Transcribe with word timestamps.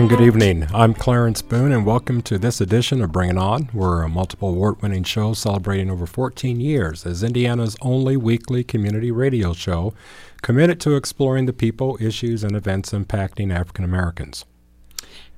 And 0.00 0.08
good 0.08 0.22
evening. 0.22 0.66
I'm 0.72 0.94
Clarence 0.94 1.42
Boone, 1.42 1.72
and 1.72 1.84
welcome 1.84 2.22
to 2.22 2.38
this 2.38 2.58
edition 2.62 3.02
of 3.02 3.12
Bring 3.12 3.28
It 3.28 3.36
On. 3.36 3.68
We're 3.74 4.00
a 4.00 4.08
multiple 4.08 4.48
award 4.48 4.80
winning 4.80 5.04
show 5.04 5.34
celebrating 5.34 5.90
over 5.90 6.06
14 6.06 6.58
years 6.58 7.04
as 7.04 7.22
Indiana's 7.22 7.76
only 7.82 8.16
weekly 8.16 8.64
community 8.64 9.10
radio 9.10 9.52
show 9.52 9.92
committed 10.40 10.80
to 10.80 10.96
exploring 10.96 11.44
the 11.44 11.52
people, 11.52 11.98
issues, 12.00 12.42
and 12.42 12.56
events 12.56 12.92
impacting 12.92 13.54
African 13.54 13.84
Americans. 13.84 14.46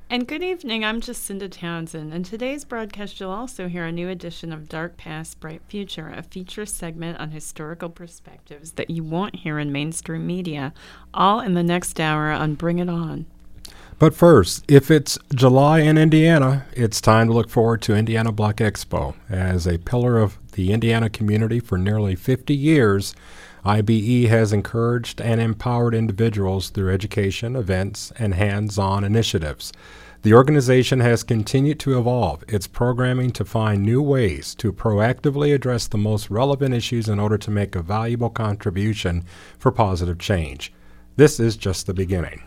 And 0.08 0.28
good 0.28 0.44
evening, 0.44 0.84
I'm 0.84 1.00
Jacinda 1.00 1.50
Townsend. 1.50 2.14
and 2.14 2.24
today's 2.24 2.64
broadcast, 2.64 3.18
you'll 3.18 3.30
also 3.32 3.66
hear 3.66 3.84
a 3.84 3.90
new 3.90 4.08
edition 4.08 4.52
of 4.52 4.68
Dark 4.68 4.96
Past, 4.96 5.40
Bright 5.40 5.62
Future, 5.66 6.14
a 6.16 6.22
feature 6.22 6.66
segment 6.66 7.18
on 7.18 7.32
historical 7.32 7.88
perspectives 7.88 8.70
that 8.72 8.90
you 8.90 9.02
won't 9.02 9.34
hear 9.34 9.58
in 9.58 9.72
mainstream 9.72 10.24
media, 10.24 10.72
all 11.12 11.40
in 11.40 11.54
the 11.54 11.64
next 11.64 11.98
hour 11.98 12.30
on 12.30 12.54
Bring 12.54 12.78
It 12.78 12.88
On. 12.88 13.26
But 14.02 14.14
first, 14.14 14.64
if 14.66 14.90
it's 14.90 15.16
July 15.32 15.78
in 15.78 15.96
Indiana, 15.96 16.66
it's 16.72 17.00
time 17.00 17.28
to 17.28 17.32
look 17.32 17.48
forward 17.48 17.82
to 17.82 17.94
Indiana 17.94 18.32
Black 18.32 18.56
Expo. 18.56 19.14
As 19.30 19.64
a 19.64 19.78
pillar 19.78 20.18
of 20.18 20.40
the 20.54 20.72
Indiana 20.72 21.08
community 21.08 21.60
for 21.60 21.78
nearly 21.78 22.16
50 22.16 22.52
years, 22.52 23.14
IBE 23.64 24.26
has 24.26 24.52
encouraged 24.52 25.20
and 25.20 25.40
empowered 25.40 25.94
individuals 25.94 26.70
through 26.70 26.92
education, 26.92 27.54
events, 27.54 28.12
and 28.18 28.34
hands 28.34 28.76
on 28.76 29.04
initiatives. 29.04 29.72
The 30.22 30.34
organization 30.34 30.98
has 30.98 31.22
continued 31.22 31.78
to 31.78 31.96
evolve 31.96 32.42
its 32.48 32.66
programming 32.66 33.30
to 33.30 33.44
find 33.44 33.84
new 33.84 34.02
ways 34.02 34.56
to 34.56 34.72
proactively 34.72 35.54
address 35.54 35.86
the 35.86 35.96
most 35.96 36.28
relevant 36.28 36.74
issues 36.74 37.08
in 37.08 37.20
order 37.20 37.38
to 37.38 37.52
make 37.52 37.76
a 37.76 37.82
valuable 37.82 38.30
contribution 38.30 39.24
for 39.60 39.70
positive 39.70 40.18
change. 40.18 40.72
This 41.14 41.38
is 41.38 41.56
just 41.56 41.86
the 41.86 41.94
beginning. 41.94 42.42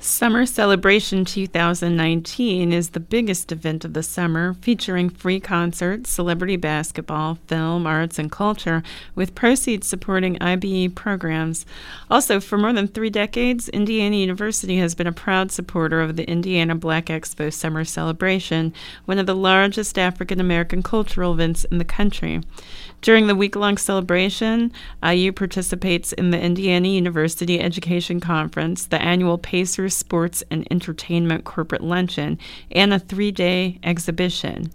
Summer 0.00 0.46
Celebration 0.46 1.24
2019 1.24 2.72
is 2.72 2.90
the 2.90 3.00
biggest 3.00 3.50
event 3.50 3.84
of 3.84 3.94
the 3.94 4.02
summer, 4.04 4.54
featuring 4.54 5.10
free 5.10 5.40
concerts, 5.40 6.08
celebrity 6.08 6.54
basketball, 6.54 7.36
film, 7.48 7.84
arts, 7.84 8.16
and 8.16 8.30
culture, 8.30 8.84
with 9.16 9.34
proceeds 9.34 9.88
supporting 9.88 10.40
IBE 10.40 10.94
programs. 10.94 11.66
Also, 12.08 12.38
for 12.38 12.56
more 12.56 12.72
than 12.72 12.86
three 12.86 13.10
decades, 13.10 13.68
Indiana 13.70 14.14
University 14.14 14.78
has 14.78 14.94
been 14.94 15.08
a 15.08 15.12
proud 15.12 15.50
supporter 15.50 16.00
of 16.00 16.14
the 16.14 16.28
Indiana 16.30 16.76
Black 16.76 17.06
Expo 17.06 17.52
Summer 17.52 17.84
Celebration, 17.84 18.72
one 19.06 19.18
of 19.18 19.26
the 19.26 19.34
largest 19.34 19.98
African 19.98 20.38
American 20.38 20.80
cultural 20.80 21.32
events 21.32 21.64
in 21.64 21.78
the 21.78 21.84
country. 21.84 22.40
During 23.00 23.28
the 23.28 23.36
week 23.36 23.54
long 23.54 23.76
celebration, 23.78 24.72
IU 25.04 25.32
participates 25.32 26.12
in 26.12 26.30
the 26.30 26.40
Indiana 26.40 26.88
University 26.88 27.60
Education 27.60 28.20
Conference, 28.20 28.86
the 28.86 29.00
annual 29.00 29.38
Pacers 29.38 29.87
Sports 29.88 30.42
and 30.50 30.66
Entertainment 30.70 31.44
Corporate 31.44 31.82
Luncheon, 31.82 32.38
and 32.70 32.92
a 32.92 32.98
three 32.98 33.30
day 33.30 33.78
exhibition. 33.82 34.70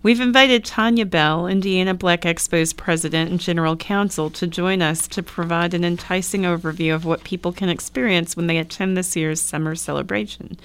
We've 0.00 0.20
invited 0.20 0.64
Tanya 0.64 1.04
Bell, 1.06 1.48
Indiana 1.48 1.92
Black 1.92 2.20
Expo's 2.22 2.72
president 2.72 3.32
and 3.32 3.40
general 3.40 3.74
counsel, 3.74 4.30
to 4.30 4.46
join 4.46 4.80
us 4.80 5.08
to 5.08 5.24
provide 5.24 5.74
an 5.74 5.84
enticing 5.84 6.42
overview 6.42 6.94
of 6.94 7.04
what 7.04 7.24
people 7.24 7.52
can 7.52 7.68
experience 7.68 8.36
when 8.36 8.46
they 8.46 8.58
attend 8.58 8.96
this 8.96 9.16
year's 9.16 9.42
summer 9.42 9.74
celebration. 9.74 10.56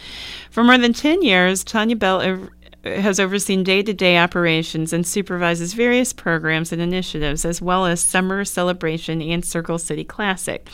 For 0.51 0.63
more 0.63 0.77
than 0.77 0.93
10 0.93 1.23
years, 1.23 1.63
Tanya 1.63 1.95
Bell 1.95 2.21
has 2.83 3.19
overseen 3.19 3.63
day 3.63 3.81
to 3.81 3.93
day 3.93 4.17
operations 4.17 4.91
and 4.91 5.07
supervises 5.07 5.73
various 5.73 6.11
programs 6.11 6.71
and 6.71 6.81
initiatives, 6.81 7.45
as 7.45 7.61
well 7.61 7.85
as 7.85 8.01
Summer 8.01 8.43
Celebration 8.43 9.21
and 9.21 9.45
Circle 9.45 9.77
City 9.77 10.03
Classic. 10.03 10.67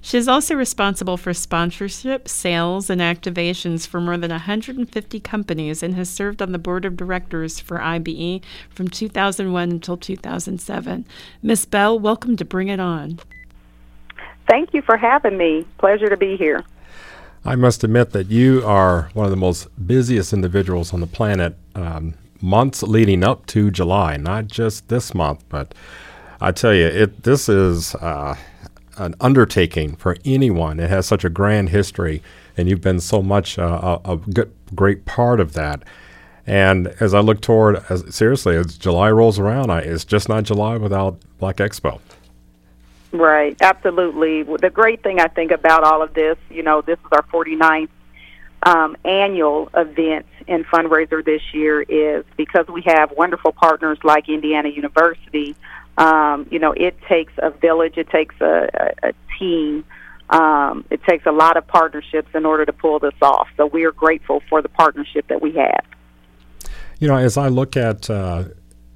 She 0.00 0.18
is 0.18 0.28
also 0.28 0.54
responsible 0.54 1.16
for 1.16 1.32
sponsorship, 1.32 2.28
sales, 2.28 2.90
and 2.90 3.00
activations 3.00 3.86
for 3.86 4.00
more 4.00 4.18
than 4.18 4.30
150 4.30 5.20
companies 5.20 5.82
and 5.82 5.94
has 5.94 6.10
served 6.10 6.42
on 6.42 6.52
the 6.52 6.58
board 6.58 6.84
of 6.84 6.96
directors 6.96 7.60
for 7.60 7.80
IBE 7.80 8.42
from 8.68 8.88
2001 8.88 9.70
until 9.70 9.96
2007. 9.96 11.06
Miss 11.42 11.64
Bell, 11.64 11.98
welcome 11.98 12.36
to 12.36 12.44
Bring 12.44 12.68
It 12.68 12.80
On. 12.80 13.18
Thank 14.48 14.74
you 14.74 14.82
for 14.82 14.98
having 14.98 15.38
me. 15.38 15.64
Pleasure 15.78 16.10
to 16.10 16.16
be 16.18 16.36
here. 16.36 16.62
I 17.46 17.56
must 17.56 17.84
admit 17.84 18.12
that 18.12 18.30
you 18.30 18.62
are 18.64 19.10
one 19.12 19.26
of 19.26 19.30
the 19.30 19.36
most 19.36 19.68
busiest 19.86 20.32
individuals 20.32 20.94
on 20.94 21.00
the 21.00 21.06
planet 21.06 21.56
um, 21.74 22.14
months 22.40 22.82
leading 22.82 23.22
up 23.22 23.44
to 23.46 23.70
July, 23.70 24.16
not 24.16 24.46
just 24.46 24.88
this 24.88 25.14
month, 25.14 25.44
but 25.50 25.74
I 26.40 26.52
tell 26.52 26.72
you, 26.72 26.86
it 26.86 27.22
this 27.22 27.48
is 27.50 27.94
uh, 27.96 28.36
an 28.96 29.14
undertaking 29.20 29.96
for 29.96 30.16
anyone. 30.24 30.80
It 30.80 30.88
has 30.88 31.06
such 31.06 31.22
a 31.22 31.28
grand 31.28 31.68
history, 31.68 32.22
and 32.56 32.68
you've 32.68 32.80
been 32.80 33.00
so 33.00 33.22
much 33.22 33.58
uh, 33.58 33.98
a, 34.04 34.12
a 34.12 34.16
good, 34.16 34.50
great 34.74 35.04
part 35.04 35.38
of 35.38 35.52
that. 35.52 35.82
And 36.46 36.88
as 37.00 37.12
I 37.12 37.20
look 37.20 37.42
toward, 37.42 37.84
as, 37.90 38.14
seriously, 38.14 38.56
as 38.56 38.78
July 38.78 39.10
rolls 39.10 39.38
around, 39.38 39.70
I, 39.70 39.80
it's 39.80 40.04
just 40.04 40.28
not 40.30 40.44
July 40.44 40.78
without 40.78 41.18
Black 41.38 41.56
Expo. 41.56 42.00
Right, 43.14 43.56
absolutely. 43.62 44.42
The 44.42 44.70
great 44.70 45.04
thing 45.04 45.20
I 45.20 45.28
think 45.28 45.52
about 45.52 45.84
all 45.84 46.02
of 46.02 46.14
this, 46.14 46.36
you 46.50 46.64
know, 46.64 46.80
this 46.82 46.98
is 46.98 47.12
our 47.12 47.22
49th 47.22 47.88
um, 48.64 48.96
annual 49.04 49.70
event 49.72 50.26
and 50.48 50.66
fundraiser 50.66 51.24
this 51.24 51.40
year 51.52 51.82
is 51.82 52.24
because 52.36 52.66
we 52.66 52.82
have 52.86 53.12
wonderful 53.12 53.52
partners 53.52 53.98
like 54.02 54.28
Indiana 54.28 54.68
University. 54.68 55.54
Um, 55.96 56.48
you 56.50 56.58
know, 56.58 56.72
it 56.72 57.00
takes 57.02 57.32
a 57.38 57.50
village, 57.50 57.98
it 57.98 58.10
takes 58.10 58.34
a, 58.40 58.68
a, 58.74 59.10
a 59.10 59.12
team, 59.38 59.84
um, 60.30 60.84
it 60.90 61.00
takes 61.04 61.24
a 61.24 61.32
lot 61.32 61.56
of 61.56 61.68
partnerships 61.68 62.30
in 62.34 62.44
order 62.44 62.66
to 62.66 62.72
pull 62.72 62.98
this 62.98 63.14
off. 63.22 63.46
So 63.56 63.66
we 63.66 63.84
are 63.84 63.92
grateful 63.92 64.42
for 64.48 64.60
the 64.60 64.68
partnership 64.68 65.28
that 65.28 65.40
we 65.40 65.52
have. 65.52 65.84
You 66.98 67.06
know, 67.06 67.16
as 67.16 67.36
I 67.36 67.46
look 67.46 67.76
at 67.76 68.10
uh, 68.10 68.46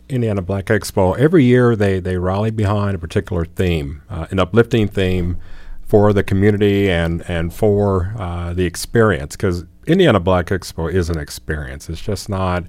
Indiana 0.09 0.43
Black 0.43 0.67
Expo, 0.67 1.17
every 1.19 1.45
year 1.45 1.77
they, 1.77 2.01
they 2.01 2.17
rally 2.17 2.51
behind 2.51 2.95
a 2.95 2.99
particular 2.99 3.45
theme, 3.45 4.03
uh, 4.09 4.27
an 4.31 4.39
uplifting 4.39 4.89
theme 4.89 5.39
for 5.83 6.13
the 6.13 6.23
community 6.23 6.91
and, 6.91 7.23
and 7.29 7.53
for 7.53 8.15
uh, 8.19 8.53
the 8.53 8.65
experience. 8.65 9.37
Because 9.37 9.65
Indiana 9.87 10.21
Black 10.21 10.47
Expo 10.47 10.93
is 10.93 11.09
an 11.09 11.19
experience. 11.19 11.89
It's 11.89 12.01
just 12.01 12.29
not 12.29 12.65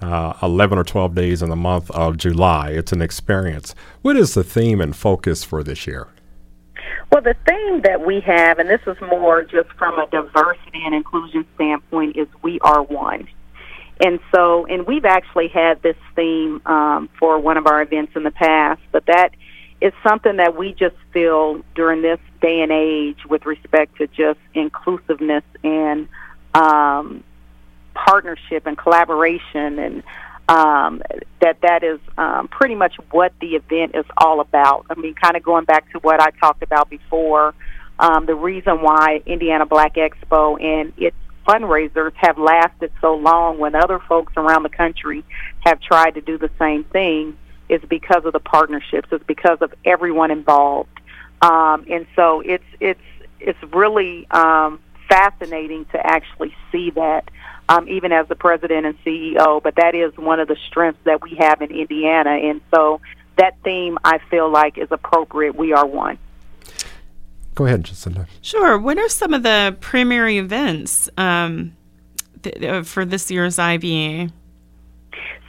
uh, 0.00 0.34
11 0.42 0.78
or 0.78 0.84
12 0.84 1.14
days 1.14 1.42
in 1.42 1.50
the 1.50 1.56
month 1.56 1.90
of 1.90 2.16
July. 2.16 2.70
It's 2.70 2.92
an 2.92 3.02
experience. 3.02 3.74
What 4.02 4.16
is 4.16 4.34
the 4.34 4.44
theme 4.44 4.80
and 4.80 4.94
focus 4.94 5.44
for 5.44 5.62
this 5.62 5.86
year? 5.86 6.08
Well, 7.10 7.22
the 7.22 7.36
theme 7.46 7.82
that 7.82 8.04
we 8.06 8.20
have, 8.20 8.58
and 8.58 8.68
this 8.70 8.80
is 8.86 8.96
more 9.02 9.42
just 9.42 9.68
from 9.76 9.98
a 9.98 10.06
diversity 10.06 10.82
and 10.84 10.94
inclusion 10.94 11.44
standpoint, 11.56 12.16
is 12.16 12.26
We 12.42 12.58
Are 12.60 12.82
One. 12.82 13.28
And 14.02 14.18
so, 14.34 14.66
and 14.66 14.84
we've 14.84 15.04
actually 15.04 15.46
had 15.46 15.80
this 15.80 15.96
theme 16.16 16.60
um, 16.66 17.08
for 17.20 17.38
one 17.38 17.56
of 17.56 17.68
our 17.68 17.80
events 17.80 18.12
in 18.16 18.24
the 18.24 18.32
past, 18.32 18.80
but 18.90 19.06
that 19.06 19.30
is 19.80 19.92
something 20.06 20.38
that 20.38 20.56
we 20.56 20.72
just 20.72 20.96
feel 21.12 21.62
during 21.76 22.02
this 22.02 22.18
day 22.40 22.62
and 22.62 22.72
age 22.72 23.24
with 23.28 23.46
respect 23.46 23.96
to 23.98 24.08
just 24.08 24.40
inclusiveness 24.54 25.44
and 25.62 26.08
um, 26.52 27.22
partnership 27.94 28.66
and 28.66 28.76
collaboration 28.76 29.78
and 29.78 30.02
um, 30.48 31.02
that 31.40 31.60
that 31.62 31.84
is 31.84 32.00
um, 32.18 32.48
pretty 32.48 32.74
much 32.74 32.96
what 33.12 33.32
the 33.40 33.54
event 33.54 33.94
is 33.94 34.04
all 34.16 34.40
about. 34.40 34.86
I 34.90 34.94
mean, 34.94 35.14
kind 35.14 35.36
of 35.36 35.42
going 35.44 35.64
back 35.64 35.90
to 35.92 35.98
what 36.00 36.20
I 36.20 36.30
talked 36.40 36.64
about 36.64 36.90
before, 36.90 37.54
um, 37.98 38.26
the 38.26 38.34
reason 38.34 38.82
why 38.82 39.22
Indiana 39.24 39.64
Black 39.64 39.94
Expo 39.94 40.60
and 40.60 40.92
its 40.96 41.16
fundraisers 41.46 42.12
have 42.16 42.38
lasted 42.38 42.92
so 43.00 43.14
long 43.14 43.58
when 43.58 43.74
other 43.74 43.98
folks 43.98 44.32
around 44.36 44.62
the 44.62 44.68
country 44.68 45.24
have 45.60 45.80
tried 45.80 46.14
to 46.14 46.20
do 46.20 46.38
the 46.38 46.50
same 46.58 46.84
thing 46.84 47.36
is 47.68 47.80
because 47.88 48.24
of 48.24 48.32
the 48.32 48.40
partnerships. 48.40 49.08
It's 49.12 49.24
because 49.24 49.58
of 49.60 49.72
everyone 49.84 50.30
involved, 50.30 51.00
um, 51.40 51.86
and 51.88 52.06
so 52.14 52.40
it's 52.40 52.64
it's 52.80 53.00
it's 53.40 53.58
really 53.72 54.26
um, 54.30 54.80
fascinating 55.08 55.86
to 55.86 56.06
actually 56.06 56.54
see 56.70 56.90
that. 56.90 57.28
Um, 57.68 57.88
even 57.88 58.12
as 58.12 58.26
the 58.26 58.34
president 58.34 58.84
and 58.84 58.98
CEO, 59.04 59.62
but 59.62 59.76
that 59.76 59.94
is 59.94 60.14
one 60.18 60.40
of 60.40 60.48
the 60.48 60.56
strengths 60.66 60.98
that 61.04 61.22
we 61.22 61.36
have 61.36 61.62
in 61.62 61.70
Indiana, 61.70 62.30
and 62.30 62.60
so 62.74 63.00
that 63.36 63.56
theme 63.62 63.98
I 64.04 64.18
feel 64.30 64.50
like 64.50 64.76
is 64.76 64.88
appropriate. 64.90 65.54
We 65.54 65.72
are 65.72 65.86
one. 65.86 66.18
Go 67.54 67.66
ahead, 67.66 67.84
Jacinda. 67.84 68.26
Sure. 68.40 68.78
What 68.78 68.98
are 68.98 69.08
some 69.08 69.34
of 69.34 69.42
the 69.42 69.76
primary 69.80 70.38
events 70.38 71.08
um, 71.18 71.76
th- 72.42 72.62
uh, 72.62 72.82
for 72.82 73.04
this 73.04 73.30
year's 73.30 73.58
IBE? 73.58 74.30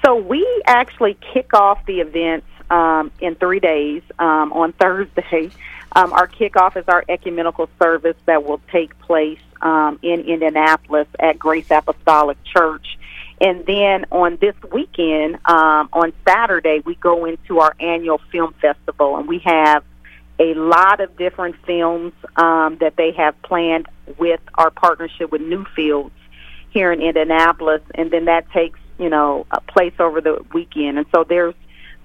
So 0.05 0.15
we 0.15 0.45
actually 0.65 1.17
kick 1.33 1.53
off 1.53 1.85
the 1.85 2.01
events 2.01 2.47
um, 2.69 3.11
in 3.21 3.35
three 3.35 3.59
days. 3.59 4.01
Um, 4.19 4.51
on 4.51 4.73
Thursday, 4.73 5.49
um, 5.93 6.11
our 6.11 6.27
kickoff 6.27 6.75
is 6.75 6.85
our 6.87 7.05
ecumenical 7.07 7.69
service 7.81 8.17
that 8.25 8.43
will 8.43 8.61
take 8.71 8.97
place 8.99 9.39
um, 9.61 9.97
in 10.01 10.21
Indianapolis 10.21 11.07
at 11.19 11.39
Grace 11.39 11.71
Apostolic 11.71 12.37
Church. 12.43 12.97
And 13.39 13.65
then 13.65 14.05
on 14.11 14.37
this 14.39 14.55
weekend, 14.71 15.35
um, 15.45 15.89
on 15.93 16.13
Saturday, 16.27 16.81
we 16.85 16.95
go 16.95 17.25
into 17.25 17.59
our 17.59 17.75
annual 17.79 18.19
film 18.31 18.53
festival, 18.61 19.17
and 19.17 19.27
we 19.27 19.39
have 19.39 19.83
a 20.43 20.53
lot 20.55 20.99
of 20.99 21.15
different 21.17 21.55
films 21.65 22.13
um, 22.35 22.77
that 22.79 22.95
they 22.97 23.11
have 23.11 23.39
planned 23.43 23.87
with 24.17 24.41
our 24.55 24.69
partnership 24.69 25.31
with 25.31 25.41
Newfields 25.41 26.11
here 26.71 26.91
in 26.91 27.01
Indianapolis, 27.01 27.81
and 27.95 28.11
then 28.11 28.25
that 28.25 28.49
takes 28.51 28.79
you 28.99 29.09
know 29.09 29.45
a 29.51 29.61
place 29.61 29.93
over 29.99 30.19
the 30.19 30.43
weekend. 30.53 30.97
And 30.97 31.07
so 31.13 31.23
there's 31.23 31.55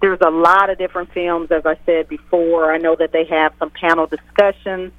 there's 0.01 0.21
a 0.21 0.31
lot 0.31 0.71
of 0.71 0.79
different 0.79 1.13
films, 1.13 1.51
as 1.51 1.67
I 1.67 1.77
said 1.85 2.09
before. 2.09 2.73
I 2.73 2.79
know 2.79 2.95
that 2.97 3.13
they 3.13 3.25
have 3.25 3.53
some 3.59 3.71
panel 3.71 4.07
discussions 4.07 4.93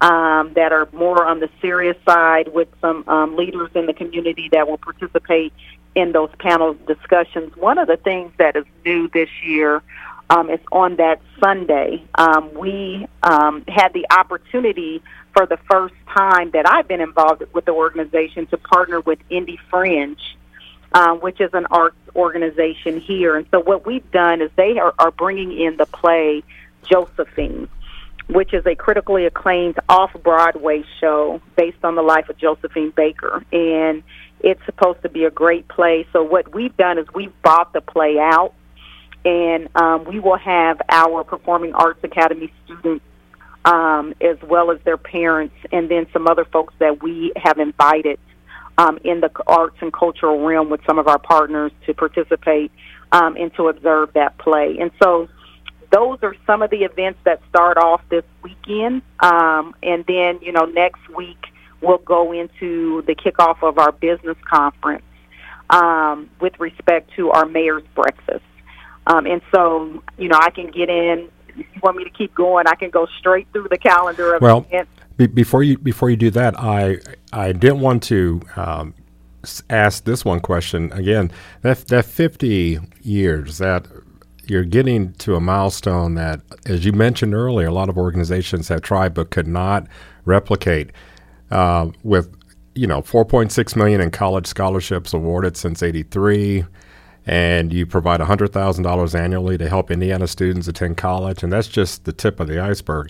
um, 0.00 0.52
that 0.54 0.72
are 0.72 0.88
more 0.92 1.24
on 1.24 1.38
the 1.38 1.48
serious 1.60 1.96
side 2.04 2.52
with 2.52 2.68
some 2.80 3.04
um, 3.06 3.36
leaders 3.36 3.70
in 3.74 3.86
the 3.86 3.94
community 3.94 4.48
that 4.50 4.66
will 4.66 4.78
participate 4.78 5.52
in 5.94 6.12
those 6.12 6.30
panel 6.38 6.74
discussions. 6.86 7.56
One 7.56 7.78
of 7.78 7.86
the 7.86 7.96
things 7.96 8.32
that 8.38 8.56
is 8.56 8.64
new 8.84 9.08
this 9.08 9.28
year 9.44 9.82
um, 10.30 10.48
is 10.48 10.60
on 10.72 10.96
that 10.96 11.20
Sunday. 11.40 12.02
Um, 12.14 12.54
we 12.54 13.06
um, 13.22 13.64
had 13.68 13.92
the 13.92 14.06
opportunity 14.10 15.02
for 15.34 15.44
the 15.44 15.58
first 15.70 15.94
time 16.16 16.52
that 16.52 16.68
I've 16.68 16.88
been 16.88 17.00
involved 17.00 17.42
with 17.52 17.64
the 17.64 17.72
organization 17.72 18.46
to 18.46 18.56
partner 18.56 19.00
with 19.00 19.18
Indie 19.28 19.58
Fringe, 19.68 20.20
uh, 20.92 21.14
which 21.14 21.40
is 21.40 21.50
an 21.52 21.66
arts 21.66 21.96
organization 22.14 23.00
here. 23.00 23.36
And 23.36 23.46
so 23.50 23.60
what 23.60 23.84
we've 23.84 24.08
done 24.12 24.40
is 24.40 24.50
they 24.56 24.78
are, 24.78 24.94
are 24.98 25.10
bringing 25.10 25.52
in 25.58 25.76
the 25.76 25.86
play 25.86 26.42
Josephine 26.88 27.68
which 28.28 28.54
is 28.54 28.64
a 28.64 28.76
critically 28.76 29.26
acclaimed 29.26 29.76
off 29.88 30.12
Broadway 30.22 30.84
show 31.00 31.40
based 31.56 31.84
on 31.84 31.96
the 31.96 32.02
life 32.02 32.28
of 32.28 32.38
Josephine 32.38 32.90
Baker. 32.90 33.44
And 33.52 34.04
it's 34.40 34.64
supposed 34.66 35.02
to 35.02 35.08
be 35.08 35.24
a 35.24 35.30
great 35.30 35.66
play. 35.68 36.06
So, 36.12 36.22
what 36.22 36.54
we've 36.54 36.76
done 36.76 36.98
is 36.98 37.06
we've 37.14 37.32
bought 37.42 37.72
the 37.72 37.80
play 37.80 38.18
out, 38.18 38.54
and 39.24 39.68
um, 39.74 40.04
we 40.04 40.20
will 40.20 40.38
have 40.38 40.80
our 40.88 41.24
Performing 41.24 41.74
Arts 41.74 42.00
Academy 42.02 42.52
students. 42.64 43.04
Um, 43.62 44.14
as 44.22 44.38
well 44.42 44.70
as 44.70 44.78
their 44.86 44.96
parents, 44.96 45.54
and 45.70 45.90
then 45.90 46.06
some 46.14 46.26
other 46.26 46.46
folks 46.46 46.72
that 46.78 47.02
we 47.02 47.30
have 47.36 47.58
invited 47.58 48.18
um, 48.78 48.98
in 49.04 49.20
the 49.20 49.30
arts 49.46 49.76
and 49.82 49.92
cultural 49.92 50.40
realm 50.40 50.70
with 50.70 50.80
some 50.86 50.98
of 50.98 51.06
our 51.08 51.18
partners 51.18 51.70
to 51.84 51.92
participate 51.92 52.72
um, 53.12 53.36
and 53.36 53.54
to 53.56 53.68
observe 53.68 54.14
that 54.14 54.38
play. 54.38 54.78
And 54.80 54.90
so 55.02 55.28
those 55.92 56.18
are 56.22 56.34
some 56.46 56.62
of 56.62 56.70
the 56.70 56.84
events 56.84 57.18
that 57.24 57.42
start 57.50 57.76
off 57.76 58.00
this 58.08 58.24
weekend. 58.42 59.02
Um, 59.20 59.74
and 59.82 60.04
then, 60.06 60.38
you 60.40 60.52
know, 60.52 60.64
next 60.64 61.06
week 61.14 61.44
we'll 61.82 61.98
go 61.98 62.32
into 62.32 63.02
the 63.02 63.14
kickoff 63.14 63.62
of 63.62 63.78
our 63.78 63.92
business 63.92 64.36
conference 64.48 65.04
um, 65.68 66.30
with 66.40 66.58
respect 66.58 67.10
to 67.16 67.30
our 67.30 67.46
mayor's 67.46 67.84
breakfast. 67.94 68.44
Um, 69.10 69.26
and 69.26 69.42
so, 69.52 70.02
you 70.18 70.28
know, 70.28 70.38
I 70.40 70.50
can 70.50 70.70
get 70.70 70.88
in. 70.88 71.28
If 71.48 71.56
you 71.56 71.80
want 71.82 71.96
me 71.96 72.04
to 72.04 72.10
keep 72.10 72.34
going, 72.34 72.66
I 72.68 72.74
can 72.76 72.90
go 72.90 73.06
straight 73.18 73.48
through 73.52 73.68
the 73.70 73.78
calendar 73.78 74.34
of 74.34 74.42
well, 74.42 74.58
events. 74.68 74.92
Be- 75.16 75.26
before 75.26 75.62
you 75.62 75.78
before 75.78 76.10
you 76.10 76.16
do 76.16 76.30
that, 76.30 76.58
I 76.58 76.98
I 77.32 77.52
didn't 77.52 77.80
want 77.80 78.04
to 78.04 78.40
um, 78.54 78.94
ask 79.68 80.04
this 80.04 80.24
one 80.24 80.40
question 80.40 80.92
again. 80.92 81.32
That 81.62 81.88
that 81.88 82.04
fifty 82.04 82.78
years 83.02 83.58
that 83.58 83.86
you're 84.46 84.64
getting 84.64 85.12
to 85.14 85.34
a 85.34 85.40
milestone 85.40 86.14
that, 86.14 86.40
as 86.66 86.84
you 86.84 86.92
mentioned 86.92 87.34
earlier, 87.34 87.68
a 87.68 87.72
lot 87.72 87.88
of 87.88 87.98
organizations 87.98 88.68
have 88.68 88.80
tried 88.82 89.12
but 89.12 89.30
could 89.30 89.48
not 89.48 89.86
replicate. 90.24 90.90
Uh, 91.50 91.90
with 92.04 92.32
you 92.76 92.86
know 92.86 93.02
4.6 93.02 93.74
million 93.74 94.00
in 94.00 94.12
college 94.12 94.46
scholarships 94.46 95.12
awarded 95.12 95.56
since 95.56 95.82
'83, 95.82 96.64
and 97.30 97.72
you 97.72 97.86
provide 97.86 98.18
$100,000 98.18 99.14
annually 99.14 99.56
to 99.56 99.68
help 99.68 99.88
Indiana 99.88 100.26
students 100.26 100.66
attend 100.66 100.96
college, 100.96 101.44
and 101.44 101.52
that's 101.52 101.68
just 101.68 102.04
the 102.04 102.12
tip 102.12 102.40
of 102.40 102.48
the 102.48 102.58
iceberg. 102.58 103.08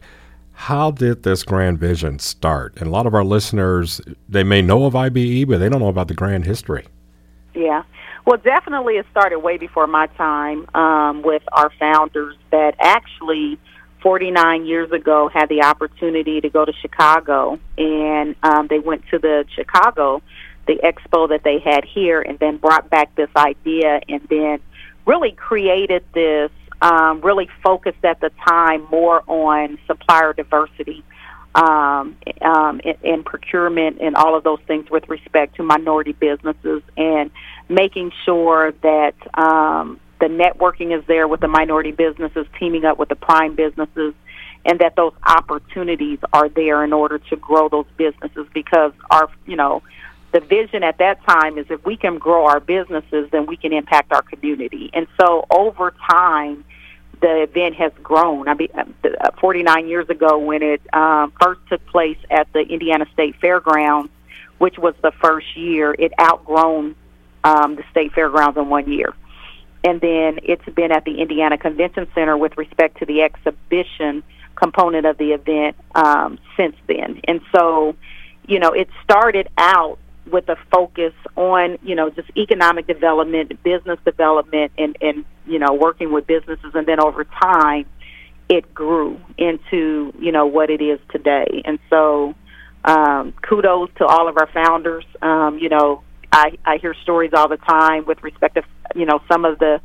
How 0.53 0.91
did 0.91 1.23
this 1.23 1.43
grand 1.43 1.79
vision 1.79 2.19
start? 2.19 2.75
And 2.77 2.87
a 2.87 2.91
lot 2.91 3.07
of 3.07 3.15
our 3.15 3.25
listeners, 3.25 3.99
they 4.29 4.45
may 4.45 4.61
know 4.61 4.85
of 4.85 4.95
IBE, 4.95 5.49
but 5.49 5.57
they 5.57 5.71
don't 5.71 5.81
know 5.81 5.89
about 5.89 6.09
the 6.09 6.15
grand 6.15 6.45
history. 6.45 6.85
Yeah. 7.55 7.85
Well, 8.27 8.37
definitely 8.37 8.99
it 8.99 9.07
started 9.11 9.39
way 9.39 9.57
before 9.57 9.87
my 9.87 10.07
time 10.09 10.69
um, 10.75 11.23
with 11.23 11.43
our 11.53 11.71
founders 11.79 12.37
that 12.51 12.75
actually 12.79 13.59
49 14.03 14.67
years 14.67 14.93
ago 14.93 15.31
had 15.33 15.49
the 15.49 15.63
opportunity 15.63 16.43
to 16.43 16.51
go 16.51 16.67
to 16.67 16.73
Chicago 16.83 17.59
and 17.79 18.37
um, 18.43 18.67
they 18.69 18.81
went 18.81 19.03
to 19.13 19.19
the 19.19 19.47
Chicago, 19.55 20.21
the 20.67 20.77
expo 20.77 21.29
that 21.29 21.43
they 21.43 21.59
had 21.59 21.85
here, 21.85 22.21
and 22.21 22.39
then 22.39 22.57
brought 22.57 22.91
back 22.91 23.15
this 23.15 23.31
idea 23.37 24.01
and 24.09 24.21
then 24.29 24.61
really 25.07 25.33
created 25.33 26.05
this, 26.15 26.51
um, 26.83 27.21
really 27.21 27.49
focused 27.63 28.05
at 28.05 28.21
the 28.21 28.31
time 28.47 28.87
more 28.91 29.23
on 29.27 29.79
supplier 29.87 30.33
diversity 30.33 31.03
um, 31.55 32.17
um, 32.43 32.81
in, 33.03 33.25
procurement 33.25 33.99
and 34.01 34.15
all 34.15 34.37
of 34.37 34.45
those 34.45 34.61
things 34.67 34.89
with 34.91 35.09
respect 35.09 35.57
to 35.57 35.63
minority 35.63 36.13
businesses 36.13 36.83
and 36.97 37.31
making 37.69 38.13
sure 38.25 38.73
that 38.83 39.15
um, 39.35 39.99
the 40.21 40.27
networking 40.27 40.97
is 40.97 41.05
there 41.07 41.27
with 41.27 41.41
the 41.41 41.49
minority 41.49 41.91
businesses, 41.93 42.47
teaming 42.59 42.85
up 42.85 42.99
with 42.99 43.09
the 43.09 43.17
prime 43.17 43.55
businesses, 43.55 44.15
and 44.65 44.79
that 44.79 44.95
those 44.95 45.15
opportunities 45.27 46.19
are 46.33 46.49
there 46.49 46.85
in 46.85 46.93
order 46.93 47.19
to 47.19 47.37
grow 47.37 47.69
those 47.69 47.87
businesses 47.97 48.47
because 48.55 48.93
our, 49.11 49.29
you 49.47 49.57
know, 49.57 49.83
the 50.33 50.41
vision 50.41 50.83
at 50.83 50.99
that 50.99 51.25
time 51.25 51.59
is 51.59 51.67
if 51.71 51.85
we 51.85 51.97
can 51.97 52.19
grow 52.19 52.47
our 52.47 52.61
businesses, 52.61 53.29
then 53.31 53.47
we 53.47 53.57
can 53.57 53.73
impact 53.73 54.13
our 54.13 54.23
community. 54.23 54.91
And 54.93 55.07
so 55.21 55.47
over 55.51 55.93
time, 56.09 56.65
the 57.21 57.43
event 57.43 57.75
has 57.77 57.93
grown. 58.03 58.49
I 58.49 58.55
mean, 58.55 58.69
uh, 58.75 59.31
49 59.41 59.89
years 59.89 60.09
ago, 60.09 60.39
when 60.39 60.63
it 60.63 60.83
um, 60.95 61.33
first 61.41 61.61
took 61.69 61.85
place 61.87 62.19
at 62.31 62.51
the 62.53 62.61
Indiana 62.61 63.07
State 63.13 63.37
Fairgrounds, 63.41 64.11
which 64.59 64.79
was 64.79 64.95
the 65.03 65.13
first 65.13 65.57
year, 65.57 65.95
it 65.99 66.13
outgrown 66.19 66.95
um, 67.45 67.77
the 67.77 67.85
State 67.91 68.13
Fairgrounds 68.13 68.57
in 68.57 68.69
one 68.69 68.91
year. 68.91 69.15
And 69.83 70.01
then 70.01 70.41
it's 70.43 70.65
been 70.75 70.93
at 70.93 71.05
the 71.05 71.21
Indiana 71.21 71.57
Convention 71.57 72.07
Center 72.15 72.37
with 72.37 72.57
respect 72.59 72.99
to 72.99 73.07
the 73.07 73.23
exhibition 73.23 74.23
component 74.55 75.07
of 75.07 75.17
the 75.17 75.33
event 75.33 75.77
um, 75.95 76.39
since 76.57 76.77
then. 76.87 77.21
And 77.25 77.41
so, 77.51 77.97
you 78.47 78.59
know, 78.59 78.73
it 78.73 78.89
started 79.03 79.49
out 79.57 79.99
with 80.31 80.49
a 80.49 80.57
focus 80.73 81.13
on 81.37 81.79
you 81.83 81.95
know 81.95 82.11
just 82.11 82.31
economic 82.37 82.87
development, 82.87 83.63
business 83.63 83.99
development, 84.05 84.73
and 84.79 84.97
and 85.01 85.25
you 85.47 85.59
know 85.59 85.75
working 85.75 86.13
with 86.13 86.27
businesses, 86.27 86.73
and 86.75 86.87
then 86.87 87.01
over 87.01 87.25
time, 87.25 87.87
it 88.49 88.73
grew 88.75 89.21
into 89.39 90.13
you 90.19 90.33
know 90.33 90.47
what 90.47 90.71
it 90.71 90.81
is 90.81 90.99
today. 91.11 91.63
And 91.65 91.79
so, 91.89 92.35
um, 92.85 93.33
kudos 93.43 93.91
to 93.99 94.07
all 94.07 94.29
of 94.29 94.37
our 94.37 94.49
founders. 94.53 95.05
Um, 95.23 95.59
you 95.59 95.69
know, 95.69 96.03
I 96.33 96.59
I 96.65 96.79
hear 96.79 96.95
stories 96.95 97.33
all 97.35 97.49
the 97.49 97.57
time 97.57 98.07
with 98.07 98.23
respect 98.23 98.55
to 98.55 98.63
you 98.95 99.07
know 99.07 99.21
some 99.31 99.45
of 99.45 99.59
the 99.59 99.81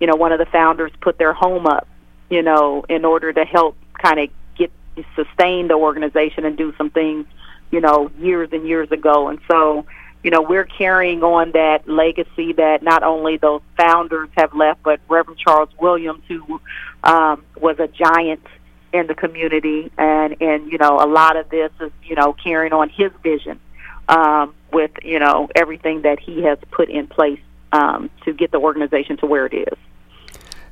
you 0.00 0.06
know 0.06 0.16
one 0.16 0.32
of 0.32 0.38
the 0.38 0.46
founders 0.46 0.92
put 1.00 1.18
their 1.18 1.32
home 1.32 1.66
up 1.66 1.86
you 2.30 2.42
know 2.42 2.84
in 2.88 3.04
order 3.04 3.32
to 3.32 3.44
help 3.44 3.76
kind 4.00 4.18
of 4.18 4.30
get 4.56 4.72
sustain 5.14 5.68
the 5.68 5.74
organization 5.74 6.44
and 6.44 6.56
do 6.56 6.72
some 6.78 6.90
things 6.90 7.26
you 7.70 7.80
know, 7.80 8.10
years 8.18 8.48
and 8.52 8.66
years 8.66 8.90
ago. 8.90 9.28
And 9.28 9.38
so, 9.48 9.86
you 10.22 10.30
know, 10.30 10.42
we're 10.42 10.64
carrying 10.64 11.22
on 11.22 11.52
that 11.52 11.88
legacy 11.88 12.52
that 12.54 12.82
not 12.82 13.02
only 13.02 13.36
those 13.36 13.62
founders 13.76 14.28
have 14.36 14.54
left, 14.54 14.82
but 14.82 15.00
Reverend 15.08 15.38
Charles 15.38 15.70
Williams, 15.78 16.22
who 16.28 16.60
um, 17.04 17.44
was 17.56 17.78
a 17.78 17.88
giant 17.88 18.44
in 18.92 19.06
the 19.06 19.14
community, 19.14 19.90
and 19.96 20.36
and 20.40 20.70
you 20.70 20.78
know, 20.78 20.98
a 21.00 21.06
lot 21.06 21.36
of 21.36 21.48
this 21.48 21.70
is 21.80 21.92
you 22.02 22.16
know 22.16 22.32
carrying 22.32 22.72
on 22.72 22.88
his 22.88 23.12
vision 23.22 23.60
um, 24.08 24.54
with 24.72 24.90
you 25.02 25.18
know 25.18 25.48
everything 25.54 26.02
that 26.02 26.18
he 26.18 26.42
has 26.42 26.58
put 26.70 26.90
in 26.90 27.06
place 27.06 27.40
um, 27.72 28.10
to 28.24 28.32
get 28.32 28.50
the 28.50 28.58
organization 28.58 29.16
to 29.18 29.26
where 29.26 29.46
it 29.46 29.54
is. 29.54 29.78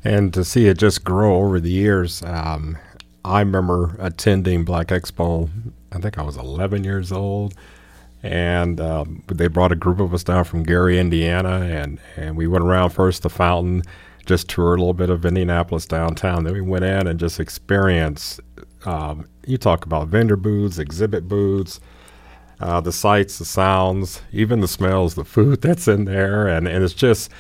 And 0.04 0.32
to 0.34 0.44
see 0.44 0.66
it 0.66 0.78
just 0.78 1.04
grow 1.04 1.36
over 1.36 1.58
the 1.60 1.70
years, 1.70 2.22
um, 2.22 2.78
I 3.24 3.40
remember 3.40 3.96
attending 3.98 4.64
Black 4.64 4.88
Expo 4.88 5.50
I 5.92 5.98
think 5.98 6.18
I 6.18 6.22
was 6.22 6.36
11 6.36 6.84
years 6.84 7.12
old, 7.12 7.54
and 8.22 8.80
um, 8.80 9.22
they 9.28 9.48
brought 9.48 9.72
a 9.72 9.76
group 9.76 10.00
of 10.00 10.12
us 10.12 10.24
down 10.24 10.44
from 10.44 10.62
Gary, 10.62 10.98
Indiana, 10.98 11.60
and 11.60 11.98
and 12.16 12.36
we 12.36 12.46
went 12.46 12.64
around 12.64 12.90
first 12.90 13.22
the 13.22 13.30
fountain, 13.30 13.82
just 14.26 14.48
toured 14.48 14.78
a 14.78 14.82
little 14.82 14.94
bit 14.94 15.10
of 15.10 15.24
Indianapolis 15.24 15.86
downtown. 15.86 16.44
Then 16.44 16.54
we 16.54 16.60
went 16.60 16.84
in 16.84 17.06
and 17.06 17.18
just 17.18 17.40
experienced 17.40 18.40
um, 18.84 19.26
you 19.46 19.58
talk 19.58 19.84
about 19.86 20.08
vendor 20.08 20.36
booths, 20.36 20.78
exhibit 20.78 21.28
booths, 21.28 21.80
uh, 22.60 22.80
the 22.80 22.92
sights, 22.92 23.38
the 23.38 23.44
sounds, 23.44 24.22
even 24.32 24.60
the 24.60 24.68
smells, 24.68 25.14
the 25.14 25.24
food 25.24 25.60
that's 25.62 25.88
in 25.88 26.04
there, 26.04 26.46
and, 26.46 26.66
and 26.68 26.84
it's 26.84 26.94
just 26.94 27.30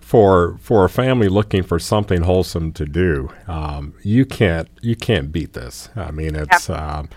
for 0.00 0.56
for 0.58 0.84
a 0.84 0.88
family 0.88 1.28
looking 1.28 1.62
for 1.62 1.78
something 1.78 2.22
wholesome 2.22 2.72
to 2.72 2.84
do. 2.84 3.28
Um, 3.48 3.94
you 4.02 4.24
can't 4.24 4.68
you 4.80 4.94
can't 4.96 5.32
beat 5.32 5.54
this. 5.54 5.88
I 5.96 6.10
mean, 6.10 6.36
it's. 6.36 6.70
Um, 6.70 7.08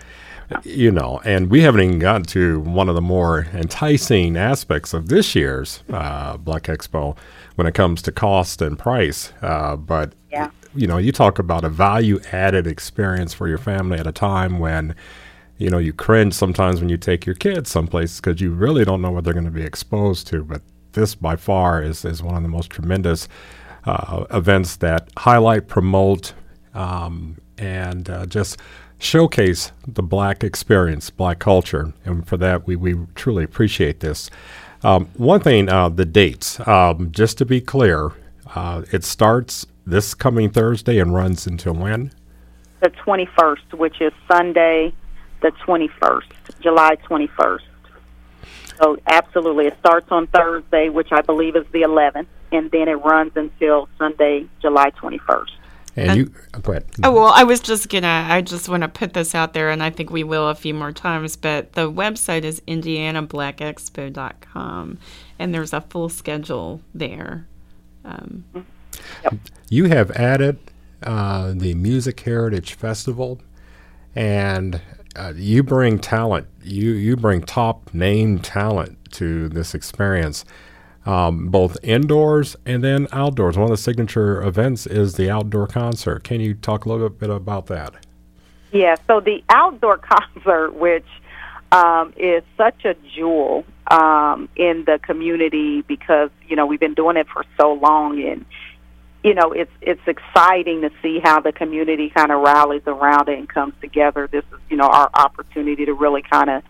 you 0.62 0.90
know, 0.90 1.20
and 1.24 1.50
we 1.50 1.62
haven't 1.62 1.80
even 1.80 1.98
gotten 1.98 2.24
to 2.24 2.60
one 2.60 2.88
of 2.88 2.94
the 2.94 3.00
more 3.00 3.46
enticing 3.52 4.36
aspects 4.36 4.92
of 4.92 5.08
this 5.08 5.34
year's 5.34 5.82
uh, 5.92 6.36
Black 6.36 6.64
Expo 6.64 7.16
when 7.56 7.66
it 7.66 7.74
comes 7.74 8.02
to 8.02 8.12
cost 8.12 8.62
and 8.62 8.78
price. 8.78 9.32
Uh, 9.42 9.76
but 9.76 10.14
yeah. 10.30 10.50
you 10.74 10.86
know, 10.86 10.98
you 10.98 11.12
talk 11.12 11.38
about 11.38 11.64
a 11.64 11.68
value 11.68 12.20
added 12.32 12.66
experience 12.66 13.34
for 13.34 13.48
your 13.48 13.58
family 13.58 13.98
at 13.98 14.06
a 14.06 14.12
time 14.12 14.58
when 14.58 14.94
you 15.60 15.68
know, 15.68 15.76
you 15.76 15.92
cringe 15.92 16.32
sometimes 16.32 16.80
when 16.80 16.88
you 16.88 16.96
take 16.96 17.26
your 17.26 17.34
kids 17.34 17.70
someplace 17.70 18.18
because 18.18 18.40
you 18.40 18.50
really 18.50 18.82
don't 18.82 19.02
know 19.02 19.10
what 19.10 19.24
they're 19.24 19.34
going 19.34 19.44
to 19.44 19.50
be 19.50 19.62
exposed 19.62 20.26
to. 20.28 20.42
But 20.42 20.62
this, 20.92 21.14
by 21.14 21.36
far, 21.36 21.82
is, 21.82 22.02
is 22.06 22.22
one 22.22 22.34
of 22.34 22.42
the 22.42 22.48
most 22.48 22.70
tremendous 22.70 23.28
uh, 23.84 24.24
events 24.30 24.76
that 24.76 25.10
highlight, 25.18 25.68
promote, 25.68 26.32
um, 26.72 27.36
and 27.58 28.08
uh, 28.08 28.24
just 28.24 28.56
showcase 29.00 29.72
the 29.86 30.02
black 30.02 30.44
experience, 30.44 31.10
black 31.10 31.38
culture. 31.38 31.92
And 32.04 32.26
for 32.26 32.36
that, 32.36 32.66
we, 32.66 32.76
we 32.76 32.96
truly 33.14 33.42
appreciate 33.42 34.00
this. 34.00 34.30
Um, 34.82 35.06
one 35.16 35.40
thing, 35.40 35.68
uh, 35.68 35.88
the 35.88 36.04
dates, 36.04 36.66
um, 36.68 37.10
just 37.10 37.38
to 37.38 37.44
be 37.44 37.60
clear, 37.60 38.12
uh, 38.54 38.82
it 38.92 39.04
starts 39.04 39.66
this 39.86 40.14
coming 40.14 40.50
Thursday 40.50 40.98
and 40.98 41.12
runs 41.14 41.46
until 41.46 41.74
when? 41.74 42.12
The 42.80 42.90
21st, 42.90 43.74
which 43.74 44.00
is 44.00 44.12
Sunday, 44.30 44.92
the 45.40 45.50
21st, 45.66 46.60
July 46.60 46.96
21st. 47.08 47.60
So 48.78 48.96
absolutely, 49.06 49.66
it 49.66 49.76
starts 49.80 50.10
on 50.10 50.26
Thursday, 50.28 50.88
which 50.88 51.12
I 51.12 51.20
believe 51.20 51.56
is 51.56 51.66
the 51.72 51.82
11th, 51.82 52.26
and 52.52 52.70
then 52.70 52.88
it 52.88 52.94
runs 52.94 53.32
until 53.36 53.88
Sunday, 53.98 54.46
July 54.62 54.90
21st. 54.92 55.50
And, 55.96 56.16
you 56.16 56.32
go 56.62 56.72
ahead. 56.72 56.84
Oh 57.02 57.12
well, 57.12 57.32
I 57.34 57.42
was 57.44 57.60
just 57.60 57.88
gonna. 57.88 58.26
I 58.28 58.42
just 58.42 58.68
want 58.68 58.82
to 58.82 58.88
put 58.88 59.12
this 59.12 59.34
out 59.34 59.54
there, 59.54 59.70
and 59.70 59.82
I 59.82 59.90
think 59.90 60.10
we 60.10 60.22
will 60.22 60.48
a 60.48 60.54
few 60.54 60.72
more 60.72 60.92
times. 60.92 61.34
But 61.36 61.72
the 61.72 61.90
website 61.90 62.44
is 62.44 62.60
IndianaBlackExpo.com, 62.68 64.98
and 65.38 65.54
there's 65.54 65.72
a 65.72 65.80
full 65.80 66.08
schedule 66.08 66.80
there. 66.94 67.48
Um, 68.04 68.44
yep. 69.24 69.34
You 69.68 69.86
have 69.86 70.12
added 70.12 70.60
uh, 71.02 71.54
the 71.54 71.74
Music 71.74 72.20
Heritage 72.20 72.74
Festival, 72.74 73.40
and 74.14 74.80
uh, 75.16 75.32
you 75.34 75.62
bring 75.62 75.98
talent. 75.98 76.46
You 76.62 76.92
you 76.92 77.16
bring 77.16 77.42
top 77.42 77.92
name 77.92 78.38
talent 78.38 78.98
to 79.12 79.48
this 79.48 79.74
experience, 79.74 80.44
um, 81.10 81.48
both 81.48 81.76
indoors 81.82 82.56
and 82.64 82.84
then 82.84 83.08
outdoors. 83.10 83.56
One 83.56 83.64
of 83.64 83.70
the 83.70 83.82
signature 83.82 84.40
events 84.42 84.86
is 84.86 85.14
the 85.14 85.28
outdoor 85.28 85.66
concert. 85.66 86.22
Can 86.22 86.40
you 86.40 86.54
talk 86.54 86.84
a 86.84 86.88
little 86.88 87.08
bit 87.08 87.30
about 87.30 87.66
that? 87.66 88.06
Yeah. 88.70 88.94
So 89.08 89.18
the 89.18 89.42
outdoor 89.48 89.98
concert, 90.34 90.72
which 90.74 91.06
um, 91.72 92.12
is 92.16 92.44
such 92.56 92.84
a 92.84 92.94
jewel 93.16 93.64
um, 93.90 94.48
in 94.54 94.84
the 94.84 95.00
community, 95.02 95.82
because 95.82 96.30
you 96.46 96.54
know 96.54 96.66
we've 96.66 96.78
been 96.78 96.94
doing 96.94 97.16
it 97.16 97.26
for 97.28 97.44
so 97.58 97.72
long 97.72 98.22
and 98.22 98.44
you 99.22 99.34
know, 99.34 99.52
it's 99.52 99.70
it's 99.82 100.00
exciting 100.06 100.80
to 100.80 100.90
see 101.02 101.20
how 101.22 101.40
the 101.40 101.52
community 101.52 102.08
kind 102.08 102.32
of 102.32 102.40
rallies 102.40 102.80
around 102.86 103.28
it 103.28 103.38
and 103.38 103.46
comes 103.46 103.74
together. 103.82 104.26
This 104.26 104.44
is, 104.50 104.60
you 104.70 104.78
know, 104.78 104.86
our 104.86 105.10
opportunity 105.12 105.84
to 105.84 105.92
really 105.92 106.22
kind 106.22 106.48
of 106.48 106.62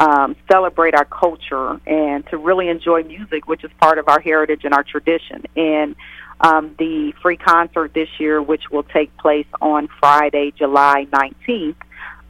um, 0.00 0.36
celebrate 0.50 0.94
our 0.94 1.04
culture 1.04 1.80
and 1.86 2.26
to 2.28 2.36
really 2.36 2.68
enjoy 2.68 3.02
music, 3.02 3.48
which 3.48 3.64
is 3.64 3.70
part 3.80 3.98
of 3.98 4.08
our 4.08 4.20
heritage 4.20 4.64
and 4.64 4.72
our 4.72 4.84
tradition. 4.84 5.44
And 5.56 5.96
um, 6.40 6.74
the 6.78 7.12
free 7.20 7.36
concert 7.36 7.94
this 7.94 8.08
year, 8.18 8.40
which 8.40 8.70
will 8.70 8.84
take 8.84 9.16
place 9.16 9.46
on 9.60 9.88
Friday, 10.00 10.52
July 10.56 11.06
19th, 11.10 11.76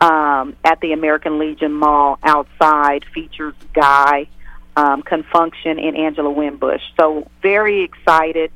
um, 0.01 0.57
at 0.65 0.81
the 0.81 0.93
American 0.93 1.39
Legion 1.39 1.73
Mall 1.73 2.19
outside, 2.23 3.05
features 3.13 3.55
Guy, 3.75 4.29
um, 4.77 5.03
Con 5.03 5.25
Funk 5.31 5.55
Shun, 5.63 5.79
and 5.79 5.97
Angela 5.97 6.33
Winbush. 6.33 6.81
So 6.99 7.29
very 7.43 7.83
excited 7.83 8.51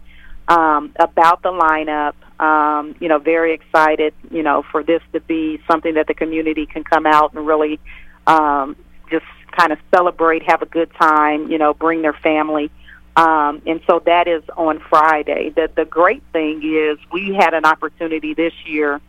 um, 0.49 0.93
about 0.99 1.43
the 1.43 1.51
lineup. 1.51 2.15
Um, 2.41 2.95
you 2.99 3.09
know, 3.09 3.19
very 3.19 3.53
excited, 3.53 4.15
you 4.31 4.43
know, 4.43 4.65
for 4.73 4.83
this 4.83 5.03
to 5.13 5.21
be 5.21 5.61
something 5.71 5.95
that 5.95 6.07
the 6.07 6.15
community 6.15 6.67
can 6.67 6.83
come 6.83 7.07
out 7.07 7.35
and 7.35 7.47
really 7.47 7.79
um, 8.27 8.75
just 9.13 9.27
kind 9.57 9.73
of 9.73 9.79
celebrate, 9.95 10.43
have 10.43 10.63
a 10.63 10.67
good 10.67 10.91
time, 10.95 11.51
you 11.51 11.59
know, 11.59 11.75
bring 11.75 12.03
their 12.03 12.13
family. 12.15 12.71
Um, 13.15 13.63
and 13.67 13.81
so 13.87 14.03
that 14.07 14.27
is 14.27 14.43
on 14.57 14.81
Friday. 14.91 15.51
The, 15.55 15.71
the 15.75 15.85
great 15.85 16.23
thing 16.33 16.63
is 16.65 16.99
we 17.13 17.35
had 17.35 17.55
an 17.55 17.65
opportunity 17.65 18.35
this 18.35 18.55
year 18.65 19.01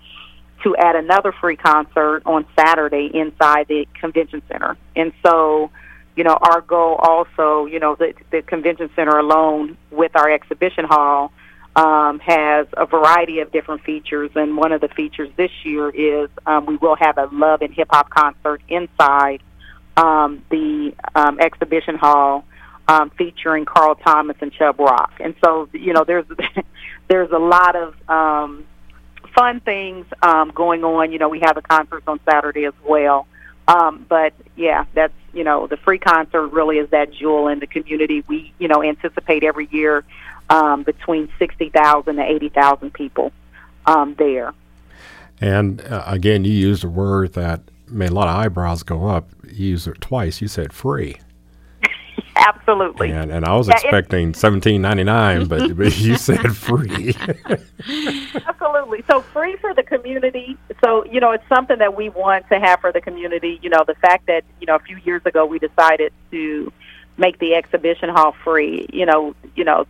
to 0.64 0.76
add 0.76 0.96
another 0.96 1.32
free 1.32 1.56
concert 1.56 2.22
on 2.26 2.46
Saturday 2.58 3.10
inside 3.14 3.68
the 3.68 3.88
convention 4.00 4.42
center. 4.50 4.78
And 4.96 5.14
so 5.26 5.72
you 6.16 6.24
know, 6.24 6.38
our 6.40 6.62
goal 6.62 6.96
also, 6.96 7.66
you 7.66 7.80
know, 7.80 7.96
the, 7.96 8.14
the 8.32 8.42
convention 8.42 8.90
center 8.96 9.18
alone 9.18 9.78
with 9.92 10.16
our 10.16 10.30
exhibition 10.30 10.86
hall 10.86 11.32
um, 11.76 12.20
has 12.20 12.68
a 12.74 12.86
variety 12.86 13.40
of 13.40 13.52
different 13.52 13.84
features. 13.84 14.30
And 14.36 14.56
one 14.56 14.72
of 14.72 14.82
the 14.82 14.90
features 14.90 15.30
this 15.38 15.52
year 15.64 15.90
is 15.90 16.30
um, 16.46 16.66
we 16.68 16.78
will 16.78 16.96
have 16.96 17.18
a 17.18 17.28
love 17.32 17.62
and 17.62 17.74
hip 17.74 17.88
hop 17.92 18.10
concert 18.10 18.62
inside 18.68 19.42
um, 19.98 20.44
the 20.50 20.94
um, 21.16 21.40
exhibition 21.40 21.96
hall. 21.96 22.46
Um, 22.86 23.12
featuring 23.12 23.64
Carl 23.64 23.96
Thomas 23.96 24.36
and 24.42 24.52
Chubb 24.52 24.78
Rock, 24.78 25.14
and 25.22 25.36
so 25.42 25.70
you 25.72 25.94
know 25.94 26.04
there's 26.04 26.26
there's 27.08 27.32
a 27.32 27.38
lot 27.38 27.78
of 27.78 28.10
um, 28.10 28.66
fun 29.34 29.60
things 29.60 30.06
um, 30.22 30.52
going 30.52 30.84
on. 30.84 31.12
You 31.12 31.20
know, 31.20 31.30
we 31.30 31.40
have 31.40 31.58
a 31.58 31.62
concert 31.62 32.04
on 32.08 32.20
Saturday 32.26 32.66
as 32.66 32.74
well, 32.86 33.28
um, 33.68 34.06
but 34.08 34.34
yeah, 34.56 34.86
that's 34.94 35.14
you 35.34 35.44
know 35.44 35.68
the 35.68 35.78
free 35.78 35.98
concert 35.98 36.48
really 36.48 36.78
is 36.78 36.90
that 36.90 37.12
jewel 37.12 37.48
in 37.48 37.60
the 37.60 37.68
community. 37.68 38.24
We 38.28 38.54
you 38.60 38.68
know 38.68 38.84
anticipate 38.84 39.44
every 39.44 39.68
year 39.72 40.04
um, 40.50 40.84
between 40.84 41.30
sixty 41.40 41.70
thousand 41.70 42.18
to 42.18 42.24
eighty 42.24 42.50
thousand 42.50 42.94
people 42.94 43.32
um, 43.86 44.16
there. 44.16 44.54
And 45.42 45.82
uh, 45.82 46.04
again, 46.06 46.46
you 46.46 46.52
used 46.52 46.84
a 46.84 46.90
word 46.90 47.34
that 47.34 47.62
made 47.88 48.10
a 48.10 48.14
lot 48.14 48.28
of 48.28 48.36
eyebrows 48.36 48.84
go 48.84 49.08
up. 49.08 49.30
You 49.52 49.70
used 49.70 49.88
it 49.88 50.02
twice. 50.02 50.42
You 50.42 50.48
said 50.48 50.74
free. 50.74 51.18
Absolutely. 52.36 53.12
And, 53.12 53.32
and 53.32 53.46
I 53.46 53.56
was 53.56 53.68
yeah, 53.68 53.76
expecting 53.76 54.34
seventeen 54.34 54.82
ninety 54.82 55.04
nine, 55.04 55.46
but, 55.48 55.76
but 55.76 55.98
you 55.98 56.18
said 56.18 56.56
free. 56.56 57.16
Absolutely. 58.48 59.04
So 59.08 59.22
free 59.22 59.56
for 59.58 59.74
the 59.74 59.84
community. 59.84 60.58
So 60.84 61.06
you 61.06 61.20
know, 61.20 61.32
it's 61.32 61.48
something 61.48 61.78
that 61.80 61.96
we 61.96 62.10
want 62.10 62.48
to 62.50 62.60
have 62.60 62.80
for 62.82 62.92
the 62.92 63.02
community. 63.02 63.60
You 63.62 63.70
know, 63.70 63.84
the 63.86 63.96
fact 63.96 64.28
that 64.28 64.44
you 64.60 64.68
know 64.68 64.76
a 64.76 64.80
few 64.80 64.98
years 64.98 65.22
ago 65.26 65.46
we 65.46 65.60
decided 65.60 66.14
to 66.32 66.72
make 67.18 67.40
the 67.40 67.56
exhibition 67.56 68.10
hall 68.10 68.36
free. 68.44 68.88
You 68.92 69.06
know, 69.06 69.36
you 69.56 69.64
know, 69.64 69.86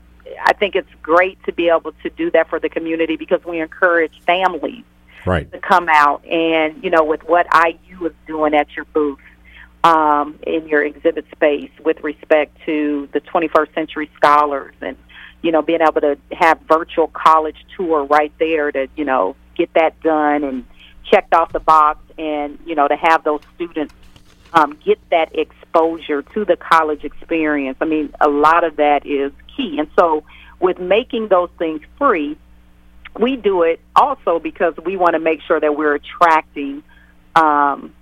I 0.45 0.53
think 0.53 0.75
it's 0.75 0.89
great 1.01 1.41
to 1.45 1.53
be 1.53 1.69
able 1.69 1.93
to 2.03 2.09
do 2.09 2.31
that 2.31 2.49
for 2.49 2.59
the 2.59 2.69
community 2.69 3.15
because 3.15 3.43
we 3.45 3.59
encourage 3.59 4.19
families 4.21 4.83
right. 5.25 5.51
to 5.51 5.59
come 5.59 5.87
out 5.89 6.25
and 6.25 6.83
you 6.83 6.89
know 6.89 7.03
with 7.03 7.23
what 7.23 7.47
IU 7.53 8.05
is 8.05 8.13
doing 8.27 8.53
at 8.53 8.75
your 8.75 8.85
booth 8.85 9.19
um, 9.83 10.39
in 10.47 10.67
your 10.67 10.83
exhibit 10.83 11.25
space 11.31 11.71
with 11.83 12.01
respect 12.03 12.57
to 12.65 13.09
the 13.11 13.19
21st 13.21 13.73
century 13.73 14.09
scholars 14.15 14.73
and 14.81 14.97
you 15.41 15.51
know 15.51 15.61
being 15.61 15.81
able 15.81 16.01
to 16.01 16.17
have 16.31 16.59
virtual 16.67 17.07
college 17.07 17.57
tour 17.75 18.03
right 18.05 18.33
there 18.39 18.71
to 18.71 18.87
you 18.95 19.05
know 19.05 19.35
get 19.55 19.71
that 19.73 19.99
done 20.01 20.43
and 20.43 20.65
checked 21.03 21.33
off 21.33 21.51
the 21.51 21.59
box 21.59 21.99
and 22.17 22.57
you 22.65 22.75
know 22.75 22.87
to 22.87 22.95
have 22.95 23.23
those 23.23 23.41
students 23.55 23.93
um, 24.53 24.77
get 24.85 24.99
that 25.09 25.35
exposure 25.37 26.21
to 26.21 26.45
the 26.45 26.55
college 26.55 27.03
experience 27.03 27.77
i 27.81 27.85
mean 27.85 28.13
a 28.21 28.29
lot 28.29 28.63
of 28.63 28.77
that 28.77 29.05
is 29.05 29.31
key 29.55 29.77
and 29.79 29.89
so 29.99 30.23
with 30.59 30.79
making 30.79 31.27
those 31.27 31.49
things 31.59 31.81
free 31.97 32.37
we 33.19 33.35
do 33.35 33.63
it 33.63 33.79
also 33.95 34.39
because 34.39 34.73
we 34.85 34.97
want 34.97 35.13
to 35.13 35.19
make 35.19 35.41
sure 35.41 35.59
that 35.59 35.75
we're 35.75 35.95
attracting 35.95 36.83
um, 37.35 37.93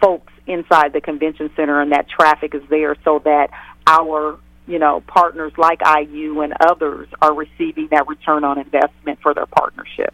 folks 0.00 0.32
inside 0.46 0.92
the 0.92 1.00
convention 1.00 1.50
center 1.56 1.80
and 1.80 1.92
that 1.92 2.08
traffic 2.08 2.54
is 2.54 2.62
there 2.68 2.96
so 3.04 3.20
that 3.20 3.50
our 3.86 4.38
you 4.66 4.78
know 4.78 5.00
partners 5.06 5.52
like 5.56 5.80
IU 5.80 6.40
and 6.40 6.54
others 6.60 7.08
are 7.22 7.34
receiving 7.34 7.88
that 7.90 8.06
return 8.08 8.44
on 8.44 8.58
investment 8.58 9.18
for 9.22 9.34
their 9.34 9.46
partnership. 9.46 10.12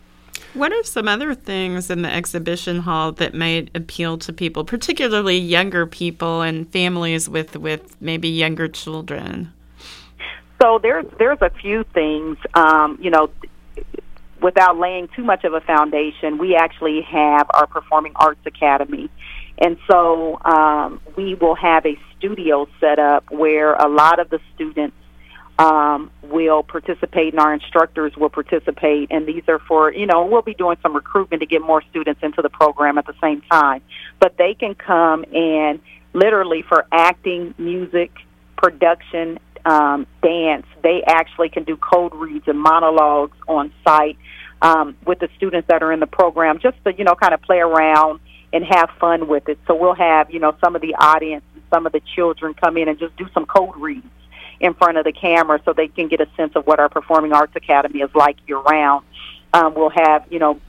What 0.55 0.73
are 0.73 0.83
some 0.85 1.07
other 1.07 1.35
things 1.35 1.91
in 1.91 2.01
the 2.01 2.11
exhibition 2.11 2.81
hall 2.81 3.13
that 3.13 3.35
might 3.35 3.71
appeal 3.75 4.17
to 4.19 4.33
people, 4.33 4.65
particularly 4.65 5.37
younger 5.37 5.87
people 5.87 6.41
and 6.41 6.67
families 6.73 7.29
with, 7.29 7.57
with 7.57 8.01
maybe 8.01 8.31
younger 8.31 8.67
children? 8.67 9.53
So 10.63 10.79
there's 10.79 11.05
there's 11.19 11.43
a 11.43 11.51
few 11.51 11.85
things. 11.93 12.39
Um, 12.55 12.99
you 13.03 13.11
know, 13.11 13.29
without 14.41 14.79
laying 14.79 15.09
too 15.09 15.25
much 15.25 15.45
of 15.45 15.55
a 15.55 15.61
foundation, 15.61 16.39
we 16.39 16.55
actually 16.55 17.03
have 17.03 17.47
our 17.51 17.67
Performing 17.67 18.13
Arts 18.17 18.41
Academy. 18.47 19.11
And 19.59 19.79
so 19.91 20.39
um, 20.45 21.01
we 21.17 21.35
will 21.35 21.55
have 21.55 21.87
a 21.87 21.99
studio 22.17 22.69
set 22.81 22.99
up 22.99 23.31
where 23.31 23.75
a 23.75 23.89
lot 23.89 24.19
of 24.19 24.29
the 24.29 24.39
students 24.55 24.97
um, 25.59 26.11
will 26.23 26.63
participate 26.63 27.33
and 27.33 27.41
our 27.41 27.55
instructors 27.55 28.15
will 28.17 28.29
participate. 28.29 29.09
And 29.11 29.27
these 29.27 29.43
are 29.49 29.59
for, 29.59 29.93
you 29.93 30.07
know, 30.07 30.27
we'll 30.27 30.43
be 30.43 30.55
doing 30.55 30.77
some 30.83 30.95
recruitment 30.95 31.41
to 31.41 31.47
get 31.47 31.63
more 31.63 31.83
students 31.91 32.21
into 32.23 32.43
the 32.43 32.51
program 32.51 32.99
at 32.99 33.07
the 33.07 33.15
same 33.23 33.41
time. 33.51 33.81
But 34.21 34.37
they 34.37 34.55
can 34.55 34.75
come 34.75 35.25
and 35.33 35.81
literally 36.13 36.63
for 36.63 36.87
acting, 36.93 37.55
music, 37.57 38.11
production, 38.57 39.39
um, 39.67 40.07
dance, 40.23 40.67
they 40.83 41.03
actually 41.07 41.51
can 41.51 41.65
do 41.65 41.77
code 41.77 42.15
reads 42.15 42.49
and 42.49 42.59
monologues 42.59 43.37
on 43.49 43.73
site 43.85 44.17
um, 44.63 44.97
with 45.05 45.19
the 45.19 45.29
students 45.37 45.69
that 45.69 45.83
are 45.83 45.93
in 45.93 46.01
the 46.01 46.07
program 46.07 46.59
just 46.59 46.83
to, 46.85 46.95
you 46.95 47.05
know, 47.05 47.15
kind 47.15 47.35
of 47.35 47.43
play 47.43 47.59
around 47.59 48.21
and 48.53 48.65
have 48.65 48.89
fun 48.99 49.29
with 49.29 49.49
it. 49.49 49.59
So 49.67 49.75
we'll 49.75 49.95
have, 49.95 50.31
you 50.31 50.39
know, 50.39 50.57
some 50.63 50.77
of 50.77 50.83
the 50.83 50.95
audience 50.95 51.45
some 51.71 51.87
of 51.87 51.93
the 51.93 52.01
children 52.15 52.55
come 52.55 52.77
in 52.77 52.89
and 52.89 52.99
just 52.99 53.17
do 53.17 53.27
some 53.35 53.47
code 53.47 53.77
reads 53.77 54.07
in 54.61 54.75
front 54.75 54.97
of 54.97 55.05
the 55.05 55.13
camera 55.13 55.61
so 55.65 55.73
they 55.73 55.89
can 55.89 56.09
get 56.09 56.21
a 56.21 56.29
sense 56.37 56.53
of 56.57 56.67
what 56.67 56.81
our 56.81 56.89
Performing 56.89 57.33
Arts 57.33 57.55
Academy 57.57 58.01
is 58.01 58.11
like 58.15 58.37
year 58.47 58.59
round. 58.59 59.05
Um, 59.53 59.75
we'll 59.75 59.91
have, 59.91 60.25
you 60.31 60.39
know, 60.39 60.61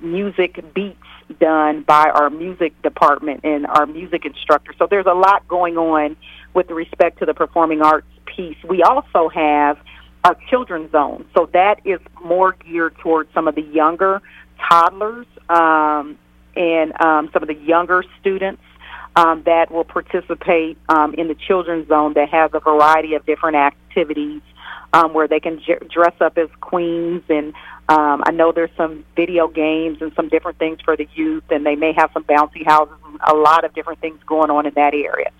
music 0.00 0.62
beats 0.74 0.96
done 1.38 1.82
by 1.82 2.10
our 2.10 2.28
music 2.28 2.80
department 2.82 3.40
and 3.44 3.66
our 3.66 3.86
music 3.86 4.24
instructor. 4.24 4.74
So 4.78 4.86
there's 4.90 5.06
a 5.06 5.14
lot 5.14 5.46
going 5.46 5.78
on 5.78 6.16
with 6.52 6.70
respect 6.70 7.20
to 7.20 7.26
the 7.26 7.34
performing 7.34 7.82
arts 7.82 8.06
piece. 8.40 8.56
We 8.68 8.82
also 8.82 9.28
have 9.28 9.78
a 10.24 10.36
children's 10.48 10.92
zone. 10.92 11.26
So 11.36 11.48
that 11.52 11.80
is 11.84 12.00
more 12.22 12.52
geared 12.52 12.96
towards 12.98 13.32
some 13.34 13.48
of 13.48 13.54
the 13.54 13.62
younger 13.62 14.20
toddlers 14.68 15.26
um, 15.48 16.18
and 16.56 17.00
um, 17.00 17.30
some 17.32 17.42
of 17.42 17.48
the 17.48 17.54
younger 17.54 18.04
students 18.20 18.62
um, 19.16 19.42
that 19.44 19.70
will 19.70 19.84
participate 19.84 20.78
um, 20.88 21.14
in 21.14 21.28
the 21.28 21.34
children's 21.34 21.88
zone 21.88 22.14
that 22.14 22.28
has 22.28 22.50
a 22.54 22.60
variety 22.60 23.14
of 23.14 23.24
different 23.26 23.56
activities 23.56 24.42
um, 24.92 25.14
where 25.14 25.28
they 25.28 25.40
can 25.40 25.60
j- 25.60 25.78
dress 25.92 26.14
up 26.20 26.36
as 26.36 26.48
queens 26.60 27.22
and 27.28 27.54
um, 27.90 28.22
I 28.24 28.30
know 28.30 28.52
there's 28.52 28.70
some 28.76 29.04
video 29.16 29.48
games 29.48 29.98
and 30.00 30.12
some 30.14 30.28
different 30.28 30.58
things 30.58 30.78
for 30.84 30.96
the 30.96 31.08
youth, 31.16 31.42
and 31.50 31.66
they 31.66 31.74
may 31.74 31.92
have 31.92 32.10
some 32.14 32.22
bouncy 32.22 32.64
houses 32.64 32.94
and 33.04 33.18
a 33.26 33.34
lot 33.34 33.64
of 33.64 33.74
different 33.74 34.00
things 34.00 34.20
going 34.28 34.48
on 34.48 34.64
in 34.64 34.72
that 34.74 34.94
area. 34.94 35.32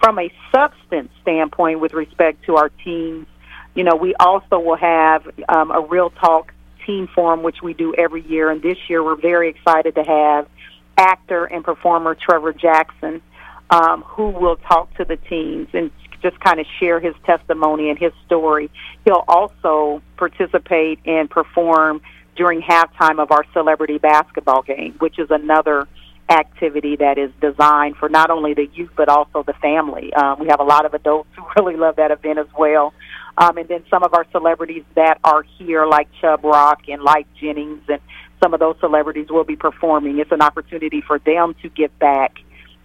From 0.00 0.18
a 0.18 0.32
substance 0.52 1.10
standpoint, 1.22 1.80
with 1.80 1.92
respect 1.92 2.44
to 2.44 2.56
our 2.56 2.68
teams, 2.68 3.26
you 3.74 3.84
know, 3.84 3.96
we 3.96 4.14
also 4.14 4.58
will 4.58 4.76
have 4.76 5.28
um, 5.48 5.70
a 5.70 5.80
real 5.80 6.10
talk 6.10 6.52
team 6.86 7.08
forum, 7.14 7.42
which 7.42 7.62
we 7.62 7.74
do 7.74 7.94
every 7.94 8.22
year, 8.22 8.50
and 8.50 8.62
this 8.62 8.78
year 8.88 9.02
we're 9.02 9.20
very 9.20 9.48
excited 9.48 9.94
to 9.96 10.02
have 10.02 10.48
actor 10.96 11.44
and 11.44 11.64
performer 11.64 12.14
Trevor 12.14 12.52
Jackson, 12.52 13.22
um, 13.70 14.02
who 14.02 14.30
will 14.30 14.56
talk 14.56 14.92
to 14.96 15.04
the 15.04 15.16
teams 15.16 15.68
and 15.72 15.90
just 16.22 16.40
kind 16.40 16.58
of 16.58 16.66
share 16.80 16.98
his 16.98 17.14
testimony 17.24 17.90
and 17.90 17.98
his 17.98 18.12
story. 18.26 18.70
He'll 19.04 19.24
also 19.28 20.02
participate 20.16 20.98
and 21.04 21.30
perform 21.30 22.00
during 22.36 22.62
halftime 22.62 23.20
of 23.20 23.30
our 23.30 23.44
celebrity 23.52 23.98
basketball 23.98 24.62
game, 24.62 24.94
which 24.98 25.18
is 25.18 25.30
another 25.30 25.86
activity 26.28 26.96
that 26.96 27.18
is 27.18 27.30
designed 27.40 27.96
for 27.96 28.08
not 28.08 28.30
only 28.30 28.54
the 28.54 28.66
youth 28.74 28.90
but 28.96 29.08
also 29.08 29.42
the 29.42 29.54
family. 29.54 30.12
Um, 30.12 30.38
we 30.40 30.48
have 30.48 30.60
a 30.60 30.64
lot 30.64 30.84
of 30.84 30.94
adults 30.94 31.30
who 31.36 31.44
really 31.56 31.76
love 31.76 31.96
that 31.96 32.10
event 32.10 32.38
as 32.38 32.48
well. 32.58 32.92
Um, 33.36 33.56
and 33.56 33.68
then 33.68 33.84
some 33.88 34.02
of 34.02 34.14
our 34.14 34.26
celebrities 34.32 34.84
that 34.94 35.18
are 35.22 35.42
here, 35.42 35.86
like 35.86 36.08
Chubb 36.20 36.44
Rock 36.44 36.82
and 36.88 37.00
Lyfe 37.00 37.26
Jennings, 37.40 37.82
and 37.88 38.00
some 38.42 38.52
of 38.52 38.60
those 38.60 38.76
celebrities 38.80 39.28
will 39.30 39.44
be 39.44 39.56
performing. 39.56 40.18
It's 40.18 40.32
an 40.32 40.42
opportunity 40.42 41.00
for 41.00 41.18
them 41.20 41.54
to 41.62 41.68
give 41.68 41.96
back 41.98 42.38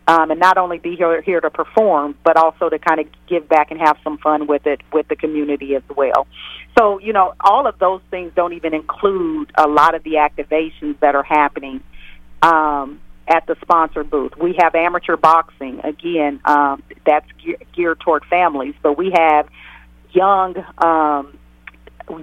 um, 0.08 0.32
and 0.32 0.40
not 0.40 0.58
only 0.58 0.80
be 0.80 0.96
here, 0.96 1.22
here 1.22 1.40
to 1.40 1.50
perform, 1.50 2.16
but 2.24 2.36
also 2.36 2.70
to 2.70 2.78
kind 2.78 3.00
of 3.00 3.08
give 3.28 3.48
back 3.48 3.72
and 3.72 3.80
have 3.80 3.98
some 4.04 4.18
fun 4.18 4.48
with 4.48 4.68
it 4.68 4.82
with 4.92 5.08
the 5.08 5.16
community 5.16 5.76
as 5.76 5.84
well. 5.96 6.28
So, 6.78 7.00
you 7.00 7.14
know, 7.14 7.36
all 7.40 7.68
of 7.68 7.80
those 7.80 8.02
things 8.12 8.34
don't 8.36 8.54
even 8.54 8.74
include 8.74 9.52
a 9.56 9.68
lot 9.68 9.96
of 9.96 10.04
the 10.04 10.16
activations 10.16 11.00
that 11.00 11.16
are 11.16 11.24
happening 11.24 11.82
um, 12.42 13.00
at 13.28 13.46
the 13.48 13.56
sponsor 13.62 14.04
booth. 14.04 14.36
We 14.38 14.56
have 14.60 14.76
amateur 14.76 15.18
boxing, 15.18 15.80
again, 15.80 16.42
um, 16.46 16.84
that's 17.06 17.28
ge- 17.40 17.62
geared 17.74 18.00
toward 18.00 18.26
families, 18.26 18.76
but 18.82 18.98
we 18.98 19.12
have 19.16 19.48
young. 20.12 20.56
Um, 20.78 21.38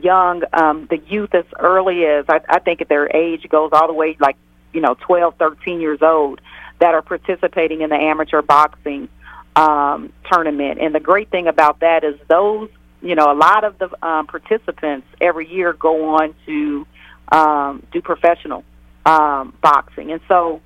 young 0.03 0.43
um 0.53 0.87
the 0.91 0.99
youth 1.09 1.35
as 1.35 1.47
early 1.59 2.05
as 2.05 2.27
I, 2.29 2.43
I 2.51 2.59
think 2.59 2.83
at 2.83 2.91
their 2.91 3.09
age 3.17 3.49
goes 3.49 3.71
all 3.73 3.87
the 3.87 3.95
way 3.95 4.15
like 4.21 4.37
you 4.75 4.83
know 4.83 4.95
twelve 5.01 5.37
thirteen 5.37 5.81
years 5.81 6.03
old 6.03 6.43
that 6.81 6.95
are 6.95 7.03
participating 7.03 7.83
in 7.83 7.91
the 7.91 7.97
amateur 7.97 8.43
boxing 8.43 9.09
um, 9.55 10.13
tournament. 10.31 10.81
And 10.81 10.95
the 10.95 11.01
great 11.01 11.31
thing 11.31 11.47
about 11.47 11.81
that 11.81 12.05
is 12.05 12.19
those, 12.29 12.71
you 13.03 13.15
know, 13.15 13.31
a 13.31 13.35
lot 13.35 13.65
of 13.65 13.79
the 13.79 13.89
um, 14.07 14.27
participants 14.27 15.07
every 15.21 15.49
year 15.49 15.73
go 15.73 16.17
on 16.17 16.35
to 16.47 16.87
um, 17.31 17.87
do 17.93 18.01
professional 18.01 18.65
um, 19.07 19.57
boxing. 19.61 20.11
And 20.13 20.21
so 20.29 20.61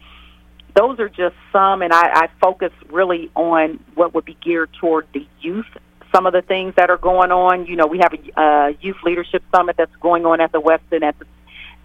those 0.75 0.99
are 0.99 1.09
just 1.09 1.37
some, 1.53 1.83
and 1.83 1.93
I, 1.93 2.25
I 2.25 2.29
focus 2.41 2.73
really 2.91 3.31
on 3.35 3.83
what 3.95 4.15
would 4.15 4.25
be 4.25 4.37
geared 4.43 4.71
toward 4.81 5.07
the 5.13 5.27
youth. 5.41 5.67
Some 6.15 6.27
of 6.27 6.33
the 6.33 6.43
things 6.43 6.75
that 6.77 6.91
are 6.91 6.99
going 6.99 7.33
on, 7.33 7.67
you 7.67 7.77
know, 7.77 7.87
we 7.87 7.99
have 7.99 8.13
a 8.13 8.41
uh, 8.41 8.73
youth 8.81 8.97
leadership 9.05 9.43
summit 9.55 9.77
that's 9.77 9.95
going 9.97 10.27
on 10.27 10.41
at 10.41 10.53
the 10.53 10.61
Westin 10.61 11.03
at 11.03 11.19
the, 11.19 11.27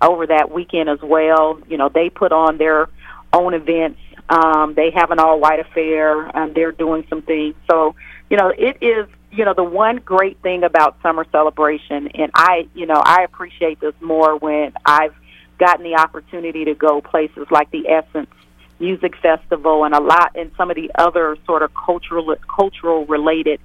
over 0.02 0.28
that 0.28 0.52
weekend 0.52 0.90
as 0.90 1.00
well. 1.02 1.60
You 1.68 1.78
know, 1.78 1.90
they 1.90 2.10
put 2.10 2.32
on 2.32 2.58
their 2.58 2.90
own 3.34 3.54
events 3.54 4.00
um, 4.30 4.76
they 4.76 4.92
have 4.92 5.10
an 5.12 5.20
all 5.20 5.40
white 5.40 5.60
affair. 5.60 6.26
and 6.36 6.54
they're 6.54 6.72
doing 6.72 7.06
some 7.10 7.22
things. 7.22 7.56
So, 7.70 7.96
you 8.30 8.38
know, 8.38 8.50
it 8.50 8.78
is, 8.82 9.08
you 9.32 9.44
know, 9.44 9.54
the 9.54 9.64
one 9.64 9.98
great 9.98 10.42
thing 10.42 10.64
about 10.64 10.98
summer 11.02 11.26
celebration, 11.32 12.08
and 12.10 12.32
I, 12.34 12.68
you 12.74 12.86
know, 12.86 13.02
I 13.04 13.24
appreciate 13.24 13.80
this 13.80 13.94
more 14.02 14.38
when 14.38 14.74
I've 14.86 15.16
gotten 15.58 15.84
the 15.84 15.96
opportunity 15.96 16.66
to 16.66 16.74
go 16.74 17.02
places 17.02 17.48
like 17.52 17.70
the 17.72 17.90
Essence 17.90 18.30
Music 18.80 19.16
Festival 19.18 19.84
and 19.84 19.94
a 19.94 20.00
lot, 20.00 20.32
and 20.36 20.52
some 20.58 20.70
of 20.70 20.76
the 20.76 20.92
other 20.96 21.38
sort 21.46 21.62
of 21.62 21.72
cultural, 21.74 22.36
cultural 22.48 23.06
related 23.06 23.60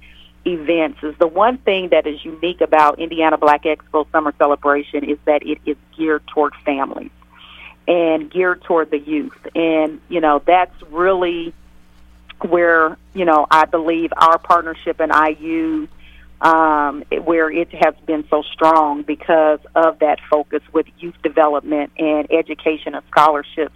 events 0.45 0.99
is 1.01 1.15
the 1.17 1.27
one 1.27 1.57
thing 1.57 1.89
that 1.89 2.05
is 2.05 2.23
unique 2.23 2.61
about 2.61 2.99
Indiana 2.99 3.37
Black 3.37 3.63
Expo 3.63 4.09
Summer 4.11 4.33
Celebration 4.37 5.03
is 5.03 5.17
that 5.25 5.41
it 5.43 5.59
is 5.65 5.77
geared 5.97 6.25
toward 6.27 6.53
families 6.63 7.11
and 7.87 8.31
geared 8.31 8.61
toward 8.63 8.91
the 8.91 8.99
youth. 8.99 9.47
And, 9.55 10.01
you 10.09 10.21
know, 10.21 10.41
that's 10.45 10.75
really 10.91 11.53
where, 12.41 12.97
you 13.13 13.25
know, 13.25 13.47
I 13.49 13.65
believe 13.65 14.11
our 14.15 14.37
partnership 14.37 14.99
and 14.99 15.11
IU, 15.11 15.87
um, 16.41 17.03
where 17.23 17.49
it 17.49 17.73
has 17.73 17.95
been 18.05 18.25
so 18.29 18.43
strong 18.53 19.03
because 19.03 19.59
of 19.73 19.99
that 19.99 20.19
focus 20.29 20.61
with 20.73 20.85
youth 20.99 21.15
development 21.23 21.91
and 21.97 22.31
education 22.31 22.93
and 22.93 23.03
scholarships 23.09 23.73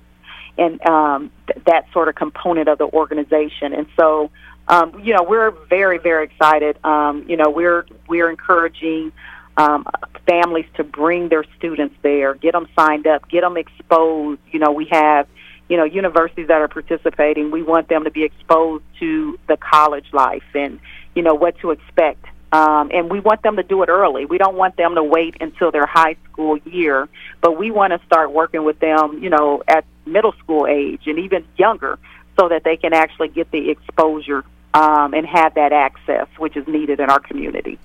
and 0.60 0.86
um, 0.86 1.32
th- 1.48 1.64
that 1.66 1.86
sort 1.94 2.08
of 2.10 2.16
component 2.16 2.68
of 2.68 2.78
the 2.78 2.88
organization. 3.02 3.74
And 3.74 3.88
so, 3.98 4.30
um, 4.68 5.02
you 5.04 5.14
know, 5.16 5.24
we're 5.24 5.52
very, 5.68 5.98
very 5.98 6.26
excited. 6.26 6.78
Um, 6.84 7.26
you 7.28 7.38
know, 7.38 7.50
we're 7.50 7.86
we're 8.08 8.30
encouraging 8.30 9.12
um, 9.58 9.86
families 10.28 10.66
to 10.76 10.84
bring 10.84 11.30
their 11.30 11.46
students 11.58 11.96
there, 12.02 12.34
get 12.34 12.54
them 12.54 12.68
signed 12.76 13.08
up, 13.08 13.28
get 13.30 13.42
them 13.42 13.58
exposed. 13.58 14.40
You 14.52 14.60
know, 14.60 14.72
we 14.72 14.86
have, 14.92 15.28
you 15.68 15.78
know, 15.78 15.84
universities 15.84 16.48
that 16.48 16.62
are 16.62 16.68
participating. 16.68 17.52
We 17.52 17.64
want 17.64 17.90
them 17.90 18.04
to 18.04 18.12
be 18.12 18.24
exposed 18.24 18.84
to 19.00 19.38
the 19.48 19.58
college 19.58 20.06
life 20.14 20.44
and, 20.54 20.80
you 21.16 21.24
know, 21.24 21.34
what 21.34 21.58
to 21.60 21.72
expect. 21.72 22.26
Um, 22.52 22.90
and 22.92 23.12
we 23.12 23.20
want 23.20 23.44
them 23.44 23.58
to 23.58 23.64
do 23.64 23.84
it 23.84 23.90
early. 23.90 24.26
We 24.26 24.40
don't 24.40 24.56
want 24.56 24.76
them 24.76 24.96
to 24.96 25.04
wait 25.04 25.36
until 25.40 25.72
their 25.72 25.86
high 25.86 26.16
school 26.32 26.58
year, 26.60 27.08
but 27.42 27.58
we 27.60 27.70
want 27.70 27.94
to 27.94 28.04
start 28.08 28.32
working 28.32 28.64
with 28.64 28.80
them, 28.80 29.20
you 29.22 29.30
know, 29.30 29.62
at 29.68 29.86
middle 30.12 30.34
school 30.34 30.68
age 30.68 31.04
and 31.06 31.20
even 31.20 31.46
younger 31.58 31.98
so 32.40 32.50
that 32.50 32.64
they 32.64 32.78
can 32.78 32.94
actually 32.94 33.28
get 33.30 33.52
the 33.52 33.70
exposure 33.70 34.44
um, 34.74 35.14
and 35.14 35.26
have 35.26 35.54
that 35.56 35.72
access, 35.72 36.28
which 36.38 36.56
is 36.56 36.68
needed 36.68 37.00
in 37.00 37.10
our 37.10 37.20
community. 37.20 37.78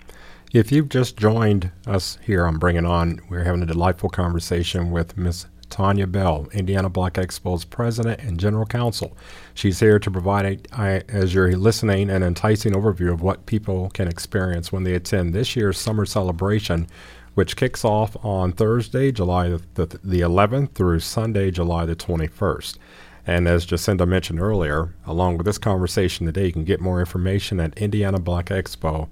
If 0.53 0.71
you've 0.71 0.89
just 0.89 1.17
joined 1.17 1.73
us 1.87 2.19
here 2.23 2.47
on 2.47 2.59
Bring 2.59 2.77
It 2.77 2.85
On, 2.85 3.21
we're 3.29 3.43
having 3.43 3.63
a 3.63 3.67
delightful 3.67 4.09
conversation 4.09 4.93
with 4.93 5.17
Miss 5.17 5.47
Tanya 5.69 6.07
Bell, 6.07 6.47
Indiana 6.53 6.89
Black 6.89 7.15
Expo's 7.15 7.65
president 7.65 8.21
and 8.21 8.39
general 8.39 8.65
counsel. 8.65 9.17
She's 9.55 9.81
here 9.81 9.99
to 9.99 10.11
provide, 10.11 10.69
a, 10.79 11.03
as 11.11 11.35
you're 11.35 11.57
listening, 11.57 12.11
an 12.11 12.23
enticing 12.23 12.75
overview 12.75 13.13
of 13.13 13.23
what 13.23 13.47
people 13.47 13.91
can 13.91 14.07
experience 14.07 14.71
when 14.71 14.85
they 14.85 14.95
attend 14.95 15.35
this 15.35 15.57
year's 15.57 15.79
summer 15.79 16.07
celebration, 16.07 16.87
which 17.35 17.57
kicks 17.57 17.85
off 17.85 18.17
on 18.25 18.53
Thursday, 18.53 19.13
July 19.13 19.49
the, 19.49 19.87
the 20.03 20.21
11th 20.21 20.73
through 20.73 21.01
Sunday, 21.01 21.51
July 21.51 21.85
the 21.85 21.97
21st. 21.97 22.79
And 23.27 23.49
as 23.49 23.67
Jacinda 23.67 24.07
mentioned 24.07 24.41
earlier, 24.41 24.95
along 25.07 25.39
with 25.39 25.47
this 25.47 25.59
conversation 25.59 26.27
today, 26.27 26.47
you 26.47 26.53
can 26.53 26.65
get 26.65 26.81
more 26.81 27.01
information 27.01 27.59
at 27.59 27.77
Indiana 27.79 28.19
Black 28.19 28.47
Expo 28.47 29.09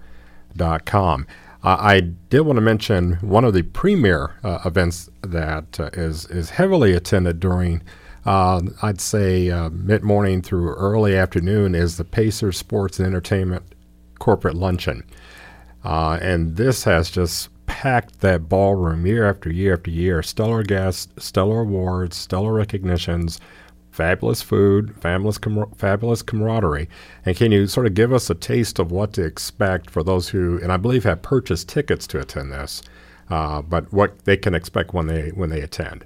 com. 0.85 1.27
Uh, 1.65 1.77
I 1.79 2.01
did 2.01 2.41
want 2.41 2.57
to 2.57 2.61
mention 2.61 3.15
one 3.21 3.45
of 3.45 3.55
the 3.55 3.63
premier 3.63 4.35
uh, 4.43 4.59
events 4.65 5.09
that 5.23 5.79
uh, 5.79 5.91
is 5.93 6.27
is 6.27 6.51
heavily 6.51 6.93
attended 6.93 7.39
during, 7.39 7.83
uh, 8.27 8.61
I'd 8.83 9.01
say, 9.01 9.51
uh, 9.51 9.71
mid 9.71 10.03
morning 10.03 10.43
through 10.43 10.75
early 10.75 11.17
afternoon 11.17 11.75
is 11.75 11.97
the 11.97 12.05
Pacers 12.05 12.59
Sports 12.59 12.99
and 12.99 13.07
Entertainment 13.07 13.63
Corporate 14.19 14.57
Luncheon. 14.57 15.05
Uh, 15.85 16.19
and 16.21 16.57
this 16.57 16.85
has 16.85 17.11
just 17.11 17.49
packed 17.73 18.21
that 18.21 18.51
ballroom 18.51 19.07
year 19.07 19.27
after 19.27 19.51
year 19.51 19.73
after 19.73 19.91
year. 19.91 20.23
Stellar 20.23 20.63
guests, 20.63 21.09
stellar 21.17 21.63
awards, 21.63 22.15
stellar 22.15 22.53
recognitions, 22.53 23.41
fabulous 23.91 24.43
food, 24.43 24.95
fabulous, 25.01 25.39
com- 25.39 25.73
fabulous 25.75 26.21
camaraderie. 26.21 26.87
And 27.25 27.35
can 27.35 27.51
you 27.51 27.67
sort 27.67 27.87
of 27.87 27.95
give 27.95 28.13
us 28.13 28.29
a 28.29 28.35
taste 28.35 28.79
of 28.79 28.93
what 28.93 29.15
to 29.15 29.25
expect 29.25 29.89
for 29.89 30.03
those 30.03 30.29
who, 30.29 30.61
and 30.63 30.71
I 30.71 30.77
believe 30.77 31.05
have 31.05 31.23
purchased 31.23 31.67
tickets 31.67 32.07
to 32.09 32.21
attend 32.21 32.53
this, 32.53 32.83
uh, 33.31 33.63
but 33.63 33.91
what 33.91 34.27
they 34.27 34.37
can 34.37 34.55
expect 34.55 34.93
when 34.93 35.07
they 35.07 35.31
when 35.31 35.49
they 35.49 35.63
attend? 35.63 36.05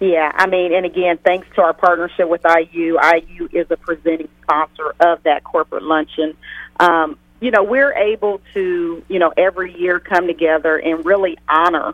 Yeah, 0.00 0.32
I 0.34 0.48
mean, 0.48 0.74
and 0.74 0.84
again, 0.84 1.18
thanks 1.24 1.46
to 1.54 1.62
our 1.62 1.72
partnership 1.72 2.28
with 2.28 2.44
IU, 2.44 2.98
IU 3.00 3.48
is 3.52 3.70
a 3.70 3.76
presenting 3.76 4.28
sponsor 4.42 4.92
of 4.98 5.22
that 5.22 5.44
corporate 5.44 5.84
luncheon. 5.84 6.36
Um, 6.80 7.16
you 7.44 7.50
know, 7.50 7.62
we're 7.62 7.92
able 7.92 8.40
to, 8.54 9.04
you 9.06 9.18
know, 9.18 9.30
every 9.36 9.78
year 9.78 10.00
come 10.00 10.26
together 10.26 10.78
and 10.78 11.04
really 11.04 11.36
honor 11.46 11.92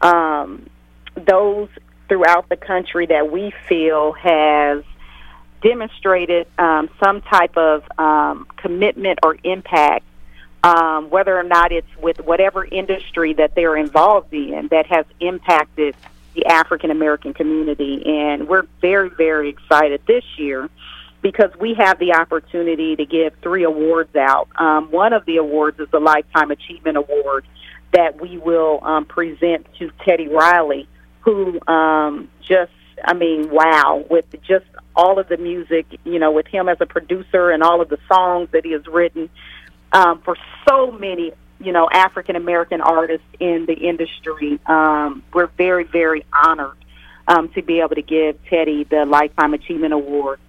um, 0.00 0.68
those 1.14 1.68
throughout 2.08 2.48
the 2.48 2.56
country 2.56 3.06
that 3.06 3.30
we 3.30 3.52
feel 3.68 4.10
has 4.14 4.82
demonstrated 5.62 6.48
um, 6.58 6.90
some 6.98 7.22
type 7.22 7.56
of 7.56 7.84
um, 8.00 8.48
commitment 8.56 9.20
or 9.22 9.36
impact, 9.44 10.04
um, 10.64 11.08
whether 11.08 11.38
or 11.38 11.44
not 11.44 11.70
it's 11.70 11.96
with 12.02 12.18
whatever 12.18 12.64
industry 12.64 13.34
that 13.34 13.54
they're 13.54 13.76
involved 13.76 14.34
in 14.34 14.66
that 14.72 14.86
has 14.86 15.06
impacted 15.20 15.94
the 16.34 16.46
African 16.46 16.90
American 16.90 17.32
community. 17.32 18.02
And 18.04 18.48
we're 18.48 18.66
very, 18.80 19.10
very 19.10 19.50
excited 19.50 20.02
this 20.08 20.24
year 20.36 20.68
because 21.22 21.50
we 21.60 21.74
have 21.74 21.98
the 21.98 22.14
opportunity 22.14 22.96
to 22.96 23.04
give 23.04 23.34
three 23.42 23.64
awards 23.64 24.14
out. 24.16 24.48
Um, 24.56 24.90
one 24.90 25.12
of 25.12 25.24
the 25.26 25.36
awards 25.36 25.78
is 25.78 25.88
the 25.90 26.00
Lifetime 26.00 26.50
Achievement 26.50 26.96
Award 26.96 27.44
that 27.92 28.20
we 28.20 28.38
will 28.38 28.80
um, 28.82 29.04
present 29.04 29.66
to 29.78 29.90
Teddy 30.04 30.28
Riley, 30.28 30.88
who 31.20 31.60
um, 31.66 32.30
just, 32.40 32.72
I 33.04 33.14
mean, 33.14 33.50
wow, 33.50 34.04
with 34.08 34.26
just 34.46 34.66
all 34.94 35.18
of 35.18 35.28
the 35.28 35.36
music, 35.36 35.86
you 36.04 36.18
know, 36.18 36.30
with 36.30 36.46
him 36.46 36.68
as 36.68 36.78
a 36.80 36.86
producer 36.86 37.50
and 37.50 37.62
all 37.62 37.80
of 37.80 37.88
the 37.88 37.98
songs 38.12 38.48
that 38.52 38.64
he 38.64 38.72
has 38.72 38.86
written 38.86 39.28
um, 39.92 40.20
for 40.22 40.36
so 40.68 40.90
many, 40.92 41.32
you 41.58 41.72
know, 41.72 41.88
African 41.92 42.36
American 42.36 42.80
artists 42.80 43.26
in 43.38 43.66
the 43.66 43.74
industry. 43.74 44.58
Um, 44.66 45.22
we're 45.32 45.48
very, 45.58 45.84
very 45.84 46.24
honored 46.32 46.76
um, 47.28 47.48
to 47.50 47.62
be 47.62 47.80
able 47.80 47.96
to 47.96 48.02
give 48.02 48.38
Teddy 48.46 48.84
the 48.84 49.04
Lifetime 49.04 49.54
Achievement 49.54 49.94
Award. 49.94 50.40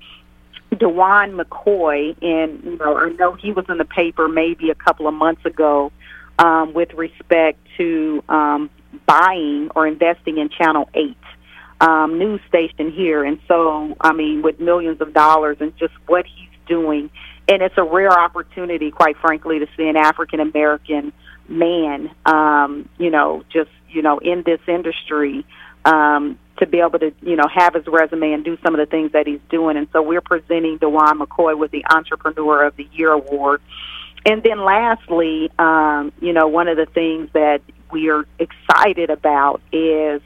DuJuan 0.74 1.40
McCoy, 1.40 2.16
and 2.22 2.64
you 2.64 2.78
know, 2.78 2.98
I 2.98 3.10
know 3.10 3.34
he 3.34 3.52
was 3.52 3.66
in 3.68 3.78
the 3.78 3.86
paper 3.86 4.28
maybe 4.28 4.70
a 4.70 4.76
couple 4.76 5.08
of 5.08 5.14
months 5.14 5.46
ago 5.46 5.92
um, 6.40 6.74
with 6.74 6.94
respect 6.94 7.60
to 7.78 8.24
um, 8.30 8.70
buying 9.06 9.70
or 9.76 9.86
investing 9.86 10.38
in 10.38 10.50
Channel 10.50 10.90
Eight 10.94 11.18
um, 11.82 12.18
news 12.18 12.40
station 12.48 12.92
here, 12.92 13.24
and 13.24 13.40
so 13.48 13.96
I 14.00 14.14
mean, 14.14 14.42
with 14.42 14.60
millions 14.60 15.02
of 15.02 15.14
dollars 15.14 15.58
and 15.60 15.76
just 15.78 15.94
what 16.08 16.26
he's 16.26 16.50
doing, 16.68 17.10
and 17.48 17.62
it's 17.62 17.78
a 17.78 17.84
rare 17.84 18.12
opportunity, 18.12 18.92
quite 18.92 19.18
frankly, 19.18 19.60
to 19.60 19.68
see 19.76 19.88
an 19.90 19.98
African 19.98 20.40
American 20.40 21.12
man, 21.50 22.10
um, 22.26 22.88
you 22.98 23.10
know, 23.10 23.44
just 23.52 23.72
you 23.90 24.02
know, 24.02 24.20
in 24.20 24.44
this 24.44 24.62
industry. 24.68 25.46
Um, 25.84 26.38
to 26.58 26.68
be 26.68 26.80
able 26.80 27.00
to, 27.00 27.12
you 27.22 27.36
know, 27.36 27.48
have 27.54 27.74
his 27.74 27.86
resume 27.88 28.34
and 28.34 28.44
do 28.44 28.58
some 28.64 28.76
of 28.76 28.80
the 28.80 28.86
things 28.86 29.14
that 29.14 29.26
he's 29.28 29.40
doing. 29.50 29.78
And 29.78 29.88
so 29.92 30.02
we're 30.02 30.22
presenting 30.22 30.78
DuJuan 30.80 31.20
McCoy 31.20 31.58
with 31.58 31.72
the 31.72 31.84
Entrepreneur 31.90 32.66
of 32.66 32.76
the 32.76 32.88
Year 32.94 33.12
award. 33.12 33.62
And 34.26 34.44
then 34.44 34.64
lastly, 34.64 35.50
um, 35.58 36.12
you 36.22 36.34
know, 36.34 36.48
one 36.48 36.68
of 36.68 36.78
the 36.78 36.86
things 36.86 37.30
that 37.34 37.62
we 37.92 38.10
are 38.10 38.26
excited 38.38 39.10
about 39.10 39.62
is 39.72 40.22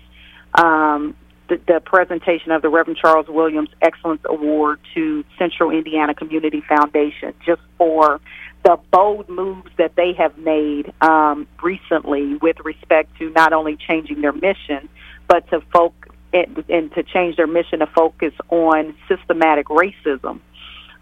um, 0.54 1.16
the, 1.48 1.60
the 1.68 1.80
presentation 1.80 2.52
of 2.52 2.62
the 2.62 2.70
Reverend 2.70 2.98
Charles 2.98 3.28
Williams 3.28 3.70
Excellence 3.82 4.22
Award 4.26 4.80
to 4.96 5.24
Central 5.38 5.72
Indiana 5.72 6.14
Community 6.14 6.62
Foundation 6.68 7.34
just 7.46 7.62
for 7.78 8.20
the 8.64 8.78
bold 8.92 9.30
moves 9.30 9.70
that 9.78 9.96
they 9.96 10.14
have 10.14 10.38
made 10.40 10.92
um, 11.02 11.48
recently 11.62 12.36
with 12.36 12.58
respect 12.66 13.16
to 13.20 13.30
not 13.30 13.54
only 13.54 13.78
changing 13.78 14.22
their 14.22 14.34
mission, 14.34 14.90
but 15.28 15.48
to 15.52 15.62
folk 15.72 15.94
and, 16.36 16.64
and 16.70 16.94
to 16.94 17.04
change 17.04 17.38
their 17.38 17.48
mission 17.48 17.80
to 17.80 17.88
focus 17.88 18.34
on 18.50 18.96
systematic 19.08 19.68
racism. 19.68 20.42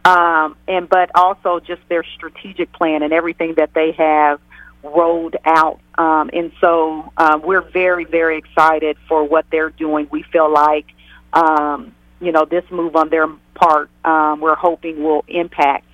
Um, 0.05 0.57
and 0.67 0.89
but 0.89 1.11
also 1.15 1.59
just 1.59 1.81
their 1.87 2.03
strategic 2.03 2.71
plan 2.73 3.03
and 3.03 3.13
everything 3.13 3.55
that 3.55 3.73
they 3.73 3.93
have 3.93 4.39
rolled 4.83 5.37
out. 5.45 5.79
Um, 5.97 6.29
and 6.33 6.51
so 6.59 7.11
uh, 7.15 7.39
we're 7.41 7.61
very, 7.61 8.03
very 8.03 8.37
excited 8.37 8.97
for 9.07 9.23
what 9.23 9.45
they're 9.49 9.69
doing. 9.69 10.07
We 10.11 10.23
feel 10.23 10.51
like, 10.51 10.87
um, 11.31 11.95
you 12.19 12.33
know, 12.33 12.45
this 12.45 12.65
move 12.69 12.97
on 12.97 13.09
their 13.09 13.27
part, 13.55 13.89
um, 14.03 14.41
we're 14.41 14.55
hoping 14.55 15.01
will 15.03 15.23
impact 15.29 15.87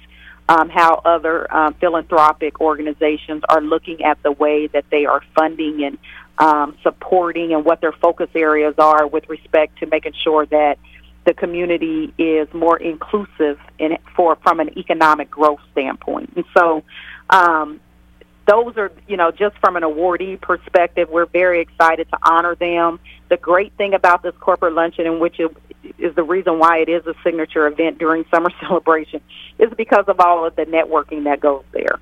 um, 0.50 0.70
how 0.70 0.96
other 1.06 1.52
um, 1.56 1.76
philanthropic 1.76 2.60
organizations 2.60 3.44
are 3.48 3.62
looking 3.62 4.04
at 4.04 4.22
the 4.24 4.32
way 4.32 4.66
that 4.66 4.86
they 4.90 5.06
are 5.06 5.22
funding 5.36 5.84
and 5.84 6.00
um, 6.40 6.78
supporting 6.84 7.54
and 7.54 7.66
what 7.66 7.82
their 7.82 7.92
focus 7.92 8.30
areas 8.34 8.76
are 8.78 9.06
with 9.06 9.28
respect 9.30 9.78
to 9.80 9.86
making 9.86 10.14
sure 10.24 10.46
that 10.48 10.80
the 11.26 11.34
community 11.34 12.14
is 12.18 12.52
more 12.54 12.78
inclusive 12.78 13.60
in 13.78 13.98
for 14.16 14.38
from 14.38 14.60
an 14.60 14.78
economic 14.78 15.30
growth 15.30 15.60
standpoint. 15.72 16.32
And 16.36 16.46
so 16.58 16.84
um, 17.30 17.82
those 18.48 18.78
are, 18.78 18.92
you 19.08 19.18
know, 19.18 19.32
just 19.32 19.58
from 19.58 19.76
an 19.76 19.84
awardee 19.84 20.40
perspective, 20.42 21.10
we're 21.10 21.28
very 21.28 21.62
excited 21.62 22.10
to 22.10 22.18
honor 22.24 22.56
them. 22.56 23.00
The 23.30 23.38
great 23.38 23.74
thing 23.74 23.94
about 23.94 24.24
this 24.24 24.34
corporate 24.40 24.74
luncheon, 24.74 25.06
in 25.06 25.20
which 25.20 25.40
it 25.40 25.56
is 25.98 26.16
the 26.16 26.24
reason 26.24 26.58
why 26.58 26.80
it 26.80 26.90
is 26.90 27.06
a 27.06 27.14
signature 27.24 27.68
event 27.68 28.00
during 28.00 28.26
summer 28.32 28.50
celebration, 28.62 29.22
is 29.60 29.72
because 29.78 30.06
of 30.08 30.20
all 30.20 30.46
of 30.46 30.56
the 30.56 30.66
networking 30.66 31.26
that 31.26 31.42
goes 31.42 31.64
there. 31.74 32.00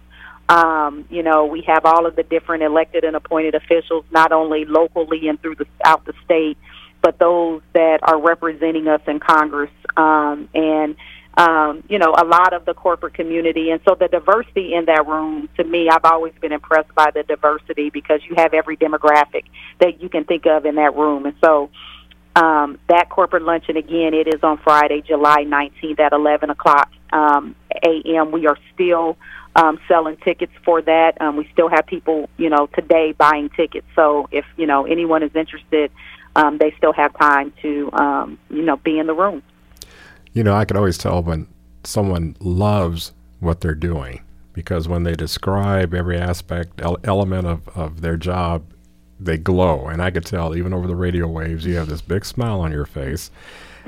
Um, 0.49 1.05
you 1.09 1.23
know, 1.23 1.45
we 1.45 1.61
have 1.63 1.85
all 1.85 2.05
of 2.05 2.15
the 2.15 2.23
different 2.23 2.63
elected 2.63 3.03
and 3.03 3.15
appointed 3.15 3.55
officials, 3.55 4.05
not 4.11 4.31
only 4.31 4.65
locally 4.65 5.27
and 5.27 5.41
through 5.41 5.55
the 5.55 5.67
out 5.83 6.05
the 6.05 6.13
state, 6.23 6.57
but 7.01 7.19
those 7.19 7.61
that 7.73 7.99
are 8.03 8.19
representing 8.19 8.87
us 8.87 9.01
in 9.07 9.19
Congress. 9.19 9.71
Um, 9.97 10.49
and 10.53 10.95
um, 11.37 11.83
you 11.87 11.99
know, 11.99 12.15
a 12.17 12.25
lot 12.25 12.53
of 12.53 12.65
the 12.65 12.73
corporate 12.73 13.13
community. 13.13 13.69
And 13.69 13.79
so 13.87 13.93
the 13.93 14.07
diversity 14.07 14.73
in 14.73 14.85
that 14.85 15.05
room, 15.05 15.47
to 15.57 15.63
me, 15.63 15.87
I've 15.87 16.03
always 16.03 16.33
been 16.41 16.51
impressed 16.51 16.93
by 16.95 17.11
the 17.11 17.21
diversity 17.21 17.91
because 17.91 18.21
you 18.27 18.35
have 18.37 18.55
every 18.55 18.75
demographic 18.75 19.43
that 19.79 20.01
you 20.01 20.09
can 20.09 20.23
think 20.23 20.47
of 20.47 20.65
in 20.65 20.75
that 20.75 20.95
room. 20.95 21.27
And 21.27 21.35
so 21.43 21.69
um, 22.35 22.79
that 22.87 23.09
corporate 23.09 23.43
luncheon, 23.43 23.77
again, 23.77 24.15
it 24.15 24.27
is 24.27 24.41
on 24.41 24.57
Friday, 24.57 25.01
July 25.01 25.43
19th 25.43 25.99
at 25.99 26.11
11 26.11 26.49
o'clock 26.49 26.91
um, 27.13 27.55
a.m. 27.83 28.31
We 28.31 28.47
are 28.47 28.57
still 28.73 29.15
um, 29.57 29.79
selling 29.87 30.15
tickets 30.17 30.53
for 30.63 30.81
that. 30.83 31.19
Um, 31.19 31.35
we 31.35 31.49
still 31.51 31.67
have 31.67 31.85
people, 31.85 32.29
you 32.37 32.49
know, 32.49 32.67
today 32.67 33.11
buying 33.11 33.49
tickets. 33.49 33.87
So 33.95 34.29
if 34.31 34.45
you 34.55 34.67
know 34.67 34.85
anyone 34.85 35.23
is 35.23 35.35
interested, 35.35 35.91
um, 36.35 36.59
they 36.59 36.73
still 36.77 36.93
have 36.93 37.17
time 37.17 37.51
to, 37.63 37.89
um, 37.93 38.39
you 38.49 38.61
know, 38.61 38.77
be 38.77 38.99
in 38.99 39.07
the 39.07 39.13
room. 39.13 39.41
You 40.33 40.43
know, 40.43 40.53
I 40.53 40.65
can 40.65 40.77
always 40.77 40.97
tell 40.97 41.23
when 41.23 41.47
someone 41.83 42.37
loves 42.39 43.11
what 43.39 43.61
they're 43.61 43.75
doing 43.75 44.21
because 44.53 44.87
when 44.87 45.03
they 45.03 45.15
describe 45.15 45.93
every 45.93 46.17
aspect, 46.17 46.79
element 47.03 47.47
of, 47.47 47.67
of 47.69 48.01
their 48.01 48.17
job, 48.17 48.63
they 49.19 49.37
glow. 49.37 49.87
And 49.87 50.01
I 50.01 50.11
could 50.11 50.25
tell 50.25 50.55
even 50.55 50.73
over 50.73 50.85
the 50.85 50.95
radio 50.95 51.27
waves, 51.27 51.65
you 51.65 51.75
have 51.75 51.87
this 51.87 52.01
big 52.01 52.25
smile 52.25 52.59
on 52.59 52.71
your 52.71 52.85
face 52.85 53.31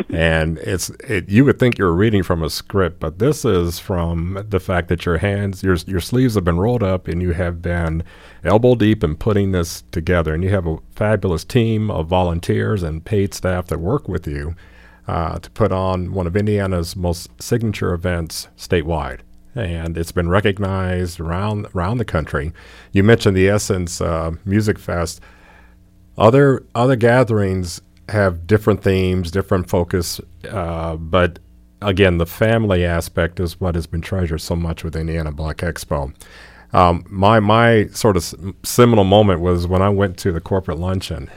and 0.09 0.57
it's 0.59 0.89
it, 1.01 1.29
you 1.29 1.45
would 1.45 1.59
think 1.59 1.77
you're 1.77 1.93
reading 1.93 2.23
from 2.23 2.43
a 2.43 2.49
script, 2.49 2.99
but 2.99 3.19
this 3.19 3.43
is 3.45 3.79
from 3.79 4.45
the 4.47 4.59
fact 4.59 4.87
that 4.89 5.05
your 5.05 5.17
hands, 5.17 5.63
your 5.63 5.75
your 5.87 5.99
sleeves 5.99 6.35
have 6.35 6.43
been 6.43 6.59
rolled 6.59 6.83
up, 6.83 7.07
and 7.07 7.21
you 7.21 7.33
have 7.33 7.61
been 7.61 8.03
elbow 8.43 8.75
deep 8.75 9.03
in 9.03 9.15
putting 9.15 9.51
this 9.51 9.83
together, 9.91 10.33
and 10.33 10.43
you 10.43 10.49
have 10.49 10.67
a 10.67 10.77
fabulous 10.95 11.43
team 11.43 11.89
of 11.91 12.07
volunteers 12.07 12.83
and 12.83 13.05
paid 13.05 13.33
staff 13.33 13.67
that 13.67 13.79
work 13.79 14.07
with 14.07 14.27
you 14.27 14.55
uh, 15.07 15.39
to 15.39 15.49
put 15.51 15.71
on 15.71 16.13
one 16.13 16.27
of 16.27 16.35
Indiana's 16.35 16.95
most 16.95 17.29
signature 17.41 17.93
events 17.93 18.47
statewide 18.57 19.21
and 19.55 19.97
it's 19.97 20.11
been 20.11 20.29
recognized 20.29 21.19
around 21.19 21.67
around 21.75 21.97
the 21.97 22.05
country. 22.05 22.53
You 22.91 23.03
mentioned 23.03 23.35
the 23.35 23.49
Essence 23.49 24.01
uh, 24.01 24.31
Music 24.45 24.77
Fest. 24.77 25.21
Other 26.17 26.63
other 26.75 26.95
gatherings 26.95 27.81
have 28.09 28.47
different 28.47 28.83
themes, 28.83 29.31
different 29.31 29.69
focus, 29.69 30.19
uh, 30.49 30.95
but 30.95 31.39
again, 31.81 32.17
the 32.17 32.25
family 32.25 32.85
aspect 32.85 33.39
is 33.39 33.59
what 33.59 33.75
has 33.75 33.87
been 33.87 34.01
treasured 34.01 34.41
so 34.41 34.55
much 34.55 34.83
with 34.83 34.95
Indiana 34.95 35.31
Black 35.31 35.57
Expo. 35.57 36.13
Um, 36.71 37.03
my 37.09 37.39
my 37.39 37.87
sort 37.87 38.15
of 38.15 38.33
seminal 38.63 39.03
moment 39.03 39.41
was 39.41 39.65
when 39.65 39.81
I 39.81 39.89
went 39.89 40.17
to 40.19 40.31
the 40.31 40.41
corporate 40.41 40.77
luncheon, 40.77 41.29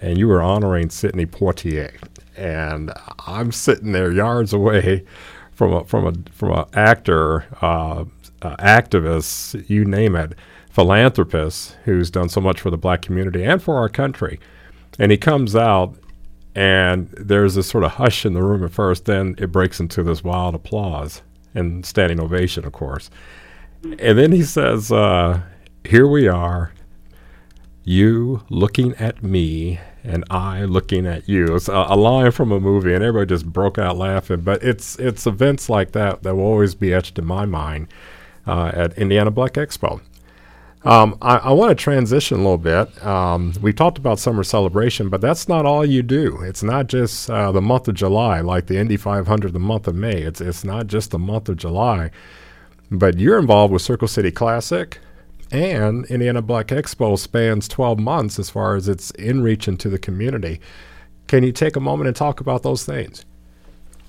and 0.00 0.18
you 0.18 0.28
were 0.28 0.42
honoring 0.42 0.90
Sidney 0.90 1.26
Poitier, 1.26 1.92
and 2.36 2.92
I'm 3.26 3.52
sitting 3.52 3.92
there 3.92 4.12
yards 4.12 4.52
away 4.52 5.04
from 5.52 5.72
a 5.72 5.84
from 5.84 6.06
a 6.06 6.12
from 6.32 6.52
an 6.52 6.64
actor, 6.74 7.46
uh, 7.62 8.04
uh, 8.42 8.56
activist, 8.56 9.68
you 9.68 9.84
name 9.84 10.14
it, 10.16 10.34
philanthropist 10.70 11.76
who's 11.84 12.10
done 12.10 12.28
so 12.28 12.40
much 12.40 12.60
for 12.60 12.70
the 12.70 12.78
black 12.78 13.02
community 13.02 13.44
and 13.44 13.62
for 13.62 13.76
our 13.76 13.88
country, 13.88 14.38
and 14.98 15.10
he 15.10 15.18
comes 15.18 15.54
out. 15.56 15.96
And 16.52 17.08
there's 17.10 17.54
this 17.54 17.68
sort 17.68 17.84
of 17.84 17.92
hush 17.92 18.26
in 18.26 18.34
the 18.34 18.42
room 18.42 18.64
at 18.64 18.72
first, 18.72 19.04
then 19.04 19.36
it 19.38 19.52
breaks 19.52 19.78
into 19.78 20.02
this 20.02 20.24
wild 20.24 20.56
applause 20.56 21.22
and 21.54 21.86
standing 21.86 22.20
ovation, 22.20 22.64
of 22.64 22.72
course. 22.72 23.08
And 23.82 24.18
then 24.18 24.32
he 24.32 24.42
says, 24.42 24.90
uh, 24.90 25.42
Here 25.84 26.08
we 26.08 26.26
are, 26.26 26.72
you 27.84 28.42
looking 28.50 28.94
at 28.96 29.22
me 29.22 29.78
and 30.04 30.24
I 30.30 30.64
looking 30.64 31.06
at 31.06 31.28
you. 31.28 31.54
It's 31.54 31.68
a, 31.68 31.86
a, 31.88 31.96
line 31.96 32.30
from 32.30 32.52
a 32.52 32.60
movie, 32.60 32.94
and 32.94 33.04
everybody 33.04 33.28
just 33.28 33.46
broke 33.46 33.78
out 33.78 33.96
laughing. 33.96 34.40
But 34.40 34.62
it's 34.62 34.98
it's 34.98 35.26
events 35.26 35.68
like 35.68 35.92
that 35.92 36.22
that 36.22 36.34
will 36.34 36.44
always 36.44 36.74
be 36.74 36.92
etched 36.94 37.18
in 37.18 37.26
my 37.26 37.44
mind 37.44 37.88
uh, 38.46 38.70
at 38.74 38.96
Indiana 38.98 39.30
Black 39.30 39.54
Expo. 39.54 40.00
Um, 40.82 41.18
I, 41.20 41.36
I 41.36 41.52
want 41.52 41.70
to 41.70 41.74
transition 41.74 42.38
a 42.38 42.42
little 42.42 42.56
bit. 42.56 43.04
Um, 43.04 43.52
we 43.60 43.72
talked 43.72 43.98
about 43.98 44.18
summer 44.18 44.42
celebration, 44.42 45.10
but 45.10 45.20
that's 45.20 45.46
not 45.46 45.66
all 45.66 45.84
you 45.84 46.02
do. 46.02 46.40
It's 46.40 46.62
not 46.62 46.86
just 46.86 47.28
uh, 47.28 47.52
the 47.52 47.60
month 47.60 47.88
of 47.88 47.94
July, 47.94 48.40
like 48.40 48.66
the 48.66 48.78
Indy 48.78 48.96
500, 48.96 49.52
the 49.52 49.58
month 49.58 49.86
of 49.86 49.94
May. 49.94 50.22
It's 50.22 50.40
it's 50.40 50.64
not 50.64 50.86
just 50.86 51.10
the 51.10 51.18
month 51.18 51.50
of 51.50 51.56
July. 51.56 52.10
But 52.90 53.18
you're 53.18 53.38
involved 53.38 53.72
with 53.72 53.82
Circle 53.82 54.08
City 54.08 54.30
Classic, 54.30 54.98
and 55.52 56.06
Indiana 56.06 56.40
Black 56.40 56.68
Expo 56.68 57.18
spans 57.18 57.68
12 57.68 57.98
months 57.98 58.38
as 58.38 58.48
far 58.48 58.74
as 58.74 58.88
its 58.88 59.10
in 59.12 59.42
reach 59.42 59.68
into 59.68 59.90
the 59.90 59.98
community. 59.98 60.60
Can 61.26 61.44
you 61.44 61.52
take 61.52 61.76
a 61.76 61.80
moment 61.80 62.08
and 62.08 62.16
talk 62.16 62.40
about 62.40 62.62
those 62.62 62.84
things? 62.84 63.24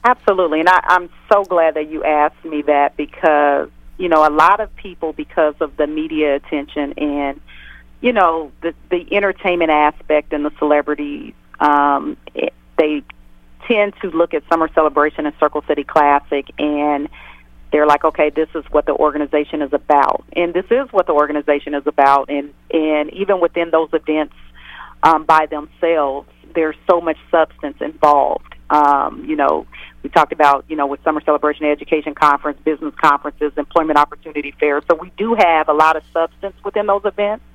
Absolutely, 0.04 0.62
and 0.62 0.70
I, 0.70 0.80
I'm 0.86 1.10
so 1.32 1.44
glad 1.44 1.76
that 1.76 1.90
you 1.90 2.04
asked 2.04 2.44
me 2.46 2.64
that 2.64 2.96
because 2.96 3.70
you 4.02 4.10
know 4.10 4.28
a 4.28 4.34
lot 4.34 4.60
of 4.60 4.76
people, 4.76 5.14
because 5.14 5.56
of 5.62 5.78
the 5.78 5.86
media 5.86 6.36
attention 6.36 6.94
and 6.98 7.40
you 8.02 8.12
know 8.12 8.52
the 8.62 8.74
the 8.90 9.02
entertainment 9.16 9.70
aspect 9.70 10.34
and 10.34 10.44
the 10.44 10.52
celebrities, 10.58 11.34
um, 11.60 12.18
it, 12.34 12.54
they 12.78 13.04
tend 13.68 13.94
to 14.02 14.10
look 14.10 14.34
at 14.34 14.42
Summer 14.50 14.70
Celebration 14.74 15.28
and 15.28 15.36
Circle 15.40 15.64
City 15.68 15.84
Classic 15.84 16.50
and 16.58 17.08
they're 17.72 17.86
like, 17.86 18.04
okay, 18.04 18.30
this 18.30 18.50
is 18.54 18.66
what 18.72 18.86
the 18.86 18.94
organization 18.94 19.62
is 19.62 19.72
about, 19.72 20.26
and 20.36 20.54
this 20.54 20.66
is 20.72 20.92
what 20.92 21.06
the 21.06 21.14
organization 21.14 21.74
is 21.74 21.86
about, 21.86 22.30
and 22.30 22.54
and 22.72 23.14
even 23.14 23.40
within 23.40 23.70
those 23.70 23.90
events 23.94 24.36
um, 25.04 25.26
by 25.26 25.46
themselves, 25.46 26.28
there's 26.56 26.76
so 26.90 27.02
much 27.02 27.18
substance 27.30 27.78
involved. 27.80 28.56
Um, 28.70 29.26
you 29.26 29.36
know, 29.36 29.68
we 30.04 30.10
talked 30.10 30.34
about 30.34 30.66
you 30.68 30.76
know 30.76 30.88
with 30.88 31.04
summer 31.04 31.22
celebration, 31.22 31.66
education 31.66 32.16
conference, 32.16 32.60
business 32.64 32.94
conferences, 32.96 33.54
employment 33.58 34.00
opportunity 34.00 34.52
fairs. 34.60 34.84
So 34.90 34.96
we 34.96 35.12
do 35.18 35.36
have 35.36 35.70
a 35.70 35.74
lot 35.74 35.96
of 35.96 36.04
substance 36.14 36.56
within 36.64 36.88
those 36.88 37.04
events. 37.06 37.46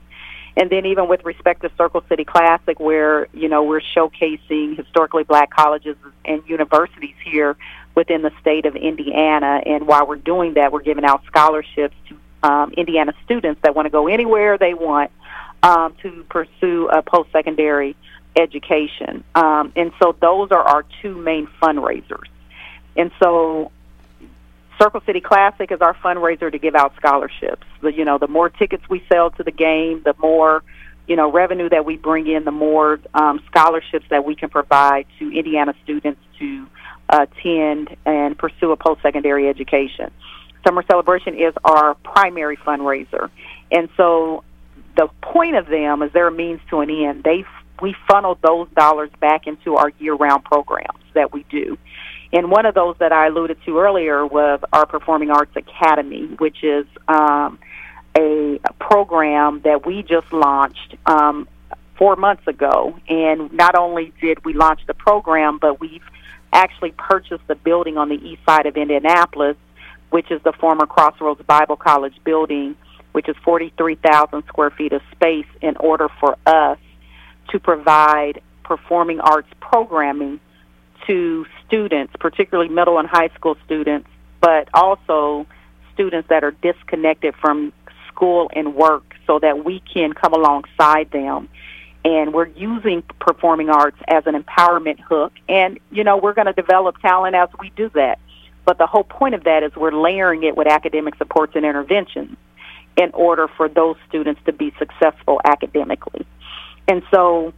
And 0.58 0.70
then 0.70 0.86
even 0.86 1.06
with 1.06 1.22
respect 1.24 1.60
to 1.62 1.70
Circle 1.76 2.02
City 2.08 2.24
Classic, 2.24 2.80
where 2.80 3.28
you 3.34 3.48
know 3.48 3.62
we're 3.62 3.82
showcasing 3.94 4.76
historically 4.76 5.24
black 5.24 5.50
colleges 5.50 5.96
and 6.24 6.42
universities 6.46 7.14
here 7.24 7.56
within 7.94 8.22
the 8.22 8.32
state 8.40 8.64
of 8.66 8.76
Indiana. 8.76 9.60
And 9.66 9.86
while 9.86 10.06
we're 10.06 10.16
doing 10.16 10.54
that, 10.54 10.72
we're 10.72 10.82
giving 10.82 11.04
out 11.04 11.24
scholarships 11.26 11.94
to 12.08 12.48
um, 12.48 12.72
Indiana 12.76 13.12
students 13.24 13.60
that 13.62 13.74
want 13.74 13.86
to 13.86 13.90
go 13.90 14.06
anywhere 14.06 14.56
they 14.56 14.74
want 14.74 15.10
um, 15.62 15.94
to 16.02 16.24
pursue 16.28 16.88
a 16.88 17.02
post 17.02 17.32
secondary 17.32 17.96
education. 18.36 19.24
Um, 19.34 19.72
and 19.76 19.92
so 20.00 20.14
those 20.20 20.50
are 20.52 20.62
our 20.62 20.84
two 21.02 21.16
main 21.16 21.48
fundraisers. 21.60 22.28
And 22.96 23.10
so 23.22 23.70
Circle 24.80 25.02
City 25.06 25.20
Classic 25.20 25.70
is 25.70 25.80
our 25.80 25.94
fundraiser 25.94 26.50
to 26.50 26.58
give 26.58 26.74
out 26.74 26.94
scholarships. 26.96 27.66
The, 27.80 27.92
you 27.92 28.04
know, 28.04 28.18
the 28.18 28.28
more 28.28 28.48
tickets 28.48 28.88
we 28.88 29.04
sell 29.10 29.30
to 29.32 29.42
the 29.42 29.50
game, 29.50 30.02
the 30.04 30.14
more 30.18 30.62
you 31.06 31.16
know 31.16 31.30
revenue 31.30 31.68
that 31.68 31.84
we 31.84 31.96
bring 31.96 32.26
in, 32.26 32.44
the 32.44 32.50
more 32.52 33.00
um, 33.14 33.40
scholarships 33.46 34.06
that 34.10 34.24
we 34.24 34.34
can 34.34 34.48
provide 34.48 35.06
to 35.18 35.30
Indiana 35.30 35.74
students 35.84 36.20
to 36.38 36.66
attend 37.08 37.96
and 38.04 38.36
pursue 38.36 38.72
a 38.72 38.76
post 38.76 39.02
secondary 39.02 39.48
education. 39.48 40.10
Summer 40.66 40.82
Celebration 40.90 41.34
is 41.34 41.54
our 41.64 41.94
primary 41.94 42.56
fundraiser. 42.56 43.30
And 43.70 43.88
so 43.96 44.42
the 44.96 45.08
point 45.22 45.54
of 45.56 45.66
them 45.66 46.02
is 46.02 46.12
they're 46.12 46.28
a 46.28 46.32
means 46.32 46.60
to 46.70 46.80
an 46.80 46.90
end. 46.90 47.22
They 47.22 47.44
we 47.80 47.94
funnel 48.08 48.38
those 48.42 48.68
dollars 48.70 49.10
back 49.20 49.46
into 49.46 49.76
our 49.76 49.92
year-round 49.98 50.44
programs 50.44 50.98
that 51.12 51.32
we 51.32 51.44
do. 51.50 51.76
And 52.36 52.50
one 52.50 52.66
of 52.66 52.74
those 52.74 52.96
that 52.98 53.12
I 53.12 53.28
alluded 53.28 53.56
to 53.64 53.78
earlier 53.78 54.26
was 54.26 54.60
our 54.70 54.84
Performing 54.84 55.30
Arts 55.30 55.56
Academy, 55.56 56.26
which 56.36 56.62
is 56.62 56.84
um, 57.08 57.58
a, 58.14 58.60
program 58.78 59.62
that 59.64 59.86
we 59.86 60.02
just 60.02 60.30
launched 60.34 60.96
um, 61.06 61.48
four 61.96 62.14
months 62.14 62.46
ago. 62.46 62.94
And 63.08 63.50
not 63.54 63.74
only 63.74 64.12
did 64.20 64.44
we 64.44 64.52
launch 64.52 64.80
the 64.86 64.92
program, 64.92 65.56
but 65.58 65.80
we've 65.80 66.04
actually 66.52 66.90
purchased 66.90 67.46
the 67.48 67.54
building 67.54 67.96
on 67.96 68.10
the 68.10 68.16
east 68.16 68.42
side 68.46 68.66
of 68.66 68.76
Indianapolis, 68.76 69.56
which 70.10 70.30
is 70.30 70.42
the 70.42 70.52
former 70.52 70.84
Crossroads 70.84 71.40
Bible 71.46 71.76
College 71.76 72.16
building, 72.22 72.76
which 73.12 73.30
is 73.30 73.36
43,000 73.44 74.44
square 74.46 74.68
feet 74.68 74.92
of 74.92 75.00
space, 75.10 75.46
in 75.62 75.74
order 75.78 76.10
for 76.20 76.36
us 76.44 76.78
to 77.48 77.58
provide 77.58 78.42
performing 78.62 79.20
arts 79.20 79.48
programming 79.58 80.38
to 81.06 81.46
students, 81.66 82.12
particularly 82.18 82.68
middle 82.68 82.98
and 82.98 83.08
high 83.08 83.28
school 83.28 83.56
students, 83.64 84.08
but 84.40 84.68
also 84.74 85.46
students 85.94 86.28
that 86.28 86.44
are 86.44 86.50
disconnected 86.50 87.34
from 87.36 87.72
school 88.08 88.50
and 88.54 88.74
work 88.74 89.14
so 89.26 89.38
that 89.38 89.64
we 89.64 89.80
can 89.80 90.12
come 90.12 90.32
alongside 90.32 91.10
them. 91.10 91.48
And 92.04 92.32
we're 92.32 92.46
using 92.46 93.02
performing 93.18 93.68
arts 93.68 93.98
as 94.06 94.26
an 94.26 94.40
empowerment 94.40 95.00
hook. 95.00 95.32
And 95.48 95.80
you 95.90 96.04
know 96.04 96.16
we're 96.16 96.34
going 96.34 96.46
to 96.46 96.52
develop 96.52 97.00
talent 97.00 97.34
as 97.34 97.48
we 97.60 97.70
do 97.70 97.88
that. 97.90 98.18
But 98.64 98.78
the 98.78 98.86
whole 98.86 99.04
point 99.04 99.34
of 99.34 99.44
that 99.44 99.62
is 99.62 99.74
we're 99.76 99.92
layering 99.92 100.42
it 100.42 100.56
with 100.56 100.66
academic 100.66 101.16
supports 101.16 101.54
and 101.56 101.64
interventions 101.64 102.36
in 102.96 103.10
order 103.12 103.48
for 103.48 103.68
those 103.68 103.96
students 104.08 104.40
to 104.46 104.52
be 104.52 104.72
successful 104.78 105.40
academically. 105.44 106.26
And 106.88 107.02
so 107.10 107.52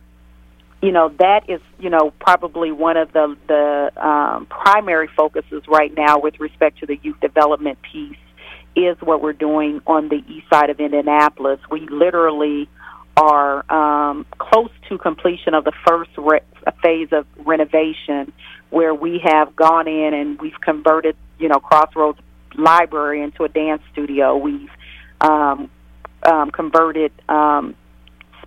you 0.82 0.92
know 0.92 1.12
that 1.18 1.48
is 1.48 1.60
you 1.78 1.90
know 1.90 2.12
probably 2.20 2.70
one 2.70 2.96
of 2.96 3.12
the 3.12 3.36
the 3.48 4.06
um, 4.06 4.46
primary 4.46 5.08
focuses 5.16 5.62
right 5.66 5.92
now 5.94 6.18
with 6.18 6.38
respect 6.40 6.78
to 6.78 6.86
the 6.86 6.98
youth 7.02 7.18
development 7.20 7.78
piece 7.82 8.16
is 8.76 8.96
what 9.00 9.20
we're 9.20 9.32
doing 9.32 9.80
on 9.86 10.08
the 10.08 10.22
east 10.28 10.48
side 10.52 10.70
of 10.70 10.78
Indianapolis. 10.78 11.58
We 11.70 11.88
literally 11.88 12.68
are 13.16 13.70
um, 13.72 14.24
close 14.38 14.70
to 14.88 14.98
completion 14.98 15.54
of 15.54 15.64
the 15.64 15.72
first 15.86 16.10
re- 16.16 16.40
phase 16.82 17.08
of 17.10 17.26
renovation, 17.38 18.32
where 18.70 18.94
we 18.94 19.20
have 19.24 19.56
gone 19.56 19.88
in 19.88 20.14
and 20.14 20.40
we've 20.40 20.60
converted, 20.60 21.16
you 21.38 21.48
know, 21.48 21.58
Crossroads 21.58 22.20
Library 22.54 23.22
into 23.22 23.42
a 23.42 23.48
dance 23.48 23.82
studio. 23.90 24.36
We've 24.36 24.70
um, 25.20 25.68
um, 26.22 26.52
converted 26.52 27.10
um, 27.28 27.74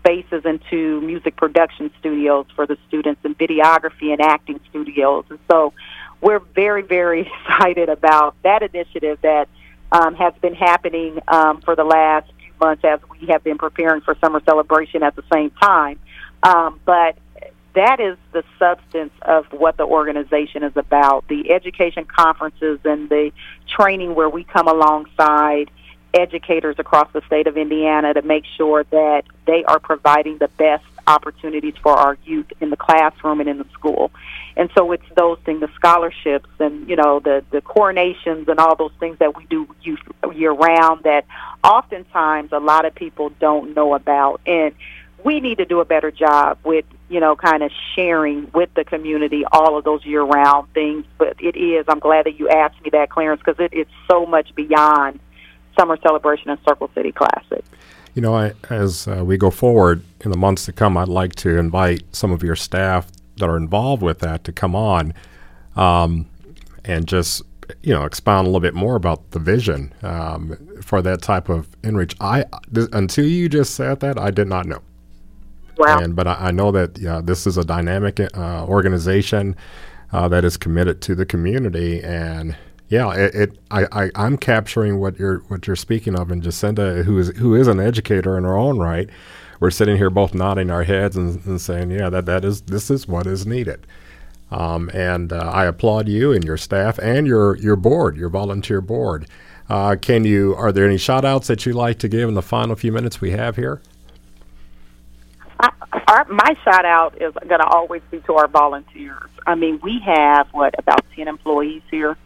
spaces 0.01 0.43
into 0.45 0.99
music 1.01 1.35
production 1.35 1.91
studios 1.99 2.45
for 2.55 2.65
the 2.65 2.77
students 2.87 3.21
and 3.23 3.37
videography 3.37 4.11
and 4.11 4.21
acting 4.21 4.59
studios. 4.69 5.25
And 5.29 5.39
so 5.49 5.73
we're 6.21 6.39
very, 6.39 6.81
very 6.81 7.21
excited 7.45 7.89
about 7.89 8.35
that 8.43 8.63
initiative 8.63 9.19
that 9.21 9.47
um, 9.91 10.15
has 10.15 10.33
been 10.41 10.55
happening 10.55 11.19
um, 11.27 11.61
for 11.61 11.75
the 11.75 11.83
last 11.83 12.31
few 12.39 12.51
months 12.59 12.83
as 12.83 12.99
we 13.09 13.27
have 13.27 13.43
been 13.43 13.57
preparing 13.57 14.01
for 14.01 14.15
summer 14.21 14.41
celebration 14.45 15.03
at 15.03 15.15
the 15.15 15.23
same 15.31 15.51
time. 15.51 15.99
Um, 16.43 16.79
but 16.85 17.17
that 17.73 17.99
is 17.99 18.17
the 18.33 18.43
substance 18.59 19.13
of 19.21 19.45
what 19.51 19.77
the 19.77 19.85
organization 19.85 20.63
is 20.63 20.75
about 20.75 21.27
the 21.27 21.51
education 21.51 22.05
conferences 22.05 22.79
and 22.83 23.09
the 23.09 23.31
training 23.67 24.15
where 24.15 24.29
we 24.29 24.43
come 24.43 24.67
alongside 24.67 25.71
educators 26.13 26.75
across 26.79 27.11
the 27.13 27.21
state 27.25 27.47
of 27.47 27.57
Indiana 27.57 28.13
to 28.13 28.21
make 28.21 28.45
sure 28.57 28.83
that 28.85 29.23
they 29.45 29.63
are 29.65 29.79
providing 29.79 30.37
the 30.37 30.47
best 30.49 30.83
opportunities 31.07 31.73
for 31.81 31.93
our 31.93 32.17
youth 32.25 32.51
in 32.59 32.69
the 32.69 32.77
classroom 32.77 33.39
and 33.39 33.49
in 33.49 33.57
the 33.57 33.67
school. 33.73 34.11
And 34.55 34.69
so 34.75 34.91
it's 34.91 35.05
those 35.15 35.39
things, 35.45 35.61
the 35.61 35.69
scholarships 35.75 36.49
and, 36.59 36.87
you 36.87 36.95
know, 36.95 37.19
the, 37.19 37.43
the 37.51 37.61
coronations 37.61 38.47
and 38.47 38.59
all 38.59 38.75
those 38.75 38.93
things 38.99 39.17
that 39.19 39.35
we 39.35 39.45
do 39.45 39.67
year 40.33 40.51
round 40.51 41.03
that 41.03 41.25
oftentimes 41.63 42.51
a 42.51 42.59
lot 42.59 42.85
of 42.85 42.95
people 42.95 43.29
don't 43.39 43.75
know 43.75 43.93
about. 43.93 44.41
And 44.45 44.73
we 45.23 45.39
need 45.39 45.59
to 45.59 45.65
do 45.65 45.79
a 45.79 45.85
better 45.85 46.11
job 46.11 46.57
with, 46.63 46.85
you 47.09 47.19
know, 47.19 47.35
kind 47.35 47.63
of 47.63 47.71
sharing 47.95 48.49
with 48.53 48.73
the 48.73 48.83
community 48.83 49.43
all 49.51 49.77
of 49.77 49.83
those 49.83 50.05
year 50.05 50.23
round 50.23 50.71
things. 50.73 51.05
But 51.17 51.35
it 51.39 51.55
is, 51.55 51.85
I'm 51.87 51.99
glad 51.99 52.25
that 52.25 52.39
you 52.39 52.49
asked 52.49 52.81
me 52.81 52.89
that, 52.91 53.09
Clarence, 53.09 53.41
because 53.43 53.59
it 53.59 53.73
is 53.73 53.87
so 54.09 54.25
much 54.25 54.53
beyond 54.55 55.19
Summer 55.77 55.97
Celebration 56.01 56.49
and 56.49 56.59
Circle 56.67 56.89
City 56.93 57.11
Classic. 57.11 57.63
You 58.13 58.21
know, 58.21 58.35
I, 58.35 58.53
as 58.69 59.07
uh, 59.07 59.23
we 59.25 59.37
go 59.37 59.49
forward 59.49 60.03
in 60.21 60.31
the 60.31 60.37
months 60.37 60.65
to 60.65 60.73
come, 60.73 60.97
I'd 60.97 61.07
like 61.07 61.35
to 61.35 61.57
invite 61.57 62.03
some 62.13 62.31
of 62.31 62.43
your 62.43 62.55
staff 62.55 63.07
that 63.37 63.49
are 63.49 63.57
involved 63.57 64.03
with 64.03 64.19
that 64.19 64.43
to 64.43 64.51
come 64.51 64.75
on 64.75 65.13
um, 65.75 66.27
and 66.83 67.07
just 67.07 67.41
you 67.83 67.93
know 67.93 68.03
expound 68.03 68.47
a 68.47 68.49
little 68.49 68.59
bit 68.59 68.73
more 68.73 68.95
about 68.95 69.31
the 69.31 69.39
vision 69.39 69.93
um, 70.03 70.57
for 70.81 71.01
that 71.01 71.21
type 71.21 71.49
of 71.49 71.69
enrich. 71.83 72.15
I 72.19 72.45
th- 72.73 72.89
until 72.93 73.25
you 73.25 73.47
just 73.47 73.75
said 73.75 73.99
that, 74.01 74.19
I 74.19 74.31
did 74.31 74.47
not 74.47 74.65
know. 74.65 74.81
Wow. 75.77 75.99
And, 75.99 76.15
but 76.15 76.27
I, 76.27 76.33
I 76.33 76.51
know 76.51 76.71
that 76.71 76.97
yeah, 76.99 77.21
this 77.23 77.47
is 77.47 77.57
a 77.57 77.63
dynamic 77.63 78.19
uh, 78.19 78.65
organization 78.65 79.55
uh, 80.11 80.27
that 80.27 80.43
is 80.43 80.57
committed 80.57 81.01
to 81.03 81.15
the 81.15 81.25
community 81.25 82.03
and 82.03 82.55
yeah, 82.91 83.13
it, 83.13 83.33
it 83.33 83.57
I, 83.71 83.85
I 83.91 84.11
I'm 84.15 84.37
capturing 84.37 84.99
what 84.99 85.17
you're 85.17 85.39
what 85.47 85.65
you're 85.65 85.77
speaking 85.77 86.13
of, 86.19 86.29
and 86.29 86.43
Jacinda, 86.43 87.05
who 87.05 87.17
is 87.17 87.29
who 87.37 87.55
is 87.55 87.67
an 87.67 87.79
educator 87.79 88.37
in 88.37 88.43
her 88.43 88.57
own 88.57 88.79
right, 88.79 89.09
we're 89.61 89.71
sitting 89.71 89.95
here 89.95 90.09
both 90.09 90.33
nodding 90.33 90.69
our 90.69 90.83
heads 90.83 91.15
and, 91.15 91.43
and 91.45 91.61
saying, 91.61 91.89
yeah, 91.89 92.09
that 92.09 92.25
that 92.25 92.43
is 92.43 92.61
this 92.63 92.91
is 92.91 93.07
what 93.07 93.25
is 93.27 93.47
needed. 93.47 93.87
Um, 94.51 94.91
and 94.93 95.31
uh, 95.31 95.37
I 95.37 95.67
applaud 95.67 96.09
you 96.09 96.33
and 96.33 96.43
your 96.43 96.57
staff 96.57 96.99
and 96.99 97.25
your 97.25 97.55
your 97.57 97.77
board, 97.77 98.17
your 98.17 98.27
volunteer 98.27 98.81
board. 98.81 99.25
Uh, 99.69 99.95
can 99.95 100.25
you? 100.25 100.53
Are 100.55 100.73
there 100.73 100.85
any 100.85 100.97
shout 100.97 101.23
outs 101.23 101.47
that 101.47 101.65
you 101.65 101.71
like 101.71 101.97
to 101.99 102.09
give 102.09 102.27
in 102.27 102.35
the 102.35 102.41
final 102.41 102.75
few 102.75 102.91
minutes 102.91 103.21
we 103.21 103.31
have 103.31 103.55
here? 103.55 103.81
I, 105.61 105.69
our, 106.09 106.25
my 106.25 106.57
shout 106.65 106.83
out 106.83 107.21
is 107.21 107.33
going 107.47 107.61
to 107.61 107.67
always 107.67 108.01
be 108.11 108.19
to 108.19 108.33
our 108.33 108.49
volunteers. 108.49 109.29
I 109.47 109.55
mean, 109.55 109.79
we 109.81 110.01
have 110.05 110.49
what 110.51 110.77
about 110.77 111.05
ten 111.15 111.29
employees 111.29 111.83
here. 111.89 112.17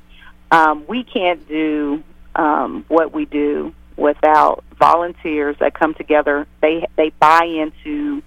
Um, 0.52 0.86
we 0.88 1.04
can't 1.04 1.48
do 1.48 2.04
um, 2.36 2.86
what 2.88 3.14
we 3.14 3.26
do 3.26 3.74
without 3.98 4.64
volunteers 4.78 5.56
that 5.60 5.74
come 5.74 5.94
together. 5.94 6.48
They 6.62 6.88
they 6.96 7.10
buy 7.20 7.46
into 7.46 8.22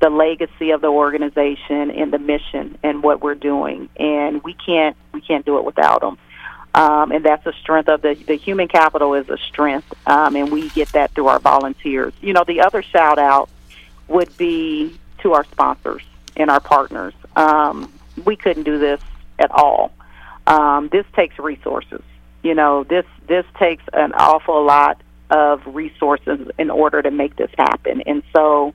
the 0.00 0.10
legacy 0.10 0.70
of 0.70 0.80
the 0.82 0.88
organization 0.88 1.90
and 1.90 2.12
the 2.12 2.18
mission 2.18 2.78
and 2.82 3.02
what 3.02 3.22
we're 3.22 3.34
doing, 3.34 3.88
and 3.96 4.42
we 4.42 4.54
can't 4.54 4.96
we 5.12 5.20
can't 5.20 5.44
do 5.44 5.58
it 5.58 5.64
without 5.64 6.00
them. 6.00 6.18
Um, 6.74 7.10
and 7.10 7.24
that's 7.24 7.46
a 7.46 7.52
strength 7.54 7.88
of 7.88 8.02
the 8.02 8.14
the 8.26 8.34
human 8.34 8.68
capital 8.68 9.14
is 9.14 9.28
a 9.30 9.38
strength, 9.38 9.92
um, 10.06 10.36
and 10.36 10.52
we 10.52 10.68
get 10.70 10.88
that 10.92 11.12
through 11.12 11.28
our 11.28 11.38
volunteers. 11.38 12.12
You 12.20 12.34
know, 12.34 12.44
the 12.44 12.60
other 12.60 12.82
shout 12.82 13.18
out 13.18 13.48
would 14.08 14.36
be 14.36 14.98
to 15.20 15.32
our 15.32 15.44
sponsors 15.44 16.02
and 16.36 16.50
our 16.50 16.60
partners. 16.60 17.14
Um, 17.34 17.92
we 18.24 18.36
couldn't 18.36 18.64
do 18.64 18.78
this 18.78 19.00
at 19.38 19.50
all. 19.50 19.92
Um, 20.46 20.88
this 20.90 21.04
takes 21.14 21.38
resources. 21.38 22.02
You 22.42 22.54
know, 22.54 22.84
this 22.84 23.04
this 23.26 23.44
takes 23.58 23.82
an 23.92 24.12
awful 24.12 24.64
lot 24.64 25.00
of 25.30 25.62
resources 25.66 26.48
in 26.58 26.70
order 26.70 27.02
to 27.02 27.10
make 27.10 27.36
this 27.36 27.50
happen, 27.56 28.02
and 28.02 28.22
so. 28.34 28.74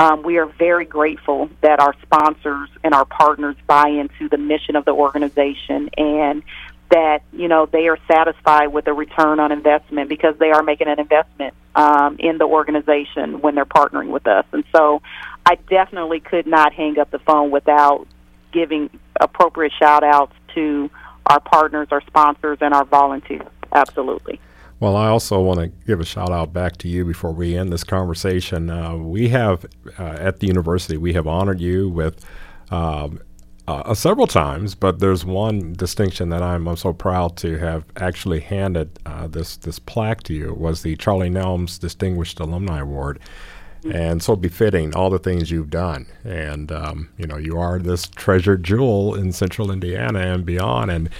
Um, 0.00 0.22
we 0.22 0.38
are 0.38 0.46
very 0.46 0.84
grateful 0.84 1.50
that 1.60 1.80
our 1.80 1.92
sponsors 2.02 2.68
and 2.84 2.94
our 2.94 3.04
partners 3.04 3.56
buy 3.66 3.88
into 3.88 4.28
the 4.28 4.38
mission 4.38 4.76
of 4.76 4.84
the 4.84 4.92
organization 4.92 5.90
and 5.96 6.44
that 6.90 7.22
you 7.32 7.48
know 7.48 7.66
they 7.66 7.88
are 7.88 7.98
satisfied 8.06 8.68
with 8.68 8.84
the 8.84 8.92
return 8.92 9.40
on 9.40 9.52
investment 9.52 10.08
because 10.08 10.36
they 10.38 10.50
are 10.50 10.62
making 10.62 10.88
an 10.88 10.98
investment 10.98 11.54
um, 11.74 12.16
in 12.18 12.38
the 12.38 12.44
organization 12.44 13.40
when 13.40 13.54
they're 13.54 13.66
partnering 13.66 14.08
with 14.08 14.26
us. 14.26 14.44
And 14.52 14.64
so, 14.74 15.02
I 15.44 15.56
definitely 15.68 16.20
could 16.20 16.46
not 16.46 16.72
hang 16.72 16.98
up 16.98 17.10
the 17.10 17.18
phone 17.18 17.50
without 17.50 18.06
giving 18.52 18.90
appropriate 19.20 19.72
shout 19.78 20.02
outs 20.02 20.34
to 20.54 20.90
our 21.28 21.40
partners, 21.40 21.88
our 21.90 22.00
sponsors, 22.02 22.58
and 22.60 22.74
our 22.74 22.84
volunteers. 22.84 23.46
Absolutely. 23.72 24.40
Well, 24.80 24.96
I 24.96 25.08
also 25.08 25.40
want 25.40 25.58
to 25.58 25.66
give 25.86 26.00
a 26.00 26.04
shout 26.04 26.30
out 26.30 26.52
back 26.52 26.76
to 26.78 26.88
you 26.88 27.04
before 27.04 27.32
we 27.32 27.56
end 27.56 27.72
this 27.72 27.82
conversation. 27.82 28.70
Uh, 28.70 28.94
we 28.94 29.28
have 29.30 29.66
uh, 29.98 30.02
at 30.02 30.38
the 30.38 30.46
university 30.46 30.96
we 30.96 31.14
have 31.14 31.26
honored 31.26 31.60
you 31.60 31.88
with 31.88 32.24
um, 32.70 33.20
uh, 33.66 33.92
several 33.92 34.26
times, 34.26 34.74
but 34.74 35.00
there's 35.00 35.24
one 35.24 35.72
distinction 35.72 36.28
that 36.30 36.42
I'm, 36.42 36.68
I'm 36.68 36.76
so 36.76 36.92
proud 36.92 37.36
to 37.38 37.58
have 37.58 37.84
actually 37.96 38.40
handed 38.40 38.98
uh, 39.04 39.26
this 39.26 39.56
this 39.56 39.78
plaque 39.78 40.22
to 40.24 40.34
you 40.34 40.54
was 40.54 40.82
the 40.82 40.96
Charlie 40.96 41.28
Nelms 41.28 41.78
Distinguished 41.78 42.40
Alumni 42.40 42.78
Award, 42.78 43.18
and 43.84 44.22
so 44.22 44.36
befitting 44.36 44.94
all 44.94 45.10
the 45.10 45.18
things 45.18 45.50
you've 45.50 45.70
done. 45.70 46.06
And 46.24 46.70
um, 46.72 47.08
you 47.16 47.26
know, 47.26 47.36
you 47.36 47.58
are 47.58 47.78
this 47.78 48.08
treasured 48.08 48.64
jewel 48.64 49.14
in 49.14 49.32
Central 49.32 49.70
Indiana 49.70 50.20
and 50.20 50.44
beyond. 50.44 50.90
And 50.90 51.10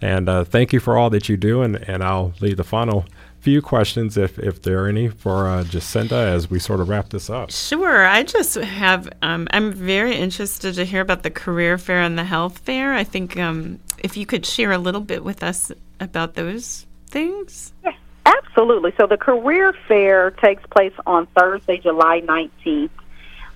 and 0.00 0.28
uh, 0.28 0.44
thank 0.44 0.72
you 0.72 0.80
for 0.80 0.96
all 0.96 1.10
that 1.10 1.28
you 1.28 1.36
do. 1.36 1.62
And 1.62 1.76
and 1.88 2.02
I'll 2.02 2.32
leave 2.40 2.56
the 2.56 2.64
final 2.64 3.04
few 3.40 3.60
questions, 3.60 4.16
if 4.16 4.38
if 4.38 4.62
there 4.62 4.84
are 4.84 4.88
any, 4.88 5.08
for 5.08 5.46
uh, 5.46 5.64
Jacinda 5.64 6.12
as 6.12 6.48
we 6.48 6.58
sort 6.58 6.80
of 6.80 6.88
wrap 6.88 7.10
this 7.10 7.28
up. 7.28 7.50
Sure. 7.50 8.06
I 8.06 8.22
just 8.22 8.54
have. 8.54 9.08
Um, 9.22 9.46
I'm 9.50 9.72
very 9.72 10.16
interested 10.16 10.74
to 10.76 10.84
hear 10.84 11.02
about 11.02 11.22
the 11.22 11.30
career 11.30 11.76
fair 11.76 12.00
and 12.00 12.18
the 12.18 12.24
health 12.24 12.58
fair. 12.58 12.94
I 12.94 13.04
think 13.04 13.36
um, 13.36 13.80
if 14.02 14.16
you 14.16 14.24
could 14.24 14.46
share 14.46 14.72
a 14.72 14.78
little 14.78 15.02
bit 15.02 15.22
with 15.22 15.42
us 15.42 15.70
about 16.00 16.34
those 16.34 16.86
things. 17.06 17.72
Yeah, 17.84 17.92
absolutely. 18.24 18.92
So 18.98 19.06
the 19.06 19.16
career 19.16 19.74
fair 19.88 20.30
takes 20.30 20.64
place 20.66 20.92
on 21.06 21.26
Thursday, 21.26 21.78
July 21.78 22.20
19th. 22.20 22.90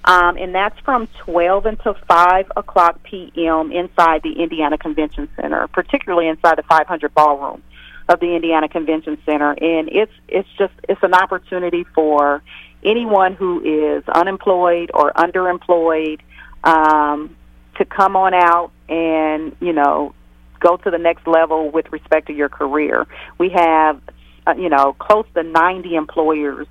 Um, 0.05 0.37
and 0.39 0.55
that's 0.55 0.79
from 0.81 1.07
12 1.25 1.67
until 1.67 1.95
5 2.07 2.53
o'clock 2.57 3.03
p.m. 3.03 3.73
inside 3.73 4.23
the 4.23 4.41
Indiana 4.41 4.79
Convention 4.79 5.29
Center, 5.37 5.67
particularly 5.69 6.29
inside 6.29 6.57
the 6.57 6.63
500 6.63 7.13
ballroom 7.15 7.63
of 8.09 8.21
the 8.21 8.35
Indiana 8.35 8.69
Convention 8.69 9.19
Center, 9.27 9.51
and 9.51 9.89
it's 9.91 10.13
it's 10.29 10.49
just 10.57 10.73
it's 10.89 11.03
an 11.03 11.13
opportunity 11.13 11.85
for 11.95 12.43
anyone 12.83 13.35
who 13.35 13.61
is 13.61 14.03
unemployed 14.09 14.91
or 14.95 15.13
underemployed 15.13 16.21
um, 16.65 17.37
to 17.77 17.85
come 17.85 18.17
on 18.17 18.33
out 18.33 18.71
and 18.89 19.55
you 19.61 19.73
know 19.73 20.15
go 20.59 20.77
to 20.79 20.91
the 20.91 20.99
next 20.99 21.27
level 21.27 21.71
with 21.71 21.93
respect 21.93 22.29
to 22.29 22.33
your 22.33 22.49
career. 22.49 23.07
We 23.37 23.51
have 23.51 24.01
uh, 24.49 24.55
you 24.57 24.69
know 24.69 24.95
close 24.95 25.27
to 25.35 25.43
90 25.43 25.95
employers 25.95 26.67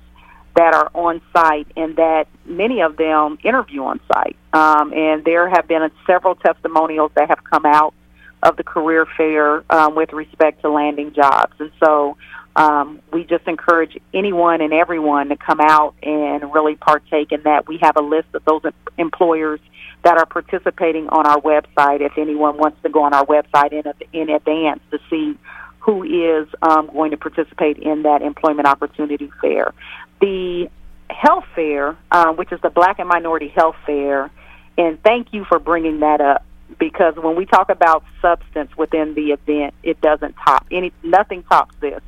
that 0.58 0.74
are 0.74 0.90
on 0.92 1.20
site 1.32 1.68
and 1.76 1.94
that 1.96 2.26
many 2.44 2.80
of 2.80 2.96
them 2.96 3.38
interview 3.44 3.84
on 3.84 4.00
site. 4.12 4.36
Um, 4.52 4.92
and 4.92 5.24
there 5.24 5.48
have 5.48 5.68
been 5.68 5.88
several 6.04 6.34
testimonials 6.34 7.12
that 7.14 7.28
have 7.28 7.44
come 7.44 7.64
out 7.64 7.94
of 8.42 8.56
the 8.56 8.64
career 8.64 9.06
fair 9.16 9.62
um, 9.72 9.94
with 9.94 10.12
respect 10.12 10.62
to 10.62 10.70
landing 10.70 11.12
jobs. 11.12 11.54
And 11.60 11.70
so 11.78 12.16
um, 12.56 13.00
we 13.12 13.22
just 13.22 13.46
encourage 13.46 13.98
anyone 14.12 14.60
and 14.60 14.72
everyone 14.72 15.28
to 15.28 15.36
come 15.36 15.60
out 15.60 15.94
and 16.02 16.52
really 16.52 16.74
partake 16.74 17.30
in 17.30 17.42
that. 17.42 17.68
We 17.68 17.78
have 17.78 17.96
a 17.96 18.02
list 18.02 18.28
of 18.34 18.44
those 18.44 18.62
employers 18.96 19.60
that 20.02 20.18
are 20.18 20.26
participating 20.26 21.08
on 21.08 21.24
our 21.24 21.40
website 21.40 22.00
if 22.00 22.18
anyone 22.18 22.56
wants 22.56 22.82
to 22.82 22.88
go 22.88 23.02
on 23.02 23.14
our 23.14 23.26
website 23.26 23.72
in, 23.72 23.92
in 24.12 24.30
advance 24.30 24.80
to 24.90 24.98
see 25.08 25.38
who 25.80 26.02
is 26.02 26.48
um, 26.62 26.88
going 26.88 27.12
to 27.12 27.16
participate 27.16 27.78
in 27.78 28.02
that 28.02 28.22
employment 28.22 28.68
opportunity 28.68 29.30
fair. 29.40 29.72
The 30.20 30.68
health 31.08 31.44
fair, 31.54 31.96
uh, 32.10 32.32
which 32.32 32.52
is 32.52 32.60
the 32.60 32.70
Black 32.70 32.98
and 32.98 33.08
Minority 33.08 33.48
Health 33.48 33.76
Fair, 33.86 34.30
and 34.76 35.02
thank 35.02 35.32
you 35.32 35.44
for 35.44 35.58
bringing 35.58 36.00
that 36.00 36.20
up 36.20 36.44
because 36.78 37.16
when 37.16 37.36
we 37.36 37.46
talk 37.46 37.70
about 37.70 38.04
substance 38.20 38.76
within 38.76 39.14
the 39.14 39.32
event, 39.32 39.74
it 39.82 40.00
doesn't 40.00 40.34
top 40.44 40.66
any. 40.70 40.92
Nothing 41.02 41.42
tops 41.44 41.74
this. 41.80 42.00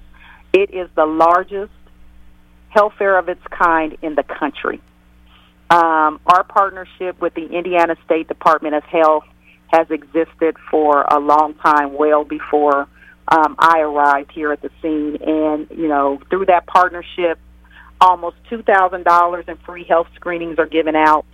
It 0.52 0.70
is 0.72 0.88
the 0.94 1.06
largest 1.06 1.72
health 2.68 2.92
fair 2.98 3.18
of 3.18 3.28
its 3.28 3.42
kind 3.50 3.96
in 4.02 4.14
the 4.14 4.22
country. 4.22 4.80
Um, 5.70 6.20
our 6.26 6.44
partnership 6.44 7.20
with 7.20 7.34
the 7.34 7.46
Indiana 7.46 7.96
State 8.04 8.28
Department 8.28 8.74
of 8.74 8.84
Health 8.84 9.24
has 9.68 9.90
existed 9.90 10.56
for 10.70 11.02
a 11.02 11.18
long 11.18 11.54
time, 11.54 11.94
well 11.94 12.24
before 12.24 12.88
um, 13.28 13.56
I 13.58 13.80
arrived 13.80 14.32
here 14.32 14.52
at 14.52 14.62
the 14.62 14.70
scene. 14.82 15.18
And 15.26 15.68
you 15.70 15.88
know, 15.88 16.20
through 16.30 16.46
that 16.46 16.66
partnership, 16.66 17.38
almost 18.00 18.36
two 18.48 18.62
thousand 18.62 19.04
dollars 19.04 19.44
in 19.48 19.56
free 19.58 19.84
health 19.84 20.08
screenings 20.14 20.58
are 20.58 20.66
given 20.66 20.96
out. 20.96 21.24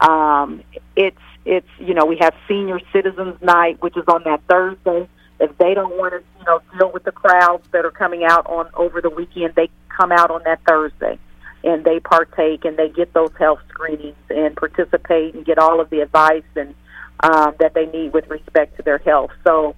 Um, 0.00 0.62
it's 0.96 1.16
it's 1.44 1.68
you 1.78 1.94
know 1.94 2.06
we 2.06 2.18
have 2.20 2.34
senior 2.48 2.80
citizens 2.92 3.40
night, 3.42 3.82
which 3.82 3.96
is 3.96 4.04
on 4.08 4.22
that 4.24 4.42
Thursday. 4.48 5.08
If 5.38 5.56
they 5.58 5.74
don't 5.74 5.96
want 5.96 6.12
to 6.12 6.22
you 6.38 6.44
know 6.44 6.60
deal 6.78 6.92
with 6.92 7.04
the 7.04 7.12
crowds 7.12 7.66
that 7.72 7.84
are 7.84 7.90
coming 7.90 8.24
out 8.24 8.46
on 8.46 8.68
over 8.74 9.00
the 9.00 9.10
weekend, 9.10 9.54
they 9.54 9.70
come 9.88 10.12
out 10.12 10.30
on 10.30 10.42
that 10.44 10.60
Thursday 10.66 11.18
and 11.62 11.84
they 11.84 12.00
partake 12.00 12.64
and 12.64 12.76
they 12.76 12.88
get 12.88 13.12
those 13.12 13.30
health 13.38 13.60
screenings 13.68 14.16
and 14.30 14.56
participate 14.56 15.34
and 15.34 15.44
get 15.44 15.58
all 15.58 15.80
of 15.80 15.90
the 15.90 16.00
advice 16.00 16.44
and 16.56 16.74
um, 17.22 17.54
that 17.58 17.74
they 17.74 17.86
need 17.86 18.12
with 18.12 18.28
respect 18.28 18.76
to 18.76 18.82
their 18.82 18.98
health. 18.98 19.30
So 19.44 19.76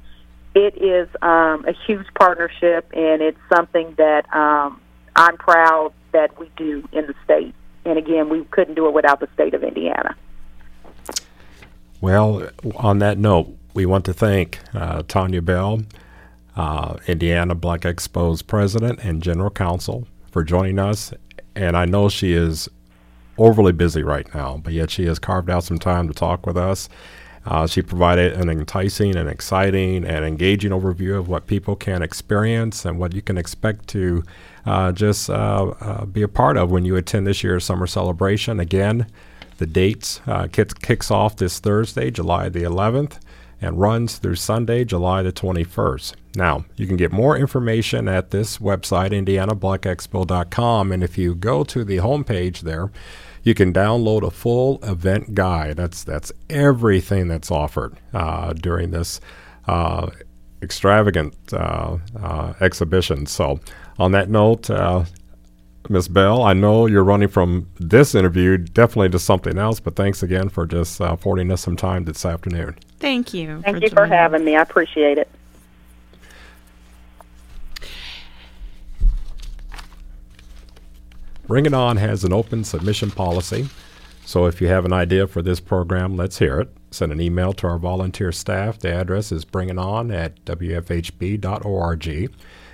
it 0.55 0.77
is 0.77 1.09
um, 1.23 1.65
a 1.67 1.73
huge 1.87 2.07
partnership 2.15 2.91
and 2.93 3.23
it's 3.23 3.39
something 3.53 3.95
that 3.97 4.33
um, 4.35 4.81
I'm 5.17 5.37
proud 5.37 5.93
that 6.13 6.39
we 6.39 6.51
do 6.57 6.87
in 6.93 7.07
the 7.07 7.15
state. 7.25 7.55
And 7.85 7.99
again, 7.99 8.29
we 8.29 8.45
couldn't 8.45 8.75
do 8.75 8.87
it 8.87 8.93
without 8.93 9.21
the 9.21 9.29
state 9.35 9.55
of 9.55 9.65
Indiana. 9.65 10.15
Well, 12.01 12.49
on 12.77 12.99
that 12.99 13.19
note, 13.19 13.57
we 13.75 13.87
want 13.87 14.05
to 14.07 14.13
thank 14.13 14.59
uh, 14.75 15.03
Tanya 15.09 15.41
Bell, 15.41 15.83
uh, 16.57 16.97
Indiana 17.07 17.55
Black 17.55 17.83
Expo's 17.83 18.43
president 18.43 18.99
and 19.03 19.23
general 19.23 19.51
counsel, 19.51 20.07
for 20.31 20.45
joining 20.45 20.79
us. 20.79 21.15
And 21.55 21.77
I 21.77 21.85
know 21.85 22.09
she 22.09 22.33
is 22.33 22.69
overly 23.39 23.73
busy 23.73 24.03
right 24.03 24.33
now, 24.35 24.61
but 24.63 24.73
yet 24.73 24.91
she 24.91 25.07
has 25.07 25.19
carved 25.19 25.49
out 25.49 25.65
some 25.65 25.79
time 25.79 26.09
to 26.09 26.15
talk 26.15 26.47
with 26.47 26.57
us. 26.57 26.89
Uh, 27.45 27.67
she 27.67 27.83
provided 27.83 28.35
an 28.35 28.49
enticing 28.49 29.17
and 29.17 29.29
exciting 29.29 30.05
and 30.05 30.25
engaging 30.25 30.71
overview 30.71 31.19
of 31.19 31.29
what 31.29 31.47
people 31.47 31.75
can 31.75 32.03
experience 32.03 32.85
and 32.85 32.99
what 32.99 33.15
you 33.15 33.23
can 33.23 33.37
expect 33.37 33.89
to 33.89 34.23
uh, 34.65 34.93
just 34.93 35.29
uh, 35.29 35.75
uh 35.81 36.05
be 36.05 36.23
a 36.23 36.29
part 36.29 36.57
of 36.57 36.71
when 36.71 36.85
you 36.85 36.95
attend 36.97 37.27
this 37.27 37.43
year's 37.43 37.65
summer 37.65 37.87
celebration. 37.87 38.61
Again, 38.61 39.07
the 39.59 39.67
dates 39.67 40.21
uh, 40.27 40.47
kicks, 40.51 40.75
kicks 40.75 41.11
off 41.11 41.37
this 41.37 41.59
Thursday, 41.59 42.11
July 42.11 42.49
the 42.49 42.63
11th, 42.63 43.19
and 43.61 43.81
runs 43.81 44.19
through 44.19 44.37
Sunday, 44.37 44.85
July 44.85 45.23
the 45.23 45.33
21st. 45.33 46.15
Now, 46.35 46.65
you 46.77 46.87
can 46.87 46.97
get 46.97 47.13
more 47.13 47.37
information 47.37 48.09
at 48.09 48.31
this 48.31 48.59
website, 48.59 49.11
indianablackexpo.com, 49.11 50.93
and 50.93 51.05
if 51.05 51.19
you 51.19 51.35
go 51.35 51.63
to 51.65 51.85
the 51.85 51.99
homepage 51.99 52.61
there, 52.61 52.91
you 53.43 53.55
can 53.55 53.73
download 53.73 54.23
a 54.27 54.31
full 54.31 54.79
event 54.83 55.35
guide. 55.35 55.77
That's 55.77 56.05
that's 56.05 56.33
everything 56.49 57.29
that's 57.29 57.51
offered 57.51 57.97
uh, 58.13 58.53
during 58.53 58.91
this 58.91 59.21
uh, 59.67 60.11
extravagant 60.63 61.35
uh, 61.53 61.99
uh 62.21 62.55
exhibition. 62.61 63.27
So, 63.27 63.61
on 63.99 64.13
that 64.13 64.29
note, 64.31 64.71
uh, 64.71 65.05
Ms. 65.89 66.09
Bell, 66.09 66.43
I 66.43 66.53
know 66.53 66.87
you're 66.87 67.05
running 67.05 67.29
from 67.29 67.69
this 67.79 68.15
interview 68.15 68.57
definitely 68.57 69.11
to 69.11 69.19
something 69.19 69.59
else, 69.59 69.81
but 69.81 69.97
thanks 69.97 70.23
again 70.23 70.49
for 70.49 70.67
just 70.67 71.01
uh, 71.01 71.07
affording 71.13 71.51
us 71.51 71.61
some 71.61 71.77
time 71.77 72.05
this 72.05 72.25
afternoon. 72.25 72.77
Thank 73.01 73.35
you. 73.35 73.61
Thank 73.63 73.79
for 73.79 73.83
you 73.83 73.91
for 73.91 74.07
having 74.07 74.45
me. 74.45 74.57
I 74.57 74.63
appreciate 74.63 75.19
it. 75.19 75.29
Bring 81.47 81.67
It 81.67 81.75
On 81.75 81.97
has 81.97 82.23
an 82.25 82.33
open 82.33 82.63
submission 82.65 83.11
policy. 83.11 83.69
So 84.25 84.47
if 84.47 84.61
you 84.61 84.69
have 84.69 84.85
an 84.85 84.93
idea 84.93 85.27
for 85.27 85.43
this 85.43 85.59
program, 85.59 86.17
let's 86.17 86.39
hear 86.39 86.61
it. 86.61 86.69
Send 86.93 87.11
an 87.11 87.21
email 87.21 87.53
to 87.55 87.67
our 87.67 87.79
volunteer 87.79 88.31
staff. 88.31 88.79
The 88.79 88.93
address 88.93 89.33
is 89.33 89.45
bringiton 89.45 90.15
at 90.15 90.45
wfhb.org. 90.45 92.09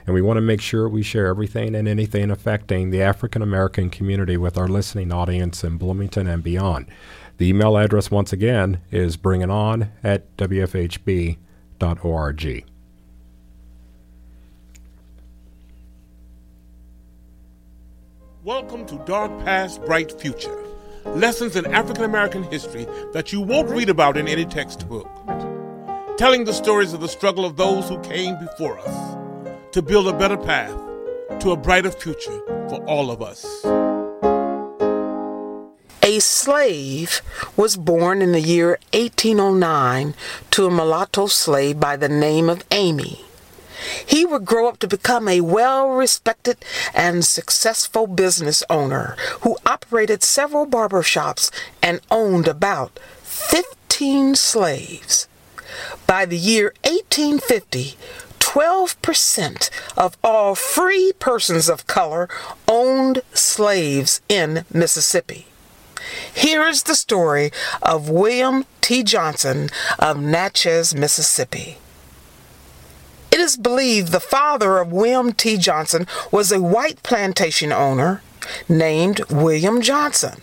And 0.06 0.14
we 0.14 0.22
want 0.22 0.36
to 0.36 0.42
make 0.42 0.60
sure 0.60 0.88
we 0.88 1.02
share 1.02 1.26
everything 1.26 1.74
and 1.74 1.88
anything 1.88 2.30
affecting 2.30 2.90
the 2.90 3.02
African 3.02 3.42
American 3.42 3.88
community 3.90 4.36
with 4.36 4.58
our 4.58 4.68
listening 4.68 5.12
audience 5.12 5.64
in 5.64 5.78
Bloomington 5.78 6.26
and 6.26 6.42
beyond. 6.42 6.86
The 7.38 7.48
email 7.48 7.76
address, 7.78 8.10
once 8.10 8.32
again, 8.32 8.80
is 8.90 9.16
bringiton 9.16 9.90
at 10.02 10.36
wfhb.org. 10.36 11.38
Welcome 18.48 18.86
to 18.86 18.96
Dark 19.04 19.30
Past, 19.44 19.84
Bright 19.84 20.10
Future. 20.10 20.64
Lessons 21.04 21.54
in 21.54 21.66
African 21.66 22.04
American 22.04 22.44
history 22.44 22.86
that 23.12 23.30
you 23.30 23.42
won't 23.42 23.68
read 23.68 23.90
about 23.90 24.16
in 24.16 24.26
any 24.26 24.46
textbook. 24.46 25.06
Telling 26.16 26.44
the 26.44 26.54
stories 26.54 26.94
of 26.94 27.02
the 27.02 27.10
struggle 27.10 27.44
of 27.44 27.58
those 27.58 27.90
who 27.90 28.00
came 28.00 28.38
before 28.38 28.78
us 28.78 29.18
to 29.72 29.82
build 29.82 30.08
a 30.08 30.18
better 30.18 30.38
path 30.38 30.72
to 31.40 31.50
a 31.50 31.58
brighter 31.58 31.90
future 31.90 32.40
for 32.70 32.82
all 32.86 33.10
of 33.10 33.20
us. 33.20 33.44
A 36.02 36.18
slave 36.18 37.20
was 37.54 37.76
born 37.76 38.22
in 38.22 38.32
the 38.32 38.40
year 38.40 38.78
1809 38.94 40.14
to 40.52 40.64
a 40.64 40.70
mulatto 40.70 41.26
slave 41.26 41.78
by 41.78 41.96
the 41.96 42.08
name 42.08 42.48
of 42.48 42.64
Amy. 42.70 43.27
He 44.06 44.24
would 44.24 44.44
grow 44.44 44.68
up 44.68 44.78
to 44.80 44.88
become 44.88 45.28
a 45.28 45.40
well 45.40 45.90
respected 45.90 46.58
and 46.94 47.24
successful 47.24 48.06
business 48.06 48.62
owner 48.68 49.16
who 49.40 49.56
operated 49.66 50.22
several 50.22 50.66
barber 50.66 51.02
shops 51.02 51.50
and 51.82 52.00
owned 52.10 52.48
about 52.48 52.98
15 53.22 54.34
slaves. 54.34 55.28
By 56.06 56.24
the 56.24 56.38
year 56.38 56.72
1850, 56.84 57.96
12% 58.38 59.70
of 59.96 60.16
all 60.24 60.54
free 60.54 61.12
persons 61.18 61.68
of 61.68 61.86
color 61.86 62.28
owned 62.66 63.20
slaves 63.34 64.20
in 64.28 64.64
Mississippi. 64.72 65.46
Here 66.34 66.66
is 66.66 66.84
the 66.84 66.94
story 66.94 67.50
of 67.82 68.08
William 68.08 68.64
T. 68.80 69.02
Johnson 69.02 69.68
of 69.98 70.18
Natchez, 70.20 70.94
Mississippi. 70.94 71.78
It 73.38 73.42
is 73.42 73.56
believed 73.56 74.10
the 74.10 74.18
father 74.18 74.78
of 74.78 74.90
William 74.90 75.32
T. 75.32 75.58
Johnson 75.58 76.08
was 76.32 76.50
a 76.50 76.60
white 76.60 77.00
plantation 77.04 77.72
owner 77.72 78.20
named 78.68 79.20
William 79.30 79.80
Johnson. 79.80 80.42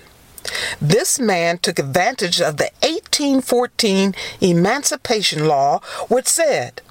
This 0.80 1.20
man 1.20 1.58
took 1.58 1.78
advantage 1.78 2.39
of 2.39 2.56
the 2.56 2.72
1814 2.84 4.16
Emancipation 4.39 5.46
Law, 5.46 5.82
which 6.08 6.28
said 6.28 6.82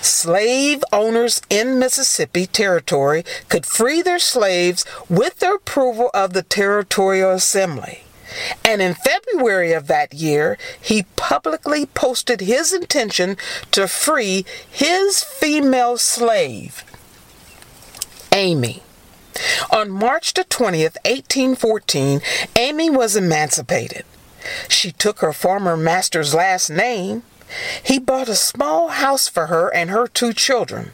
slave 0.00 0.84
owners 0.92 1.42
in 1.50 1.80
Mississippi 1.80 2.46
Territory 2.46 3.24
could 3.48 3.66
free 3.66 4.02
their 4.02 4.20
slaves 4.20 4.84
with 5.08 5.40
the 5.40 5.54
approval 5.54 6.10
of 6.14 6.32
the 6.32 6.44
Territorial 6.44 7.32
Assembly. 7.32 8.04
And 8.64 8.80
in 8.80 8.94
February 8.94 9.72
of 9.72 9.86
that 9.88 10.14
year, 10.14 10.58
he 10.80 11.04
publicly 11.16 11.86
posted 11.86 12.40
his 12.40 12.72
intention 12.72 13.36
to 13.72 13.88
free 13.88 14.44
his 14.68 15.22
female 15.22 15.98
slave, 15.98 16.84
Amy. 18.32 18.82
On 19.70 19.90
March 19.90 20.34
the 20.34 20.44
20th, 20.44 20.96
1814, 21.04 22.20
Amy 22.56 22.90
was 22.90 23.16
emancipated. 23.16 24.04
She 24.68 24.92
took 24.92 25.20
her 25.20 25.32
former 25.32 25.76
master's 25.76 26.34
last 26.34 26.70
name. 26.70 27.22
He 27.82 27.98
bought 27.98 28.28
a 28.28 28.36
small 28.36 28.88
house 28.88 29.28
for 29.28 29.46
her 29.46 29.72
and 29.74 29.90
her 29.90 30.06
two 30.06 30.32
children, 30.32 30.92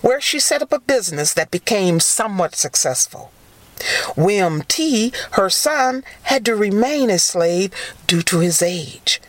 where 0.00 0.20
she 0.20 0.38
set 0.38 0.62
up 0.62 0.72
a 0.72 0.80
business 0.80 1.34
that 1.34 1.50
became 1.50 2.00
somewhat 2.00 2.54
successful. 2.54 3.30
William 4.16 4.62
T., 4.62 5.12
her 5.32 5.50
son, 5.50 6.04
had 6.22 6.44
to 6.44 6.56
remain 6.56 7.10
a 7.10 7.18
slave 7.18 7.72
due 8.06 8.22
to 8.22 8.40
his 8.40 8.62
age. 8.62 9.20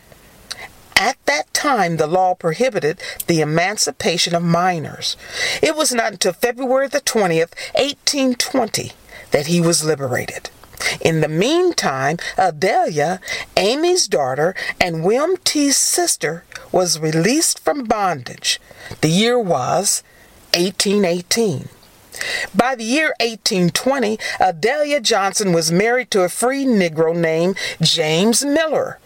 At 0.96 1.18
that 1.26 1.54
time, 1.54 1.96
the 1.96 2.08
law 2.08 2.36
prohibited 2.36 3.02
the 3.28 3.40
emancipation 3.40 4.36
of 4.36 4.44
minors. 4.44 5.16
It 5.62 5.76
was 5.76 5.94
not 5.94 6.12
until 6.12 6.34
February 6.34 6.90
the 6.90 7.00
20th, 7.00 7.56
1820, 7.76 8.92
that 9.32 9.48
he 9.48 9.62
was 9.62 9.86
liberated. 9.86 10.50
In 11.00 11.22
the 11.22 11.30
meantime, 11.30 12.18
Adelia, 12.38 13.22
Amy's 13.56 14.08
daughter, 14.08 14.56
and 14.80 15.04
William 15.04 15.38
T.'s 15.38 15.78
sister 15.78 16.44
was 16.72 17.00
released 17.00 17.60
from 17.60 17.84
bondage. 17.84 18.60
The 19.02 19.10
year 19.10 19.40
was 19.40 20.04
1818. 20.54 21.70
By 22.56 22.76
the 22.76 22.84
year 22.84 23.14
1820, 23.20 24.20
Adelia 24.40 25.00
Johnson 25.00 25.54
was 25.54 25.72
married 25.72 26.12
to 26.12 26.24
a 26.24 26.30
free 26.30 26.66
Negro 26.66 27.16
named 27.16 27.58
James 27.82 28.44
Miller. 28.44 29.00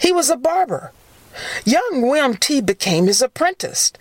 He 0.00 0.12
was 0.12 0.30
a 0.30 0.36
barber. 0.36 0.92
Young 1.64 2.02
William 2.02 2.36
T. 2.36 2.60
became 2.60 3.06
his 3.06 3.22
apprentice. 3.22 3.92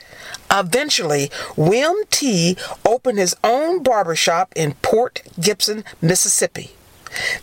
Eventually, 0.52 1.30
William 1.56 1.96
T. 2.10 2.58
opened 2.86 3.20
his 3.20 3.36
own 3.44 3.84
barber 3.84 4.16
shop 4.16 4.52
in 4.56 4.74
Port 4.82 5.22
Gibson, 5.40 5.84
Mississippi. 6.02 6.72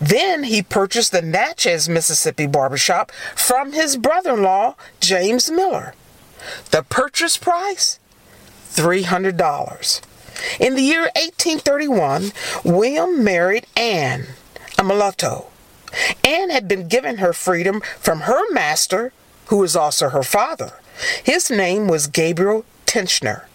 Then 0.00 0.44
he 0.44 0.62
purchased 0.62 1.12
the 1.12 1.22
Natchez, 1.22 1.88
Mississippi 1.88 2.46
barbershop 2.46 3.10
from 3.34 3.72
his 3.72 3.96
brother 3.96 4.34
in 4.34 4.42
law, 4.42 4.74
James 5.00 5.50
Miller. 5.50 5.94
The 6.70 6.82
purchase 6.82 7.36
price? 7.36 7.98
$300. 8.72 10.00
In 10.61 10.74
the 10.74 10.82
year 10.82 11.03
1831, 11.16 12.32
William 12.64 13.22
married 13.22 13.66
Anne, 13.76 14.26
a 14.78 14.84
mulatto. 14.84 15.47
Anne 16.24 16.51
had 16.51 16.68
been 16.68 16.89
given 16.89 17.18
her 17.18 17.32
freedom 17.32 17.80
from 17.99 18.20
her 18.20 18.51
master, 18.53 19.12
who 19.47 19.59
was 19.59 19.76
also 19.76 20.09
her 20.11 20.22
father. 20.22 20.80
His 21.22 21.51
name 21.51 21.89
was 21.89 22.07
Gabriel 22.07 22.64
Tichenor. 22.87 23.47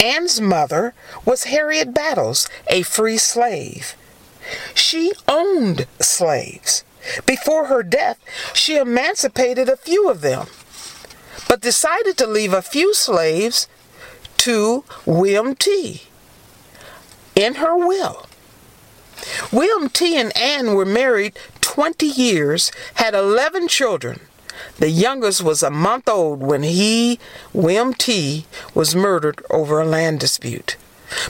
Anne's 0.00 0.40
mother 0.40 0.94
was 1.24 1.44
Harriet 1.44 1.94
Battles, 1.94 2.48
a 2.66 2.82
free 2.82 3.18
slave. 3.18 3.94
She 4.74 5.12
owned 5.28 5.86
slaves. 6.00 6.84
Before 7.26 7.66
her 7.66 7.82
death, 7.82 8.18
she 8.52 8.76
emancipated 8.76 9.68
a 9.68 9.76
few 9.76 10.08
of 10.08 10.20
them, 10.20 10.46
but 11.48 11.60
decided 11.60 12.16
to 12.18 12.26
leave 12.26 12.52
a 12.52 12.62
few 12.62 12.94
slaves 12.94 13.66
to 14.42 14.82
William 15.06 15.54
T. 15.54 16.02
in 17.36 17.54
her 17.54 17.76
will. 17.76 18.26
William 19.52 19.88
T. 19.88 20.16
and 20.16 20.36
Anne 20.36 20.74
were 20.74 20.84
married 20.84 21.38
20 21.60 22.06
years, 22.06 22.72
had 22.94 23.14
11 23.14 23.68
children. 23.68 24.18
The 24.78 24.90
youngest 24.90 25.44
was 25.44 25.62
a 25.62 25.70
month 25.70 26.08
old 26.08 26.40
when 26.42 26.64
he, 26.64 27.20
William 27.52 27.94
T., 27.94 28.46
was 28.74 28.96
murdered 28.96 29.44
over 29.48 29.80
a 29.80 29.86
land 29.86 30.18
dispute. 30.18 30.76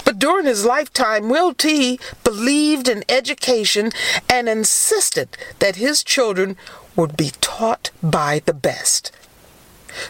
But 0.07 0.19
during 0.19 0.47
his 0.47 0.65
lifetime, 0.65 1.29
Will 1.29 1.53
T 1.53 2.01
believed 2.25 2.89
in 2.89 3.05
education 3.11 3.91
and 4.27 4.49
insisted 4.49 5.37
that 5.59 5.77
his 5.77 6.03
children 6.03 6.57
would 6.97 7.15
be 7.15 7.33
taught 7.43 7.91
by 8.03 8.41
the 8.47 8.55
best. 8.55 9.13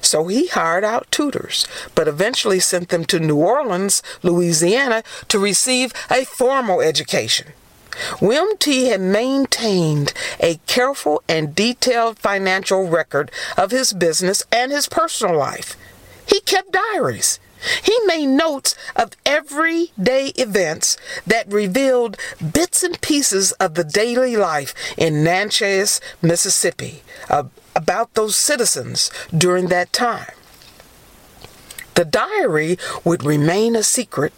So 0.01 0.27
he 0.29 0.49
hired 0.49 0.85
out 0.85 1.11
tutors, 1.11 1.67
but 1.95 2.09
eventually 2.09 2.61
sent 2.61 2.89
them 2.89 3.05
to 3.07 3.19
New 3.19 3.37
Orleans, 3.37 4.03
Louisiana, 4.23 5.03
to 5.29 5.39
receive 5.39 5.93
a 6.11 6.25
formal 6.25 6.81
education. 6.81 7.49
William 8.21 8.57
T. 8.59 8.87
had 8.87 9.01
maintained 9.01 10.13
a 10.41 10.59
careful 10.67 11.23
and 11.29 11.55
detailed 11.55 12.19
financial 12.19 12.89
record 12.89 13.31
of 13.57 13.71
his 13.71 13.93
business 13.93 14.45
and 14.51 14.73
his 14.73 14.89
personal 14.89 15.37
life. 15.37 15.77
He 16.27 16.41
kept 16.41 16.73
diaries. 16.73 17.39
He 17.83 17.97
made 18.07 18.27
notes 18.27 18.75
of 18.97 19.13
everyday 19.25 20.29
events 20.37 20.97
that 21.27 21.53
revealed 21.53 22.17
bits 22.53 22.83
and 22.83 23.01
pieces 23.01 23.53
of 23.53 23.75
the 23.75 23.85
daily 23.85 24.37
life 24.37 24.75
in 24.97 25.23
Natchez, 25.23 26.01
Mississippi, 26.21 27.03
uh, 27.31 27.45
about 27.75 28.15
those 28.15 28.37
citizens 28.37 29.11
during 29.37 29.69
that 29.69 29.93
time. 29.93 30.33
The 31.95 32.05
diary 32.05 32.79
would 33.05 33.25
remain 33.25 33.77
a 33.77 33.83
secret 33.83 34.33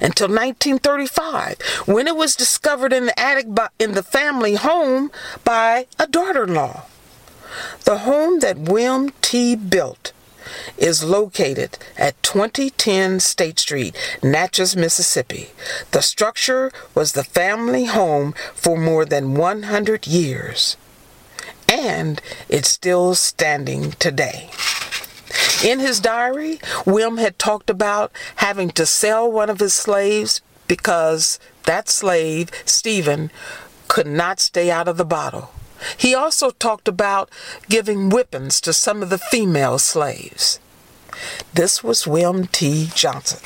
until 0.00 0.28
1935 0.28 1.60
when 1.86 2.06
it 2.06 2.16
was 2.16 2.34
discovered 2.36 2.92
in 2.92 3.06
the 3.06 3.20
attic 3.20 3.54
by, 3.54 3.68
in 3.78 3.92
the 3.92 4.02
family 4.02 4.54
home 4.54 5.10
by 5.44 5.86
a 5.98 6.06
daughter-in-law. 6.06 6.84
The 7.84 7.98
home 7.98 8.40
that 8.40 8.58
William 8.58 9.10
T. 9.20 9.54
built 9.54 10.12
is 10.76 11.04
located 11.04 11.78
at 11.96 12.20
2010 12.22 13.20
State 13.20 13.58
Street, 13.58 13.96
Natchez, 14.22 14.76
Mississippi. 14.76 15.50
The 15.92 16.02
structure 16.02 16.72
was 16.94 17.12
the 17.12 17.24
family 17.24 17.84
home 17.84 18.34
for 18.54 18.76
more 18.76 19.04
than 19.04 19.34
100 19.34 20.06
years, 20.06 20.76
and 21.68 22.20
it's 22.48 22.68
still 22.68 23.14
standing 23.14 23.92
today. 23.92 24.50
In 25.64 25.80
his 25.80 26.00
diary, 26.00 26.60
William 26.84 27.16
had 27.16 27.38
talked 27.38 27.70
about 27.70 28.12
having 28.36 28.70
to 28.70 28.86
sell 28.86 29.30
one 29.30 29.50
of 29.50 29.60
his 29.60 29.74
slaves 29.74 30.40
because 30.68 31.38
that 31.64 31.88
slave, 31.88 32.50
Stephen, 32.64 33.30
could 33.88 34.06
not 34.06 34.40
stay 34.40 34.70
out 34.70 34.88
of 34.88 34.96
the 34.96 35.04
bottle. 35.04 35.50
He 35.96 36.14
also 36.14 36.50
talked 36.50 36.88
about 36.88 37.30
giving 37.68 38.10
whippings 38.10 38.60
to 38.62 38.72
some 38.72 39.02
of 39.02 39.10
the 39.10 39.18
female 39.18 39.78
slaves. 39.78 40.58
This 41.52 41.84
was 41.84 42.06
William 42.06 42.46
T. 42.46 42.90
Johnson 42.94 43.40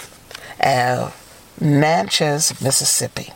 of 0.61 1.15
Natchez, 1.61 2.61
Mississippi. 2.61 3.33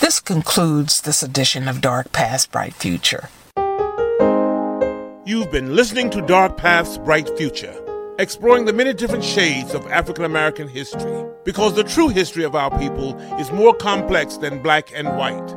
This 0.00 0.20
concludes 0.20 1.00
this 1.00 1.22
edition 1.22 1.68
of 1.68 1.80
Dark 1.80 2.12
Past, 2.12 2.50
Bright 2.50 2.74
Future. 2.74 3.28
You've 5.28 5.50
been 5.50 5.76
listening 5.76 6.08
to 6.12 6.22
Dark 6.22 6.56
Past, 6.56 7.04
Bright 7.04 7.28
Future, 7.36 7.74
exploring 8.18 8.64
the 8.64 8.72
many 8.72 8.94
different 8.94 9.22
shades 9.22 9.74
of 9.74 9.86
African 9.88 10.24
American 10.24 10.68
history, 10.68 11.22
because 11.44 11.74
the 11.74 11.84
true 11.84 12.08
history 12.08 12.44
of 12.44 12.54
our 12.54 12.70
people 12.78 13.14
is 13.38 13.52
more 13.52 13.74
complex 13.74 14.38
than 14.38 14.62
black 14.62 14.90
and 14.94 15.06
white. 15.18 15.54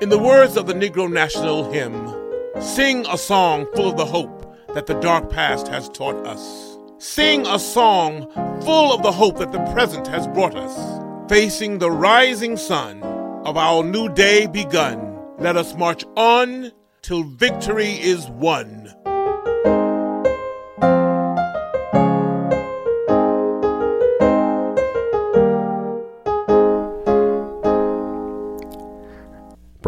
In 0.00 0.10
the 0.10 0.18
words 0.18 0.56
of 0.56 0.68
the 0.68 0.74
Negro 0.74 1.10
National 1.10 1.72
Hymn, 1.72 2.14
sing 2.62 3.04
a 3.10 3.18
song 3.18 3.66
full 3.74 3.90
of 3.90 3.96
the 3.96 4.06
hope 4.06 4.56
that 4.74 4.86
the 4.86 4.94
dark 5.00 5.28
past 5.28 5.66
has 5.66 5.88
taught 5.88 6.24
us. 6.24 6.78
Sing 6.98 7.44
a 7.48 7.58
song 7.58 8.30
full 8.62 8.94
of 8.94 9.02
the 9.02 9.10
hope 9.10 9.38
that 9.38 9.50
the 9.50 9.72
present 9.72 10.06
has 10.06 10.28
brought 10.28 10.54
us. 10.54 11.28
Facing 11.28 11.78
the 11.78 11.90
rising 11.90 12.56
sun 12.56 13.02
of 13.44 13.56
our 13.56 13.82
new 13.82 14.08
day 14.08 14.46
begun, 14.46 15.18
let 15.40 15.56
us 15.56 15.74
march 15.74 16.04
on 16.14 16.70
till 17.02 17.24
victory 17.24 17.94
is 17.94 18.28
won. 18.28 18.79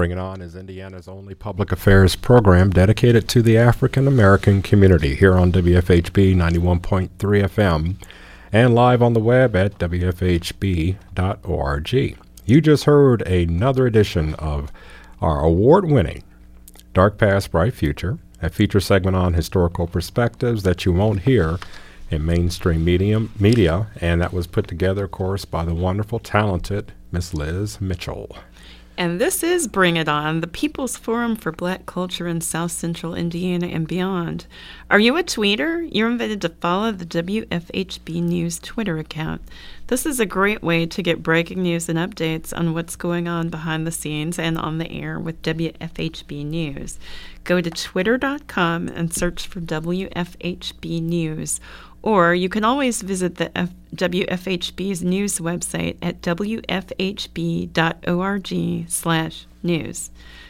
Bring 0.02 0.10
It 0.10 0.18
On 0.18 0.40
is 0.40 0.56
Indiana's 0.56 1.06
only 1.06 1.32
public 1.32 1.70
affairs 1.70 2.16
program 2.16 2.70
dedicated 2.70 3.28
to 3.28 3.40
the 3.40 3.56
African 3.56 4.08
American 4.08 4.60
community 4.60 5.14
here 5.14 5.34
on 5.34 5.52
WFHB 5.52 6.34
91.3 6.34 7.08
FM 7.18 7.94
and 8.52 8.74
live 8.74 9.00
on 9.00 9.12
the 9.12 9.20
web 9.20 9.54
at 9.54 9.78
WFHB.org. 9.78 10.98
You 12.44 12.60
just 12.60 12.82
heard 12.82 13.22
another 13.22 13.86
edition 13.86 14.34
of 14.34 14.72
our 15.20 15.44
award 15.44 15.84
winning 15.84 16.24
Dark 16.92 17.16
Past, 17.16 17.52
Bright 17.52 17.74
Future, 17.74 18.18
a 18.42 18.50
feature 18.50 18.80
segment 18.80 19.14
on 19.14 19.34
historical 19.34 19.86
perspectives 19.86 20.64
that 20.64 20.84
you 20.84 20.90
won't 20.90 21.20
hear 21.20 21.60
in 22.10 22.26
mainstream 22.26 22.84
medium, 22.84 23.30
media, 23.38 23.86
and 24.00 24.20
that 24.20 24.32
was 24.32 24.48
put 24.48 24.66
together, 24.66 25.04
of 25.04 25.12
course, 25.12 25.44
by 25.44 25.64
the 25.64 25.74
wonderful, 25.74 26.18
talented 26.18 26.90
Miss 27.12 27.32
Liz 27.32 27.80
Mitchell. 27.80 28.36
And 29.02 29.20
this 29.20 29.42
is 29.42 29.66
Bring 29.66 29.96
It 29.96 30.08
On, 30.08 30.42
the 30.42 30.46
People's 30.46 30.96
Forum 30.96 31.34
for 31.34 31.50
Black 31.50 31.86
Culture 31.86 32.28
in 32.28 32.40
South 32.40 32.70
Central 32.70 33.16
Indiana 33.16 33.66
and 33.66 33.88
beyond. 33.88 34.46
Are 34.90 35.00
you 35.00 35.16
a 35.16 35.24
tweeter? 35.24 35.88
You're 35.90 36.08
invited 36.08 36.40
to 36.42 36.48
follow 36.48 36.92
the 36.92 37.04
WFHB 37.04 38.22
News 38.22 38.60
Twitter 38.60 38.98
account. 38.98 39.42
This 39.88 40.06
is 40.06 40.20
a 40.20 40.24
great 40.24 40.62
way 40.62 40.86
to 40.86 41.02
get 41.02 41.20
breaking 41.20 41.64
news 41.64 41.88
and 41.88 41.98
updates 41.98 42.56
on 42.56 42.74
what's 42.74 42.94
going 42.94 43.26
on 43.26 43.48
behind 43.48 43.88
the 43.88 43.90
scenes 43.90 44.38
and 44.38 44.56
on 44.56 44.78
the 44.78 44.92
air 44.92 45.18
with 45.18 45.42
WFHB 45.42 46.46
News. 46.46 47.00
Go 47.42 47.60
to 47.60 47.70
twitter.com 47.70 48.86
and 48.86 49.12
search 49.12 49.48
for 49.48 49.60
WFHB 49.60 51.02
News 51.02 51.58
or 52.02 52.34
you 52.34 52.48
can 52.48 52.64
always 52.64 53.02
visit 53.02 53.36
the 53.36 53.56
F- 53.56 53.70
WFHB's 53.94 55.02
news 55.02 55.38
website 55.38 55.96
at 56.02 56.20
wfhb.org/news. 56.22 57.30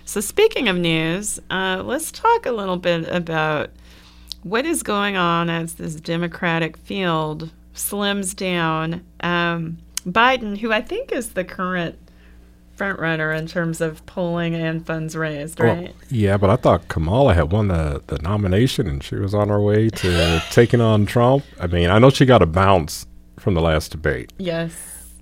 So, 0.04 0.20
speaking 0.20 0.68
of 0.68 0.76
news, 0.76 1.40
uh, 1.50 1.82
let's 1.84 2.10
talk 2.10 2.46
a 2.46 2.52
little 2.52 2.76
bit 2.76 3.06
about 3.08 3.70
what 4.42 4.66
is 4.66 4.82
going 4.82 5.16
on 5.16 5.48
as 5.48 5.74
this 5.74 5.94
Democratic 5.94 6.76
field 6.76 7.50
slims 7.74 8.34
down. 8.34 9.04
Um, 9.20 9.78
Biden, 10.06 10.58
who 10.58 10.72
I 10.72 10.80
think 10.80 11.12
is 11.12 11.30
the 11.30 11.44
current 11.44 11.96
front 12.74 12.98
runner 12.98 13.32
in 13.32 13.46
terms 13.46 13.80
of 13.80 14.04
polling 14.06 14.54
and 14.54 14.84
funds 14.86 15.16
raised, 15.16 15.60
right? 15.60 15.82
Well, 15.84 15.92
yeah, 16.10 16.36
but 16.36 16.50
I 16.50 16.56
thought 16.56 16.88
Kamala 16.88 17.34
had 17.34 17.52
won 17.52 17.68
the, 17.68 18.02
the 18.06 18.18
nomination 18.18 18.86
and 18.86 19.02
she 19.02 19.16
was 19.16 19.34
on 19.34 19.48
her 19.48 19.60
way 19.60 19.88
to 19.88 20.42
taking 20.50 20.80
on 20.80 21.06
Trump. 21.06 21.44
I 21.60 21.66
mean, 21.66 21.90
I 21.90 21.98
know 21.98 22.10
she 22.10 22.24
got 22.24 22.42
a 22.42 22.46
bounce 22.46 23.06
from 23.38 23.54
the 23.54 23.60
last 23.60 23.90
debate. 23.90 24.32
Yes. 24.38 24.72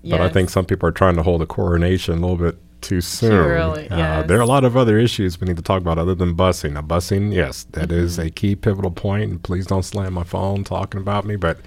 But 0.01 0.19
yes. 0.19 0.21
I 0.21 0.29
think 0.29 0.49
some 0.49 0.65
people 0.65 0.89
are 0.89 0.93
trying 0.93 1.15
to 1.15 1.23
hold 1.23 1.41
the 1.41 1.45
coronation 1.45 2.17
a 2.17 2.21
little 2.21 2.37
bit 2.37 2.57
too 2.81 3.01
soon. 3.01 3.31
Early, 3.31 3.89
uh, 3.89 3.97
yes. 3.97 4.27
There 4.27 4.37
are 4.37 4.41
a 4.41 4.45
lot 4.45 4.63
of 4.63 4.75
other 4.75 4.97
issues 4.97 5.39
we 5.39 5.47
need 5.47 5.57
to 5.57 5.63
talk 5.63 5.81
about 5.81 5.97
other 5.97 6.15
than 6.15 6.35
busing. 6.35 6.73
Now, 6.73 6.81
busing, 6.81 7.33
yes, 7.33 7.65
that 7.71 7.89
mm-hmm. 7.89 7.99
is 7.99 8.17
a 8.17 8.29
key 8.29 8.55
pivotal 8.55 8.91
point, 8.91 9.29
and 9.29 9.43
please 9.43 9.67
don't 9.67 9.83
slam 9.83 10.13
my 10.13 10.23
phone 10.23 10.63
talking 10.63 10.99
about 10.99 11.25
me, 11.25 11.35
but 11.35 11.59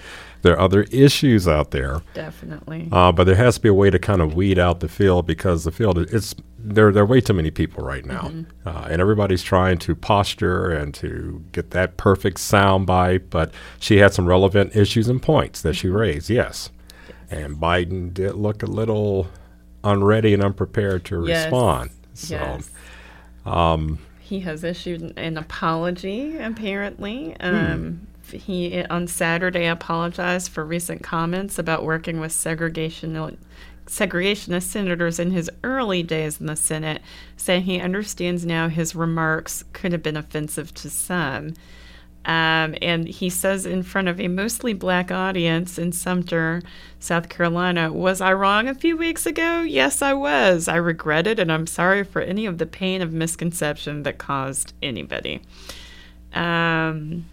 there 0.45 0.53
are 0.53 0.61
other 0.61 0.82
issues 0.90 1.49
out 1.49 1.70
there. 1.70 2.03
Definitely. 2.12 2.88
Uh, 2.92 3.11
but 3.11 3.24
there 3.24 3.34
has 3.34 3.55
to 3.57 3.61
be 3.62 3.70
a 3.70 3.74
way 3.74 3.88
to 3.88 3.99
kind 3.99 4.20
of 4.20 4.34
weed 4.34 4.59
out 4.59 4.80
the 4.80 4.88
field 4.88 5.26
because 5.26 5.64
the 5.64 5.72
field 5.72 5.99
it's 5.99 6.34
there. 6.59 6.92
There 6.92 7.03
are 7.03 7.07
way 7.07 7.22
too 7.22 7.32
many 7.32 7.51
people 7.51 7.82
right 7.82 8.05
now, 8.05 8.28
mm-hmm. 8.28 8.68
uh, 8.68 8.88
and 8.90 9.01
everybody's 9.01 9.42
trying 9.42 9.78
to 9.78 9.97
posture 9.97 10.70
and 10.70 10.92
to 10.97 11.42
get 11.53 11.70
that 11.70 11.97
perfect 11.97 12.38
sound 12.40 12.86
bite. 12.86 13.30
But 13.30 13.55
she 13.80 13.97
had 13.97 14.12
some 14.12 14.26
relevant 14.26 14.76
issues 14.76 15.09
and 15.09 15.20
points 15.20 15.62
that 15.62 15.70
mm-hmm. 15.70 15.80
she 15.80 15.88
raised. 15.88 16.28
Yes. 16.28 16.70
yes. 17.09 17.42
and 17.42 17.57
Biden 17.57 18.12
did 18.12 18.34
look 18.34 18.62
a 18.62 18.66
little 18.66 19.28
unready 19.82 20.34
and 20.34 20.45
unprepared 20.45 21.07
to 21.07 21.24
yes. 21.26 21.47
respond. 21.47 21.90
So, 22.12 22.36
yes. 22.36 22.70
Um, 23.47 23.99
he 24.20 24.40
has 24.40 24.62
issued 24.62 25.14
an 25.16 25.38
apology, 25.38 26.36
apparently. 26.36 27.34
Hmm. 27.40 27.95
He 28.33 28.83
on 28.85 29.07
Saturday 29.07 29.66
apologized 29.66 30.51
for 30.51 30.64
recent 30.64 31.03
comments 31.03 31.59
about 31.59 31.85
working 31.85 32.20
with 32.20 32.33
segregational 32.33 33.37
segregationist 33.87 34.62
senators 34.62 35.18
in 35.18 35.31
his 35.31 35.51
early 35.62 36.03
days 36.03 36.41
in 36.41 36.47
the 36.47 36.57
Senate, 36.57 37.03
saying 37.37 37.64
he 37.64 37.81
understands 37.81 38.47
now 38.47 38.68
his 38.68 38.95
remarks 38.95 39.64
could 39.72 39.93
have 39.93 40.03
been 40.03 40.16
offensive 40.16 40.72
to 40.75 40.89
some. 40.89 41.55
Um, 42.27 42.75
and 42.81 43.07
he 43.07 43.29
says 43.29 43.66
in 43.66 43.83
front 43.83 44.09
of 44.09 44.18
a 44.18 44.29
mostly 44.29 44.72
black 44.72 45.11
audience 45.11 45.79
in 45.79 45.93
Sumter, 45.93 46.62
South 46.99 47.29
Carolina, 47.29 47.93
Was 47.93 48.22
I 48.22 48.33
wrong 48.33 48.66
a 48.66 48.75
few 48.75 48.97
weeks 48.97 49.27
ago? 49.27 49.61
Yes, 49.61 50.01
I 50.01 50.14
was. 50.14 50.66
I 50.66 50.77
regret 50.77 51.27
it, 51.27 51.39
and 51.39 51.53
I'm 51.53 51.66
sorry 51.66 52.03
for 52.03 52.22
any 52.22 52.47
of 52.47 52.57
the 52.57 52.64
pain 52.64 53.03
of 53.03 53.12
misconception 53.12 54.05
that 54.05 54.16
caused 54.16 54.72
anybody. 54.83 55.43
Um, 56.33 57.27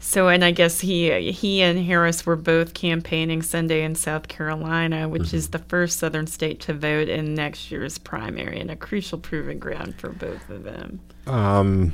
so, 0.00 0.28
and 0.28 0.44
I 0.44 0.50
guess 0.50 0.80
he 0.80 1.30
he 1.30 1.62
and 1.62 1.78
Harris 1.78 2.26
were 2.26 2.36
both 2.36 2.74
campaigning 2.74 3.42
Sunday 3.42 3.84
in 3.84 3.94
South 3.94 4.28
Carolina, 4.28 5.08
which 5.08 5.24
mm-hmm. 5.24 5.36
is 5.36 5.50
the 5.50 5.58
first 5.58 5.98
Southern 5.98 6.26
state 6.26 6.58
to 6.60 6.74
vote 6.74 7.08
in 7.08 7.34
next 7.34 7.70
year's 7.70 7.98
primary, 7.98 8.58
and 8.58 8.70
a 8.70 8.76
crucial 8.76 9.18
proving 9.18 9.58
ground 9.58 9.94
for 9.98 10.08
both 10.08 10.48
of 10.50 10.64
them. 10.64 11.00
Um, 11.26 11.92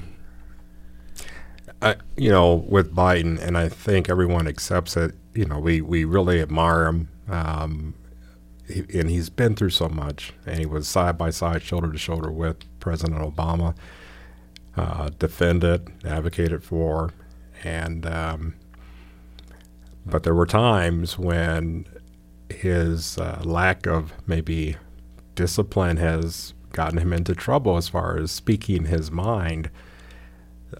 I, 1.83 1.97
you 2.17 2.31
know, 2.31 2.55
with 2.55 2.95
Biden, 2.95 3.41
and 3.41 3.59
I 3.59 3.69
think 3.69 4.09
everyone 4.09 4.47
accepts 4.47 4.97
it. 4.97 5.15
You 5.35 5.45
know, 5.45 5.59
we 5.59 5.81
we 5.81 6.05
really 6.05 6.41
admire 6.41 6.87
him, 6.87 7.09
um, 7.29 7.95
he, 8.67 8.85
and 8.95 9.11
he's 9.11 9.31
been 9.31 9.55
through 9.55 9.71
so 9.71 9.89
much, 9.89 10.33
and 10.47 10.59
he 10.59 10.67
was 10.67 10.89
side 10.89 11.19
by 11.19 11.31
side, 11.31 11.63
shoulder 11.63 11.93
to 11.93 11.99
shoulder 11.99 12.31
with 12.31 12.57
President 12.81 13.21
Obama. 13.21 13.75
Uh, 14.77 15.09
defended, 15.19 15.91
advocated 16.05 16.63
for, 16.63 17.11
and 17.65 18.07
um, 18.07 18.55
but 20.05 20.23
there 20.23 20.35
were 20.35 20.47
times 20.47 21.19
when 21.19 21.87
his 22.49 23.19
uh, 23.19 23.43
lack 23.45 23.87
of 23.87 24.13
maybe 24.27 24.77
discipline 25.35 25.97
has 25.97 26.55
gotten 26.73 26.99
him 26.99 27.13
into 27.13 27.35
trouble 27.35 27.77
as 27.77 27.89
far 27.89 28.19
as 28.19 28.31
speaking 28.31 28.85
his 28.85 29.11
mind. 29.11 29.71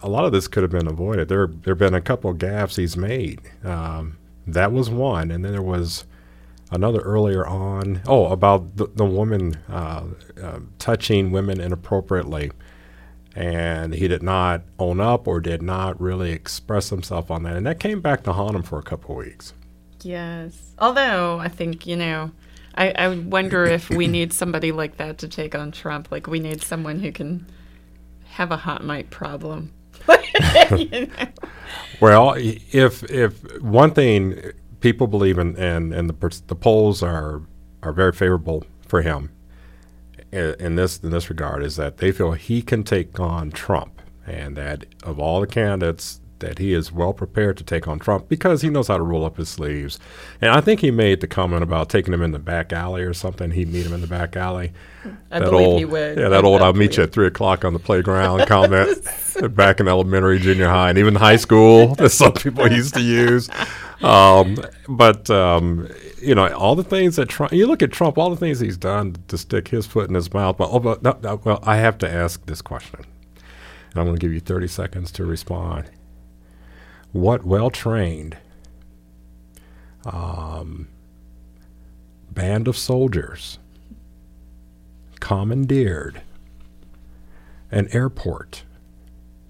A 0.03 0.09
lot 0.09 0.25
of 0.25 0.33
this 0.33 0.47
could 0.47 0.63
have 0.63 0.71
been 0.71 0.87
avoided. 0.87 1.29
There, 1.29 1.47
there 1.47 1.73
have 1.73 1.79
been 1.79 1.95
a 1.95 2.01
couple 2.01 2.35
gaffes 2.35 2.77
he's 2.77 2.97
made. 2.97 3.41
Um, 3.65 4.19
that 4.47 4.73
was 4.73 4.91
one, 4.91 5.31
and 5.31 5.45
then 5.45 5.53
there 5.53 5.63
was 5.63 6.05
another 6.71 7.01
earlier 7.01 7.47
on. 7.47 8.03
Oh, 8.07 8.27
about 8.27 8.77
the, 8.77 8.87
the 8.95 9.05
woman 9.05 9.57
uh, 9.69 10.05
uh, 10.43 10.59
touching 10.79 11.31
women 11.31 11.61
inappropriately 11.61 12.51
and 13.37 13.93
he 13.93 14.09
did 14.09 14.23
not 14.23 14.63
own 14.79 14.99
up 14.99 15.29
or 15.29 15.41
did 15.41 15.61
not 15.61 16.01
really 16.01 16.33
express 16.33 16.89
himself 16.89 17.31
on 17.31 17.43
that. 17.43 17.55
And 17.55 17.67
that 17.67 17.79
came 17.79 18.01
back 18.01 18.23
to 18.25 18.33
haunt 18.33 18.57
him 18.57 18.63
for 18.63 18.79
a 18.79 18.83
couple 18.83 19.11
of 19.11 19.27
weeks. 19.27 19.53
Yes. 20.01 20.73
Although 20.79 21.39
I 21.39 21.49
think, 21.49 21.87
you 21.87 21.97
know, 21.97 22.31
I, 22.77 22.93
I 22.93 23.09
wonder 23.09 23.65
if 23.65 23.91
we 23.91 24.07
need 24.09 24.33
somebody 24.33 24.73
like 24.73 24.97
that 24.97 25.19
to 25.19 25.29
take 25.29 25.55
on 25.55 25.71
Trump. 25.71 26.11
Like 26.11 26.27
we 26.27 26.41
need 26.41 26.63
someone 26.63 26.99
who 26.99 27.13
can 27.13 27.47
have 28.25 28.51
a 28.51 28.57
hot 28.57 28.83
mic 28.83 29.11
problem. 29.11 29.71
you 30.77 31.07
know? 31.07 31.27
Well, 32.01 32.35
if 32.37 33.03
if 33.11 33.61
one 33.61 33.93
thing 33.93 34.53
people 34.81 35.07
believe 35.09 35.39
in, 35.39 35.57
and 35.57 35.93
and 35.93 36.09
the 36.09 36.43
the 36.47 36.55
polls 36.55 37.03
are 37.03 37.43
are 37.83 37.93
very 37.93 38.13
favorable 38.13 38.65
for 38.87 39.03
him, 39.03 39.31
in 40.33 40.77
this 40.77 40.99
in 40.99 41.11
this 41.11 41.29
regard 41.31 41.63
is 41.63 41.77
that 41.77 41.99
they 41.99 42.13
feel 42.13 42.33
he 42.33 42.63
can 42.63 42.85
take 42.85 43.19
on 43.21 43.51
Trump, 43.51 44.03
and 44.27 44.57
that 44.57 44.85
of 45.03 45.19
all 45.19 45.41
the 45.41 45.47
candidates, 45.47 46.21
that 46.41 46.59
he 46.59 46.73
is 46.73 46.93
well 46.93 47.13
prepared 47.13 47.57
to 47.57 47.65
take 47.65 47.89
on 47.89 47.99
Trump 47.99 48.29
because 48.29 48.63
he 48.63 48.69
knows 48.69 48.89
how 48.89 48.97
to 48.97 49.03
roll 49.03 49.25
up 49.25 49.37
his 49.37 49.49
sleeves. 49.49 49.99
And 50.41 50.51
I 50.51 50.61
think 50.61 50.81
he 50.81 50.91
made 50.91 51.21
the 51.21 51.27
comment 51.27 51.63
about 51.63 51.89
taking 51.89 52.13
him 52.13 52.23
in 52.23 52.33
the 52.33 52.39
back 52.39 52.73
alley 52.73 53.03
or 53.03 53.15
something. 53.15 53.51
He'd 53.53 53.73
meet 53.73 53.87
him 53.87 53.93
in 53.93 54.01
the 54.01 54.07
back 54.07 54.37
alley. 54.37 54.73
I 55.31 55.39
that 55.39 55.51
believe 55.51 55.67
old, 55.67 55.79
he 55.79 55.85
would. 55.85 56.19
Yeah, 56.19 56.29
that 56.29 56.45
old 56.45 56.63
"I'll 56.63 56.73
meet 56.73 56.97
you 56.97 57.03
at 57.05 57.13
three 57.13 57.27
o'clock 57.27 57.65
on 57.65 57.73
the 57.73 57.79
playground" 57.79 58.47
comment 58.47 59.07
back 59.55 59.81
in 59.81 59.89
elementary, 59.89 60.39
junior 60.39 60.69
high, 60.69 60.91
and 60.91 60.99
even 60.99 61.15
high 61.15 61.37
school 61.37 61.95
that 61.97 62.11
some 62.11 62.33
people 62.33 62.71
used 62.71 62.95
to 62.95 63.03
use. 63.03 63.49
Um, 64.03 64.59
but 64.89 65.31
um, 65.31 65.89
you 66.21 66.35
know, 66.35 66.53
all 66.55 66.75
the 66.75 66.85
things 66.85 67.17
that 67.17 67.29
Trump, 67.29 67.53
you 67.53 67.67
look 67.67 67.83
at 67.83 67.93
Trump, 67.93 68.19
all 68.19 68.31
the 68.31 68.37
things 68.37 68.61
he's 68.61 68.77
done 68.77 69.17
to 69.29 69.37
stick 69.37 69.69
his 69.69 69.87
foot 69.87 70.09
in 70.09 70.15
his 70.15 70.33
mouth. 70.33 70.57
But, 70.57 70.71
oh, 70.71 70.79
but 70.79 71.03
no, 71.03 71.19
no, 71.23 71.41
well, 71.45 71.61
I 71.63 71.77
have 71.77 71.99
to 71.99 72.11
ask 72.11 72.45
this 72.47 72.63
question. 72.63 73.01
And 73.91 74.01
I'm 74.01 74.07
going 74.07 74.17
to 74.17 74.21
give 74.21 74.33
you 74.33 74.41
30 74.41 74.69
seconds 74.69 75.11
to 75.13 75.25
respond. 75.25 75.91
What 77.13 77.45
well 77.45 77.71
trained 77.71 78.37
um, 80.05 80.89
band 82.31 82.69
of 82.69 82.77
soldiers 82.77 83.59
commandeered 85.21 86.21
an 87.71 87.89
airport 87.93 88.65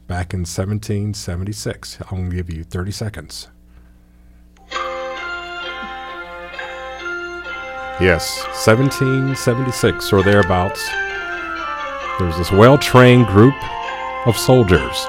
back 0.07 0.33
in 0.33 0.41
1776? 0.41 1.99
I'm 2.03 2.19
going 2.19 2.31
to 2.31 2.37
give 2.37 2.53
you 2.53 2.65
30 2.65 2.91
seconds. 2.93 3.49
Yes, 7.99 8.43
1776 8.67 10.13
or 10.13 10.23
thereabouts. 10.23 10.87
There 12.19 12.27
was 12.27 12.37
this 12.37 12.53
well 12.53 12.77
trained 12.77 13.27
group 13.27 13.55
of 14.27 14.37
soldiers 14.37 15.07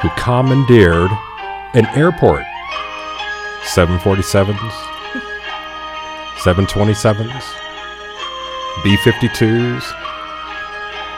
who 0.00 0.08
commandeered 0.16 1.10
an 1.74 1.86
airport. 1.94 2.44
747s, 3.64 4.56
727s, 6.38 7.44
B 8.84 8.96
52s, 8.98 9.82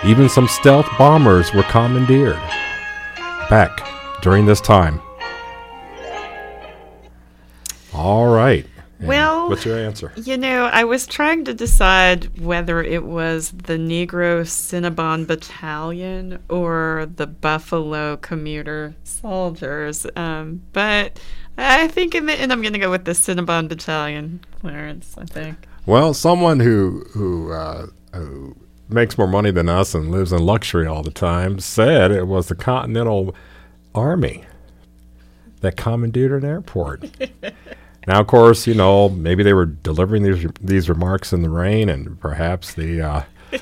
even 0.04 0.28
some 0.28 0.48
stealth 0.48 0.88
bombers 0.98 1.52
were 1.52 1.64
commandeered 1.64 2.40
back 3.50 3.86
during 4.22 4.46
this 4.46 4.60
time. 4.60 5.00
All 7.92 8.26
right. 8.26 8.66
Well, 9.00 9.48
what's 9.48 9.64
your 9.64 9.78
answer? 9.78 10.12
You 10.16 10.36
know, 10.36 10.66
I 10.66 10.84
was 10.84 11.06
trying 11.06 11.44
to 11.44 11.54
decide 11.54 12.40
whether 12.40 12.82
it 12.82 13.04
was 13.04 13.50
the 13.52 13.74
Negro 13.74 14.42
Cinnabon 14.42 15.26
Battalion 15.26 16.42
or 16.48 17.08
the 17.14 17.26
Buffalo 17.26 18.16
Commuter 18.16 18.94
Soldiers, 19.04 20.06
um, 20.16 20.62
but 20.72 21.20
I 21.56 21.88
think, 21.88 22.14
in 22.14 22.26
the, 22.26 22.32
and 22.32 22.52
I'm 22.52 22.60
going 22.60 22.72
to 22.72 22.78
go 22.78 22.90
with 22.90 23.04
the 23.04 23.12
Cinnabon 23.12 23.68
Battalion, 23.68 24.40
Clarence. 24.60 25.14
I 25.18 25.24
think. 25.24 25.56
Well, 25.86 26.12
someone 26.14 26.60
who 26.60 27.04
who 27.12 27.52
uh, 27.52 27.86
who 28.14 28.56
makes 28.88 29.18
more 29.18 29.26
money 29.26 29.50
than 29.50 29.68
us 29.68 29.94
and 29.94 30.10
lives 30.10 30.32
in 30.32 30.44
luxury 30.44 30.86
all 30.86 31.02
the 31.02 31.10
time 31.10 31.58
said 31.58 32.10
it 32.10 32.26
was 32.26 32.48
the 32.48 32.54
Continental 32.54 33.34
Army 33.94 34.44
that 35.60 35.76
commandeered 35.76 36.42
an 36.42 36.48
airport. 36.48 37.04
Now, 38.08 38.20
of 38.20 38.26
course, 38.26 38.66
you 38.66 38.72
know 38.72 39.10
maybe 39.10 39.42
they 39.42 39.52
were 39.52 39.66
delivering 39.66 40.22
these 40.22 40.46
these 40.62 40.88
remarks 40.88 41.34
in 41.34 41.42
the 41.42 41.50
rain, 41.50 41.90
and 41.90 42.18
perhaps 42.18 42.72
the 42.72 43.02
uh, 43.02 43.22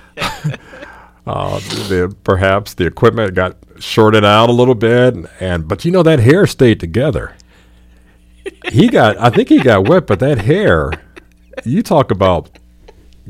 uh, 1.27 1.59
the 1.89 2.15
perhaps 2.23 2.75
the 2.75 2.87
equipment 2.87 3.35
got 3.35 3.57
shorted 3.81 4.25
out 4.25 4.49
a 4.49 4.53
little 4.53 4.77
bit, 4.77 5.15
and, 5.15 5.29
and 5.41 5.67
but 5.67 5.85
you 5.85 5.91
know 5.91 6.05
that 6.05 6.21
hair 6.21 6.47
stayed 6.47 6.79
together. 6.79 7.35
He 8.71 8.89
got, 8.89 9.19
I 9.19 9.31
think 9.31 9.49
he 9.49 9.59
got 9.59 9.89
wet, 9.89 10.07
but 10.07 10.21
that 10.21 10.39
hair, 10.39 10.93
you 11.65 11.83
talk 11.83 12.13
about. 12.13 12.49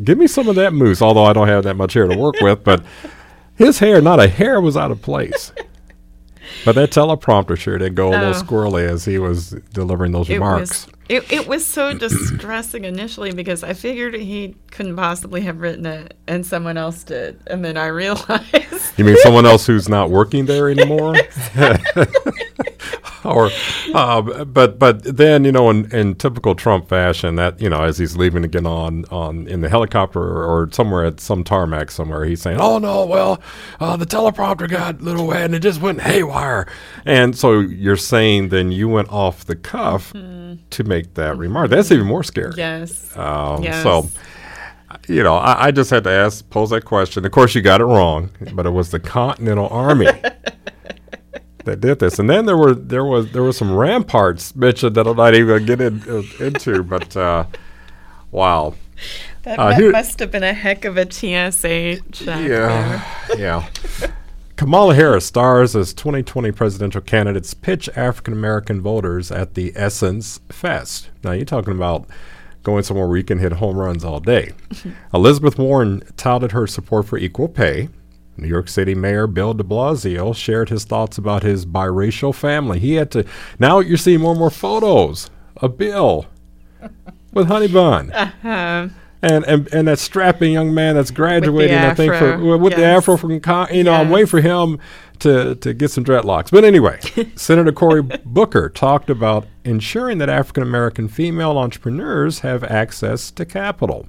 Give 0.05 0.19
me 0.19 0.27
some 0.27 0.47
of 0.47 0.57
that 0.57 0.75
mousse, 0.75 1.01
although 1.01 1.25
I 1.25 1.33
don't 1.33 1.49
have 1.49 1.65
that 1.65 1.77
much 1.77 1.95
hair 1.95 2.07
to 2.07 2.15
work 2.15 2.35
with, 2.43 2.63
but 2.63 2.85
his 3.55 3.79
hair, 3.79 4.03
not 4.03 4.21
a 4.21 4.29
hair 4.29 4.61
was 4.61 4.77
out 4.77 4.91
of 4.91 5.01
place. 5.01 5.53
But 6.67 6.75
that 6.75 6.91
teleprompter 6.91 7.57
sure 7.57 7.79
did 7.79 7.95
go 7.95 8.09
a 8.09 8.11
little 8.11 8.27
oh. 8.29 8.33
squirrely 8.33 8.87
as 8.87 9.07
he 9.07 9.19
was 9.19 9.51
delivering 9.73 10.13
those 10.13 10.29
it 10.29 10.35
remarks. 10.35 10.87
It, 11.09 11.31
it 11.33 11.47
was 11.47 11.65
so 11.65 11.95
distressing 11.99 12.85
initially 12.85 13.33
because 13.33 13.63
I 13.63 13.73
figured 13.73 14.15
he 14.15 14.57
couldn't 14.71 14.97
possibly 14.97 15.43
have 15.43 15.61
written 15.61 15.87
it 15.87 16.15
and 16.27 16.45
someone 16.45 16.77
else 16.77 17.05
did. 17.05 17.41
And 17.47 17.65
then 17.65 17.77
I 17.77 17.87
realized. 17.97 18.99
You 18.99 19.05
mean 19.05 19.17
someone 19.19 19.47
else 19.47 19.67
who's 19.67 19.89
not 19.89 20.11
working 20.11 20.47
there 20.47 20.69
anymore? 20.69 21.17
or, 23.27 23.51
uh, 23.95 24.45
but 24.45 24.79
but 24.79 25.03
then 25.03 25.45
you 25.45 25.53
know 25.53 25.69
in, 25.71 25.93
in 25.95 26.15
typical 26.15 26.55
Trump 26.55 26.89
fashion, 26.89 27.37
that 27.37 27.61
you 27.61 27.69
know 27.69 27.83
as 27.83 27.99
he's 27.99 28.17
leaving 28.17 28.43
to 28.43 28.49
get 28.49 28.67
on 28.67 29.05
on 29.11 29.49
in 29.49 29.61
the 29.61 29.69
helicopter 29.69 30.21
or 30.21 30.69
somewhere 30.73 31.05
at 31.05 31.21
some 31.21 31.45
tarmac 31.45 31.91
somewhere, 31.91 32.25
he's 32.25 32.41
saying, 32.41 32.59
"Oh 32.61 32.79
no, 32.79 33.05
well 33.05 33.41
uh, 33.81 33.97
the 33.97 34.07
teleprompter 34.07 34.69
got 34.69 35.01
a 35.01 35.05
little 35.05 35.27
wet 35.27 35.45
and 35.45 35.55
it 35.55 35.61
just 35.61 35.81
went 35.81 36.01
haywire," 36.01 36.67
and 37.05 37.37
so 37.37 37.61
you're 37.61 37.97
saying 37.97 38.51
then 38.51 38.71
you 38.71 38.89
went 38.89 39.11
off 39.11 39.45
the 39.45 39.57
cuff 39.57 40.13
mm. 40.13 40.59
to 40.71 40.85
make 40.85 40.96
that 41.15 41.37
remark. 41.37 41.71
That's 41.71 41.91
even 41.91 42.07
more 42.07 42.23
scary. 42.23 42.53
Yes. 42.57 43.17
Um, 43.17 43.63
yes. 43.63 43.83
So 43.83 44.09
you 45.09 45.23
know, 45.23 45.37
I, 45.37 45.67
I, 45.67 45.71
just 45.71 45.91
had 45.91 46.05
to 46.05 46.11
ask, 46.11 46.49
pose 46.51 46.71
that 46.71 46.85
question. 46.85 47.25
Of 47.25 47.33
course, 47.33 47.55
you 47.55 47.63
got 47.63 47.81
it 47.81 47.85
wrong, 47.85 48.31
but 48.55 48.67
it 48.67 48.71
was 48.71 48.91
the 48.91 49.01
Continental 49.01 49.69
Army 49.69 50.07
that 51.65 51.81
did 51.81 51.99
this. 51.99 52.19
And 52.19 52.29
then 52.29 52.47
there 52.47 52.57
were 52.57 52.75
there 52.75 53.05
was 53.05 53.33
there 53.33 53.43
were 53.43 53.53
some 53.53 53.75
ramparts 53.75 54.57
mentioned 54.57 54.97
that 54.97 55.07
I'm 55.07 55.17
not 55.17 55.35
even 55.35 55.67
get 55.67 55.81
in, 55.81 56.03
uh, 56.09 56.23
into. 56.45 56.83
But 56.83 57.17
uh, 57.17 57.47
wow, 58.31 58.75
that 59.43 59.59
uh, 59.59 59.75
here, 59.75 59.93
must 59.93 60.19
have 60.21 60.31
been 60.31 60.45
a 60.45 60.55
heck 60.55 60.85
of 60.85 60.97
a 60.97 61.11
TSA 61.11 62.01
check. 62.13 62.49
Yeah, 62.49 63.37
yeah. 63.37 63.69
Kamala 64.57 64.95
Harris 64.95 65.27
stars 65.27 65.77
as 65.77 65.93
2020 65.93 66.51
presidential 66.53 67.03
candidates 67.03 67.53
pitch 67.53 67.91
African 67.95 68.33
American 68.33 68.81
voters 68.81 69.31
at 69.31 69.53
the 69.53 69.73
Essence 69.77 70.41
Fest. 70.49 71.11
Now 71.23 71.33
you're 71.33 71.45
talking 71.45 71.75
about 71.75 72.07
going 72.63 72.83
somewhere 72.83 73.07
where 73.07 73.19
you 73.19 73.25
can 73.25 73.39
hit 73.39 73.53
home 73.53 73.77
runs 73.77 74.03
all 74.03 74.19
day. 74.19 74.53
Elizabeth 75.15 75.59
Warren 75.59 76.03
touted 76.17 76.53
her 76.53 76.67
support 76.67 77.07
for 77.07 77.19
equal 77.19 77.49
pay 77.49 77.91
New 78.39 78.49
York 78.49 78.69
City 78.69 78.95
Mayor 78.95 79.27
Bill 79.27 79.55
de 79.55 79.63
Blasio 79.63 80.35
shared 80.35 80.69
his 80.69 80.85
thoughts 80.85 81.19
about 81.19 81.43
his 81.43 81.67
biracial 81.67 82.35
family. 82.35 82.79
He 82.79 82.95
had 82.95 83.11
to, 83.13 83.25
now 83.59 83.81
you're 83.81 83.97
seeing 83.97 84.21
more 84.21 84.33
and 84.33 84.41
more 84.41 84.51
photos 84.51 85.31
of 85.57 85.77
Bill 85.77 86.27
with 87.33 87.49
Honey 87.49 87.69
Bun. 87.69 88.11
Uh-huh. 88.13 88.89
And, 89.31 89.45
and 89.45 89.69
and 89.73 89.89
that 89.89 89.99
strapping 89.99 90.53
young 90.53 90.75
man 90.75 90.95
that's 90.95 91.11
graduating, 91.11 91.77
I 91.77 91.95
think, 91.95 92.15
for 92.15 92.59
with 92.59 92.75
the 92.75 92.85
afro 92.85 93.17
from, 93.17 93.41
con- 93.41 93.69
you 93.73 93.85
know, 93.85 93.93
I'm 93.93 94.11
waiting 94.11 94.27
for 94.27 94.41
him 94.41 94.79
to, 95.21 95.55
to 95.57 95.75
get 95.75 95.91
some 95.91 96.05
dreadlocks. 96.05 96.51
But 96.51 96.65
anyway, 96.65 97.01
Senator 97.37 97.73
Cory 97.73 98.03
Booker 98.03 98.69
talked 98.69 99.11
about 99.11 99.47
ensuring 99.65 100.19
that 100.19 100.29
African 100.29 100.63
American 100.63 101.09
female 101.09 101.59
entrepreneurs 101.59 102.41
have 102.41 102.63
access 102.65 103.31
to 103.33 103.45
capital. 103.45 104.07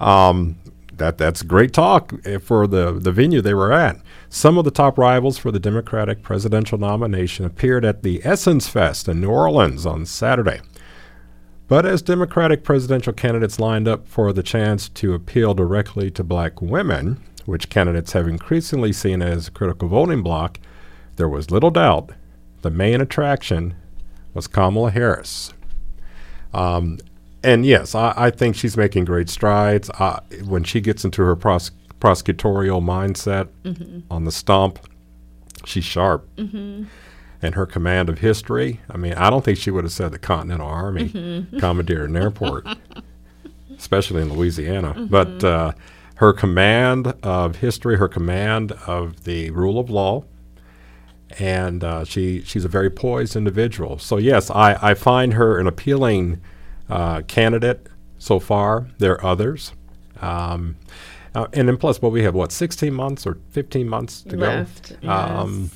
Um, 0.00 0.56
that 0.96 1.18
that's 1.18 1.42
great 1.42 1.72
talk 1.72 2.12
eh, 2.24 2.38
for 2.38 2.66
the 2.66 2.92
the 2.92 3.12
venue 3.12 3.40
they 3.40 3.54
were 3.54 3.72
at. 3.72 4.00
Some 4.28 4.58
of 4.58 4.64
the 4.64 4.70
top 4.70 4.98
rivals 4.98 5.38
for 5.38 5.50
the 5.50 5.58
Democratic 5.58 6.22
presidential 6.22 6.78
nomination 6.78 7.44
appeared 7.44 7.84
at 7.84 8.02
the 8.02 8.20
Essence 8.24 8.68
Fest 8.68 9.08
in 9.08 9.20
New 9.20 9.30
Orleans 9.30 9.86
on 9.86 10.06
Saturday. 10.06 10.60
But 11.66 11.86
as 11.86 12.02
Democratic 12.02 12.62
presidential 12.62 13.12
candidates 13.12 13.58
lined 13.58 13.88
up 13.88 14.06
for 14.06 14.32
the 14.32 14.42
chance 14.42 14.88
to 14.90 15.14
appeal 15.14 15.54
directly 15.54 16.10
to 16.12 16.22
black 16.22 16.60
women, 16.60 17.22
which 17.46 17.70
candidates 17.70 18.12
have 18.12 18.28
increasingly 18.28 18.92
seen 18.92 19.22
as 19.22 19.48
a 19.48 19.50
critical 19.50 19.88
voting 19.88 20.22
bloc, 20.22 20.58
there 21.16 21.28
was 21.28 21.50
little 21.50 21.70
doubt 21.70 22.10
the 22.62 22.70
main 22.70 23.00
attraction 23.00 23.74
was 24.32 24.46
Kamala 24.46 24.90
Harris. 24.90 25.52
Um, 26.52 26.98
and 27.42 27.66
yes, 27.66 27.94
I, 27.94 28.14
I 28.16 28.30
think 28.30 28.56
she's 28.56 28.76
making 28.76 29.04
great 29.04 29.28
strides. 29.28 29.90
Uh, 29.98 30.20
when 30.44 30.64
she 30.64 30.80
gets 30.80 31.04
into 31.04 31.22
her 31.22 31.36
pros- 31.36 31.72
prosecutorial 32.00 32.82
mindset 32.82 33.48
on 34.10 34.24
the 34.24 34.32
stump, 34.32 34.78
she's 35.64 35.84
sharp. 35.84 36.26
And 37.44 37.56
her 37.56 37.66
command 37.66 38.08
of 38.08 38.20
history, 38.20 38.80
I 38.88 38.96
mean, 38.96 39.12
I 39.12 39.28
don't 39.28 39.44
think 39.44 39.58
she 39.58 39.70
would 39.70 39.84
have 39.84 39.92
said 39.92 40.12
the 40.12 40.18
Continental 40.18 40.66
Army 40.66 41.46
commandeered 41.58 42.08
an 42.08 42.16
airport, 42.16 42.66
especially 43.76 44.22
in 44.22 44.32
Louisiana. 44.32 45.06
But 45.10 45.44
uh, 45.44 45.72
her 46.14 46.32
command 46.32 47.08
of 47.22 47.56
history, 47.56 47.98
her 47.98 48.08
command 48.08 48.72
of 48.86 49.24
the 49.24 49.50
rule 49.50 49.78
of 49.78 49.90
law, 49.90 50.24
and 51.38 51.84
uh, 51.84 52.04
she 52.04 52.40
she's 52.40 52.64
a 52.64 52.68
very 52.68 52.88
poised 52.88 53.36
individual. 53.36 53.98
So 53.98 54.16
yes, 54.16 54.50
I, 54.50 54.78
I 54.80 54.94
find 54.94 55.34
her 55.34 55.58
an 55.58 55.66
appealing 55.66 56.40
uh, 56.88 57.20
candidate 57.28 57.88
so 58.16 58.38
far. 58.38 58.86
There 58.96 59.12
are 59.20 59.24
others, 59.24 59.72
um, 60.22 60.76
uh, 61.34 61.48
and 61.52 61.68
then 61.68 61.76
plus, 61.76 62.00
well, 62.00 62.10
we 62.10 62.22
have 62.22 62.34
what 62.34 62.52
sixteen 62.52 62.94
months 62.94 63.26
or 63.26 63.36
fifteen 63.50 63.86
months 63.86 64.22
to 64.22 64.36
Left, 64.38 64.98
go. 65.02 65.10
Um, 65.10 65.70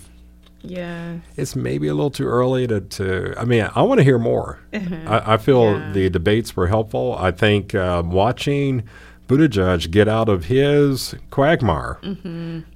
Yes. 0.63 1.21
it's 1.37 1.55
maybe 1.55 1.87
a 1.89 1.95
little 1.95 2.11
too 2.11 2.27
early 2.27 2.67
to, 2.67 2.81
to 2.81 3.35
I 3.39 3.45
mean, 3.45 3.69
I 3.75 3.83
want 3.83 3.99
to 3.99 4.05
hear 4.05 4.19
more. 4.19 4.59
I, 4.73 5.35
I 5.35 5.37
feel 5.37 5.79
Yeah. 5.79 5.93
the 5.93 6.11
debates 6.11 6.57
were 6.57 6.67
helpful. 6.67 7.15
I 7.19 7.31
think 7.31 7.75
um, 7.75 8.11
watching 8.11 8.83
Buttigieg 9.29 9.91
get 9.91 10.09
out 10.09 10.29
of 10.29 10.47
his 10.47 11.15
quagmire 11.31 11.99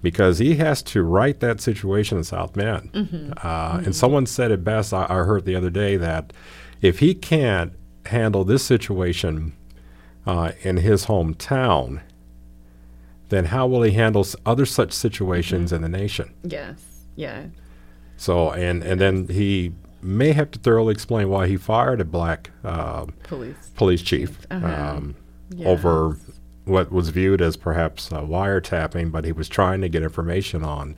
because 0.02 0.38
he 0.38 0.56
has 0.56 0.82
to 0.84 1.02
right 1.02 1.38
that 1.40 1.60
situation 1.60 2.18
in 2.18 2.24
South 2.24 2.52
Bend. 2.52 3.34
Uh, 3.42 3.80
And 3.84 3.96
someone 3.96 4.26
said 4.26 4.50
it 4.50 4.62
best, 4.62 4.92
I, 4.92 5.06
I 5.08 5.16
heard 5.24 5.44
the 5.44 5.56
other 5.56 5.70
day, 5.70 5.96
that 5.96 6.32
if 6.82 6.98
he 7.00 7.14
can't 7.14 7.72
handle 8.06 8.44
this 8.44 8.62
situation 8.64 9.54
uh, 10.26 10.52
in 10.62 10.76
his 10.78 11.06
hometown, 11.06 12.00
then 13.30 13.46
how 13.46 13.66
will 13.66 13.82
he 13.82 13.92
handle 13.92 14.26
other 14.44 14.66
such 14.66 14.92
situations 14.92 15.72
in 15.72 15.80
the 15.82 15.88
nation? 15.88 16.34
Yes. 16.44 16.80
Yeah. 17.16 17.46
So 18.22 18.52
and 18.52 18.82
and 18.84 19.00
then 19.00 19.26
he 19.28 19.72
may 20.00 20.30
have 20.32 20.50
to 20.52 20.58
thoroughly 20.60 20.92
explain 20.92 21.28
why 21.28 21.46
he 21.48 21.56
fired 21.56 22.00
a 22.00 22.04
black 22.04 22.50
uh, 22.64 23.06
Police. 23.24 23.70
police 23.74 24.02
chief 24.02 24.30
Uh-huh. 24.50 24.66
um, 24.66 25.14
over 25.64 26.16
what 26.64 26.92
was 26.92 27.08
viewed 27.08 27.40
as 27.42 27.56
perhaps 27.56 28.12
uh, 28.12 28.20
wiretapping, 28.20 29.10
but 29.10 29.24
he 29.24 29.32
was 29.32 29.48
trying 29.48 29.80
to 29.80 29.88
get 29.88 30.02
information 30.02 30.62
on 30.62 30.94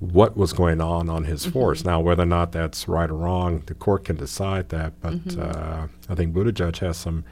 what 0.00 0.36
was 0.36 0.52
going 0.52 0.80
on 0.80 1.08
on 1.08 1.24
his 1.24 1.46
force. 1.46 1.84
Now, 1.84 2.00
whether 2.00 2.22
or 2.24 2.26
not 2.26 2.50
that's 2.52 2.88
right 2.88 3.08
or 3.10 3.14
wrong, 3.14 3.62
the 3.66 3.74
court 3.74 4.04
can 4.04 4.16
decide 4.16 4.68
that. 4.70 5.00
But 5.00 5.36
uh, 5.38 5.86
I 6.08 6.14
think 6.14 6.34
Buttigieg 6.34 6.78
has 6.78 6.96
some, 6.96 7.24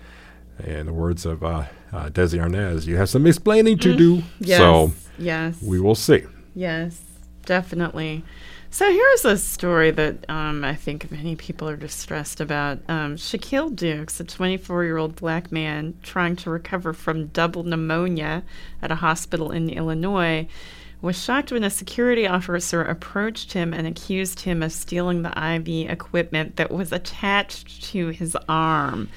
in 0.65 0.87
the 0.87 0.93
words 0.93 1.27
of 1.27 1.43
uh, 1.45 1.65
uh, 1.93 2.09
Desi 2.11 2.39
Arnaz, 2.41 2.87
you 2.87 2.97
have 2.97 3.09
some 3.09 3.27
explaining 3.27 3.79
to 3.79 3.97
do. 3.97 4.23
Yes. 4.41 4.59
So 4.59 4.93
yes. 5.19 5.61
we 5.63 5.79
will 5.81 5.95
see. 5.97 6.23
Yes, 6.55 7.01
definitely. 7.45 8.25
So 8.71 8.91
here's 8.91 9.25
a 9.25 9.39
story 9.39 9.91
that 9.93 10.29
um, 10.29 10.65
I 10.65 10.75
think 10.75 11.11
many 11.11 11.37
people 11.37 11.69
are 11.69 11.77
distressed 11.77 12.41
about. 12.41 12.79
Um, 12.89 13.17
Shaquille 13.17 13.75
Dukes, 13.75 14.21
a 14.21 14.25
24 14.25 14.85
year 14.85 14.99
old 14.99 15.17
black 15.17 15.53
man 15.53 15.95
trying 16.03 16.37
to 16.37 16.51
recover 16.51 16.93
from 16.93 17.29
double 17.29 17.63
pneumonia 17.63 18.43
at 18.83 18.91
a 18.91 18.97
hospital 18.97 19.51
in 19.51 19.71
Illinois, 19.71 20.49
was 21.01 21.23
shocked 21.23 21.53
when 21.53 21.65
a 21.65 21.71
security 21.71 22.27
officer 22.27 22.83
approached 22.83 23.53
him 23.53 23.73
and 23.73 23.87
accused 23.87 24.41
him 24.41 24.63
of 24.63 24.73
stealing 24.73 25.23
the 25.23 25.55
IV 25.55 25.91
equipment 25.91 26.57
that 26.57 26.71
was 26.71 26.93
attached 26.93 27.85
to 27.85 28.09
his 28.09 28.37
arm. 28.49 29.09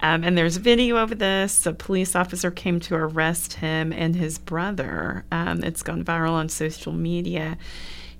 Um, 0.00 0.24
and 0.24 0.36
there's 0.36 0.56
video 0.56 0.96
of 0.96 1.18
this. 1.18 1.66
A 1.66 1.72
police 1.72 2.14
officer 2.14 2.50
came 2.50 2.80
to 2.80 2.94
arrest 2.94 3.54
him 3.54 3.92
and 3.92 4.14
his 4.14 4.38
brother. 4.38 5.24
Um, 5.32 5.62
it's 5.62 5.82
gone 5.82 6.04
viral 6.04 6.32
on 6.32 6.48
social 6.48 6.92
media. 6.92 7.56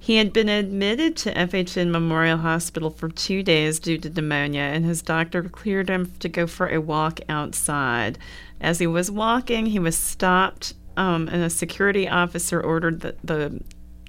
He 0.07 0.19
had 0.19 0.33
been 0.33 0.49
admitted 0.49 1.17
to 1.17 1.35
FHN 1.35 1.91
Memorial 1.91 2.39
Hospital 2.39 2.91
for 2.91 3.09
two 3.09 3.43
days 3.43 3.81
due 3.81 3.99
to 3.99 4.09
pneumonia, 4.09 4.61
and 4.61 4.85
his 4.85 5.03
doctor 5.03 5.43
cleared 5.43 5.91
him 5.91 6.13
to 6.21 6.29
go 6.29 6.47
for 6.47 6.69
a 6.69 6.81
walk 6.81 7.19
outside. 7.29 8.17
As 8.61 8.79
he 8.79 8.87
was 8.87 9.11
walking, 9.11 9.67
he 9.67 9.81
was 9.81 9.99
stopped, 9.99 10.75
um, 10.97 11.27
and 11.27 11.43
a 11.43 11.51
security 11.51 12.09
officer 12.09 12.61
ordered 12.61 13.01
the, 13.01 13.17
the 13.25 13.61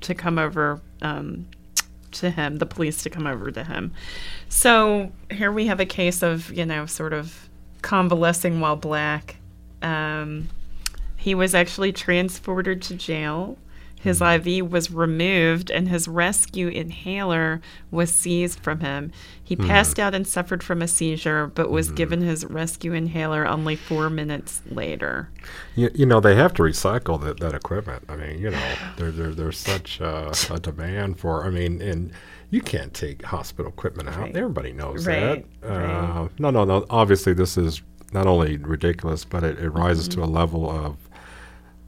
to 0.01 0.13
come 0.13 0.37
over 0.37 0.81
um, 1.01 1.47
to 2.11 2.29
him, 2.29 2.57
the 2.57 2.67
police 2.67 3.01
to 3.01 3.09
come 3.09 3.25
over 3.25 3.49
to 3.49 3.63
him. 3.63 3.91
So 4.49 5.11
here 5.31 5.51
we 5.51 5.65
have 5.65 5.79
a 5.79 5.85
case 5.87 6.21
of, 6.21 6.53
you 6.53 6.67
know, 6.67 6.85
sort 6.85 7.13
of 7.13 7.49
convalescing 7.81 8.59
while 8.59 8.75
black. 8.75 9.37
Um, 9.81 10.49
he 11.15 11.33
was 11.33 11.55
actually 11.55 11.91
transported 11.91 12.83
to 12.83 12.93
jail. 12.93 13.57
His 13.99 14.21
IV 14.21 14.69
was 14.71 14.91
removed 14.91 15.71
and 15.71 15.89
his 15.89 16.07
rescue 16.07 16.67
inhaler 16.67 17.61
was 17.91 18.11
seized 18.11 18.59
from 18.59 18.79
him. 18.79 19.11
He 19.43 19.55
passed 19.55 19.99
out 19.99 20.13
and 20.13 20.25
suffered 20.27 20.61
from 20.63 20.81
a 20.81 20.87
seizure, 20.87 21.47
but 21.47 21.69
was 21.71 21.91
given 21.91 22.21
his 22.21 22.45
rescue 22.45 22.93
inhaler 22.93 23.47
only 23.47 23.75
four 23.75 24.09
minutes 24.09 24.61
later. 24.69 25.29
You, 25.75 25.89
you 25.95 26.05
know, 26.05 26.19
they 26.19 26.35
have 26.35 26.53
to 26.55 26.63
recycle 26.63 27.21
that, 27.23 27.39
that 27.39 27.53
equipment. 27.55 28.03
I 28.07 28.15
mean, 28.15 28.39
you 28.39 28.51
know, 28.51 28.73
there, 28.97 29.11
there, 29.11 29.33
there's 29.33 29.57
such 29.57 29.99
uh, 29.99 30.31
a 30.51 30.59
demand 30.59 31.19
for, 31.19 31.45
I 31.45 31.49
mean, 31.49 31.81
and 31.81 32.11
you 32.49 32.61
can't 32.61 32.93
take 32.93 33.23
hospital 33.23 33.71
equipment 33.71 34.09
out. 34.09 34.17
Right. 34.19 34.35
Everybody 34.35 34.73
knows 34.73 35.07
Right, 35.07 35.45
that. 35.61 35.69
Uh. 35.69 36.27
No, 36.39 36.49
no, 36.51 36.63
no. 36.65 36.85
Obviously, 36.89 37.33
this 37.33 37.57
is 37.57 37.81
not 38.13 38.25
only 38.27 38.57
ridiculous, 38.57 39.25
but 39.25 39.43
it, 39.43 39.59
it 39.59 39.69
rises 39.71 40.07
Mm-hmm. 40.07 40.21
to 40.21 40.25
a 40.25 40.29
level 40.29 40.69
of 40.69 40.95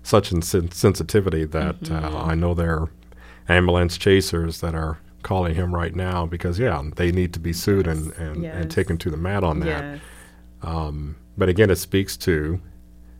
such 0.09 0.31
insen- 0.31 0.73
sensitivity 0.73 1.45
that 1.45 1.79
Mm-hmm. 1.81 2.15
uh, 2.15 2.23
I 2.23 2.35
know 2.35 2.53
there 2.53 2.75
are 2.79 2.89
ambulance 3.47 3.97
chasers 3.97 4.59
that 4.61 4.73
are 4.75 4.97
calling 5.23 5.53
him 5.55 5.73
right 5.75 5.95
now 5.95 6.25
because, 6.25 6.57
yeah, 6.59 6.81
they 6.95 7.11
need 7.11 7.31
to 7.33 7.39
be 7.39 7.53
sued 7.53 7.87
and, 7.87 8.11
and, 8.13 8.43
Yes. 8.43 8.55
and 8.57 8.71
taken 8.71 8.97
to 8.99 9.09
the 9.09 9.17
mat 9.17 9.43
on 9.43 9.59
that. 9.61 9.99
Yes. 10.63 11.15
But 11.37 11.47
again, 11.47 11.69
it 11.69 11.77
speaks 11.77 12.17
to 12.17 12.59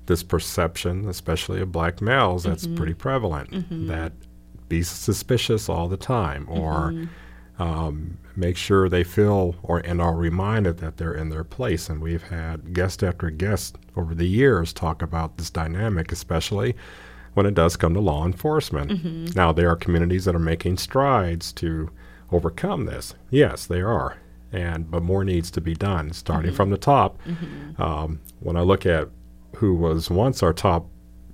this 0.08 0.24
perception, 0.24 1.08
especially 1.08 1.62
of 1.62 1.72
black 1.72 2.02
males, 2.02 2.44
that's 2.44 2.66
Mm-hmm. 2.66 2.76
pretty 2.76 2.94
prevalent. 2.96 3.50
That 3.88 4.12
be 4.68 4.82
suspicious 4.84 5.70
all 5.70 5.88
the 5.88 5.98
time, 5.98 6.46
or 6.50 6.92
Mm-hmm. 6.92 7.06
Um, 7.60 8.18
make 8.36 8.58
sure 8.58 8.90
they 8.90 9.04
feel 9.04 9.56
or 9.62 9.80
and 9.80 10.02
are 10.02 10.16
reminded 10.16 10.78
that 10.78 10.98
they're 10.98 11.14
in 11.14 11.30
their 11.30 11.44
place. 11.44 11.90
And 11.90 12.02
we've 12.02 12.24
had 12.24 12.74
guest 12.74 13.04
after 13.04 13.30
guest 13.30 13.78
over 13.96 14.16
the 14.16 14.28
years 14.28 14.74
talk 14.74 15.02
about 15.02 15.38
this 15.38 15.50
dynamic, 15.50 16.12
especially 16.12 16.76
when 17.34 17.46
it 17.46 17.54
does 17.54 17.76
come 17.78 17.94
to 17.94 18.00
law 18.00 18.26
enforcement. 18.26 18.92
Mm-hmm. 18.92 19.26
Now, 19.36 19.52
there 19.52 19.70
are 19.70 19.76
communities 19.76 20.26
that 20.26 20.36
are 20.36 20.40
making 20.40 20.78
strides 20.78 21.52
to 21.54 21.92
overcome 22.32 22.86
this. 22.86 23.14
Yes, 23.30 23.66
they 23.66 23.82
are. 23.82 24.18
And 24.52 24.90
but 24.90 25.04
more 25.04 25.24
needs 25.24 25.52
to 25.52 25.62
be 25.62 25.76
done, 25.76 26.12
starting 26.14 26.52
from 26.56 26.70
the 26.72 26.78
top. 26.78 27.20
Um, 27.78 28.20
when 28.40 28.56
I 28.56 28.62
look 28.62 28.86
at 28.86 29.10
who 29.58 29.76
was 29.76 30.10
once 30.10 30.42
our 30.42 30.54
top 30.54 30.88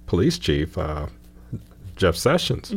police 0.05 0.37
chief, 0.37 0.77
uh, 0.77 1.07
Jeff 1.95 2.15
Sessions, 2.15 2.71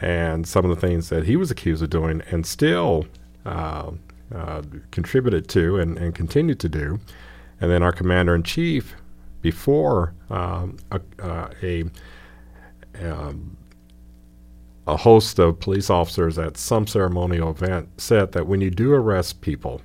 and 0.00 0.46
some 0.46 0.64
of 0.64 0.74
the 0.74 0.80
things 0.86 1.08
that 1.10 1.24
he 1.24 1.36
was 1.36 1.50
accused 1.50 1.82
of 1.82 1.90
doing, 1.90 2.22
and 2.30 2.46
still 2.46 3.06
uh, 3.44 3.90
uh, 4.34 4.62
contributed 4.90 5.48
to 5.48 5.78
and, 5.78 5.98
and 5.98 6.14
continued 6.14 6.60
to 6.60 6.68
do, 6.68 6.98
and 7.60 7.70
then 7.70 7.82
our 7.82 7.92
commander 7.92 8.34
in 8.34 8.42
chief 8.42 8.94
before 9.42 10.14
um, 10.28 10.76
a, 10.90 11.00
uh, 11.22 11.48
a 11.62 11.84
um, 13.00 13.56
a 14.86 14.96
host 14.96 15.38
of 15.38 15.60
police 15.60 15.88
officers 15.88 16.38
at 16.38 16.56
some 16.56 16.86
ceremonial 16.86 17.50
event 17.50 17.88
said 18.00 18.32
that 18.32 18.46
when 18.46 18.60
you 18.60 18.70
do 18.70 18.92
arrest 18.92 19.40
people, 19.40 19.80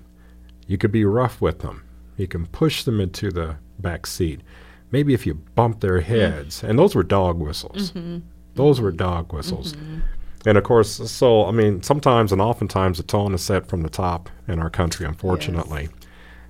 you 0.68 0.78
could 0.78 0.92
be 0.92 1.06
rough 1.06 1.42
with 1.42 1.60
them. 1.60 1.84
You 2.18 2.28
can 2.28 2.48
push 2.48 2.84
them 2.84 3.00
into 3.00 3.30
the 3.30 3.58
back 3.80 4.08
seat. 4.08 4.42
Maybe 4.92 5.14
if 5.14 5.26
you 5.28 5.36
bump 5.36 5.82
their 5.82 6.02
heads, 6.02 6.64
and 6.64 6.80
those 6.80 6.96
were 6.96 7.04
dog 7.04 7.38
whistles. 7.40 7.92
Those 8.56 8.82
were 8.82 8.92
dog 8.92 9.32
whistles. 9.34 9.74
Mm-hmm. 9.74 10.00
And 10.48 10.58
of 10.58 10.64
course, 10.64 11.12
so 11.12 11.46
I 11.46 11.52
mean, 11.52 11.82
sometimes 11.82 12.32
and 12.32 12.42
oftentimes 12.42 12.98
the 12.98 13.04
tone 13.04 13.34
is 13.34 13.44
set 13.44 13.68
from 13.68 13.82
the 13.82 13.90
top 13.90 14.30
in 14.48 14.60
our 14.60 14.70
country, 14.70 15.06
unfortunately. 15.06 15.90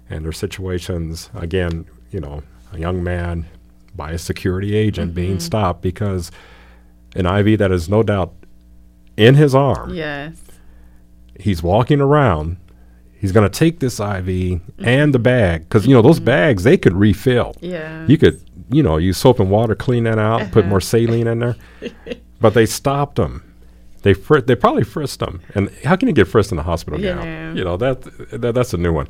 And 0.09 0.23
there 0.23 0.29
are 0.29 0.33
situations, 0.33 1.29
again, 1.33 1.85
you 2.11 2.19
know, 2.19 2.43
a 2.71 2.79
young 2.79 3.03
man 3.03 3.45
by 3.95 4.11
a 4.11 4.17
security 4.17 4.75
agent 4.75 5.15
being 5.15 5.31
mm-hmm. 5.31 5.39
stopped 5.39 5.81
because 5.81 6.31
an 7.15 7.25
IV 7.25 7.59
that 7.59 7.71
is 7.71 7.87
no 7.89 8.03
doubt 8.03 8.33
in 9.17 9.35
his 9.35 9.55
arm. 9.55 9.93
Yes. 9.93 10.41
He's 11.39 11.63
walking 11.63 12.01
around. 12.01 12.57
He's 13.25 13.31
going 13.31 13.49
to 13.49 13.59
take 13.59 13.79
this 13.79 13.99
IV 13.99 14.05
mm-hmm. 14.27 14.85
and 14.87 15.11
the 15.11 15.17
bag 15.17 15.61
because, 15.61 15.87
you 15.87 15.95
know, 15.95 16.03
those 16.03 16.17
mm-hmm. 16.17 16.25
bags, 16.25 16.63
they 16.63 16.77
could 16.77 16.93
refill. 16.93 17.55
Yeah. 17.59 18.05
You 18.05 18.19
could, 18.19 18.39
you 18.69 18.83
know, 18.83 18.97
use 18.97 19.17
soap 19.17 19.39
and 19.39 19.49
water, 19.49 19.73
clean 19.73 20.03
that 20.03 20.19
out, 20.19 20.51
put 20.51 20.59
uh-huh. 20.59 20.69
more 20.69 20.79
saline 20.79 21.25
in 21.25 21.39
there. 21.39 21.55
But 22.39 22.53
they 22.53 22.67
stopped 22.67 23.17
him. 23.17 23.41
They 24.03 24.13
fr- 24.13 24.41
they 24.41 24.53
probably 24.53 24.83
frisked 24.83 25.21
him. 25.21 25.41
And 25.55 25.71
how 25.83 25.95
can 25.95 26.07
you 26.07 26.13
get 26.13 26.27
frisked 26.27 26.51
in 26.51 26.59
a 26.59 26.63
hospital 26.63 26.99
Yeah. 26.99 27.15
now? 27.15 27.53
You 27.53 27.63
know, 27.63 27.77
that, 27.77 28.01
that 28.29 28.53
that's 28.53 28.73
a 28.73 28.77
new 28.77 28.93
one. 28.93 29.07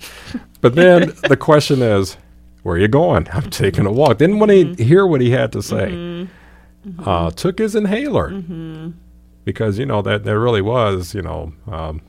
But 0.62 0.76
then 0.76 1.12
the 1.28 1.36
question 1.36 1.82
is, 1.82 2.16
where 2.64 2.76
are 2.76 2.80
you 2.80 2.88
going? 2.88 3.28
I'm 3.34 3.50
taking 3.50 3.86
a 3.86 3.92
walk. 3.92 4.20
Didn't 4.20 4.40
want 4.40 4.52
to 4.52 4.64
mm-hmm. 4.64 4.82
hear 4.82 5.06
what 5.06 5.20
he 5.20 5.32
had 5.32 5.52
to 5.54 5.62
say. 5.62 6.30
Uh, 7.00 7.32
took 7.32 7.58
his 7.58 7.76
inhaler 7.76 8.30
because 9.44 9.80
you 9.80 9.86
know 9.86 10.02
that 10.02 10.24
there 10.24 10.40
really 10.40 10.62
was 10.62 11.16
you 11.16 11.22
know 11.22 11.52
um, 11.68 12.02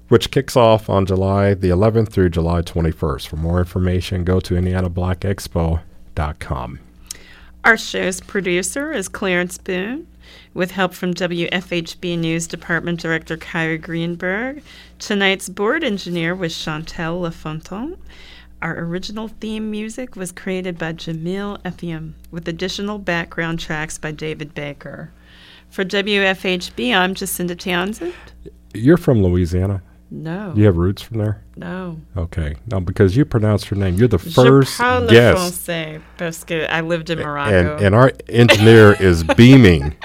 which 0.08 0.30
kicks 0.30 0.54
off 0.56 0.90
on 0.90 1.06
July 1.06 1.54
the 1.54 1.70
11th 1.70 2.10
through 2.10 2.28
July 2.28 2.60
21st. 2.62 3.26
For 3.26 3.36
more 3.36 3.58
information, 3.58 4.22
go 4.22 4.38
to 4.40 4.54
indianablackexpo.com. 4.54 6.78
Our 7.64 7.78
show's 7.78 8.20
producer 8.20 8.92
is 8.92 9.08
Clarence 9.08 9.56
Boone, 9.56 10.06
with 10.52 10.72
help 10.72 10.92
from 10.92 11.14
WFHB 11.14 12.18
News 12.18 12.46
Department 12.46 13.00
Director 13.00 13.38
Kyra 13.38 13.80
Greenberg. 13.80 14.62
Tonight's 14.98 15.48
board 15.48 15.82
engineer 15.82 16.34
was 16.34 16.52
Chantel 16.52 17.22
LaFontaine. 17.22 17.96
Our 18.60 18.78
original 18.80 19.28
theme 19.28 19.70
music 19.70 20.14
was 20.14 20.30
created 20.30 20.76
by 20.76 20.92
Jamil 20.92 21.58
Effiam, 21.62 22.12
with 22.30 22.46
additional 22.48 22.98
background 22.98 23.60
tracks 23.60 23.96
by 23.96 24.12
David 24.12 24.52
Baker. 24.52 25.10
For 25.70 25.86
WFHB, 25.86 26.94
I'm 26.94 27.14
Jacinda 27.14 27.58
Townsend. 27.58 28.12
You're 28.74 28.98
from 28.98 29.22
Louisiana. 29.22 29.80
No, 30.10 30.52
You 30.54 30.66
have 30.66 30.76
roots 30.76 31.02
from 31.02 31.18
there? 31.18 31.42
no. 31.56 32.00
Okay. 32.16 32.54
No, 32.70 32.78
because 32.80 33.16
you 33.16 33.24
pronounced 33.24 33.66
her 33.68 33.76
name. 33.76 33.94
You're 33.96 34.06
the 34.08 34.18
first 34.18 34.78
parle 34.78 35.08
guest. 35.08 35.38
français 35.66 36.00
parce 36.18 36.44
que 36.44 36.66
I 36.70 36.82
lived 36.82 37.10
in 37.10 37.18
Morocco. 37.18 37.76
and 37.78 37.94
our 37.94 38.12
engineer 38.28 38.92
is 39.00 39.24
beaming 39.36 39.96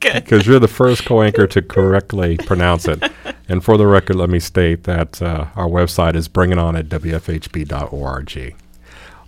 because 0.00 0.46
you're 0.46 0.58
the 0.58 0.68
first 0.68 1.04
co 1.06 1.22
anchor 1.22 1.46
to 1.46 1.62
correctly 1.62 2.36
pronounce 2.36 2.86
it. 2.86 3.02
And 3.48 3.64
for 3.64 3.76
the 3.78 3.86
record, 3.86 4.16
let 4.16 4.28
me 4.28 4.38
state 4.40 4.84
that 4.84 5.22
uh, 5.22 5.46
our 5.56 5.68
website 5.68 6.14
is 6.14 6.28
bringingon 6.28 6.78
at 6.78 6.88
wfhb.org. 6.88 8.54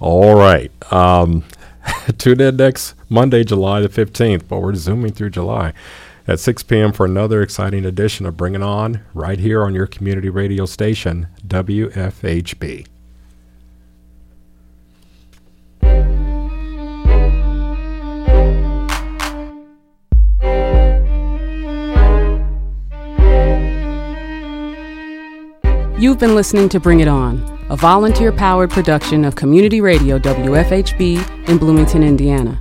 All 0.01 0.35
right. 0.35 0.93
Um, 0.93 1.45
tune 2.18 2.41
in 2.41 2.57
next 2.57 2.95
Monday, 3.09 3.45
July 3.45 3.81
the 3.81 3.89
15th, 3.89 4.43
but 4.49 4.61
we're 4.61 4.74
zooming 4.74 5.12
through 5.12 5.31
July 5.31 5.72
at 6.29 6.41
6 6.41 6.62
p.m. 6.64 6.93
for 6.93 7.07
another 7.07 7.43
exciting 7.43 7.85
edition 7.85 8.27
of 8.27 8.37
Bring 8.37 8.55
It 8.55 8.62
On 8.62 9.01
right 9.14 9.39
here 9.39 9.62
on 9.62 9.74
your 9.74 9.87
community 9.87 10.29
radio 10.29 10.66
station, 10.66 11.29
WFHB. 11.47 12.87
You've 25.99 26.18
been 26.18 26.35
listening 26.35 26.68
to 26.68 26.79
Bring 26.79 27.01
It 27.01 27.09
On, 27.09 27.41
a 27.70 27.77
volunteer 27.77 28.31
powered 28.31 28.70
production 28.70 29.24
of 29.24 29.35
Community 29.35 29.81
Radio 29.81 30.18
WFHB 30.18 31.49
in 31.49 31.57
Bloomington, 31.57 32.03
Indiana. 32.03 32.61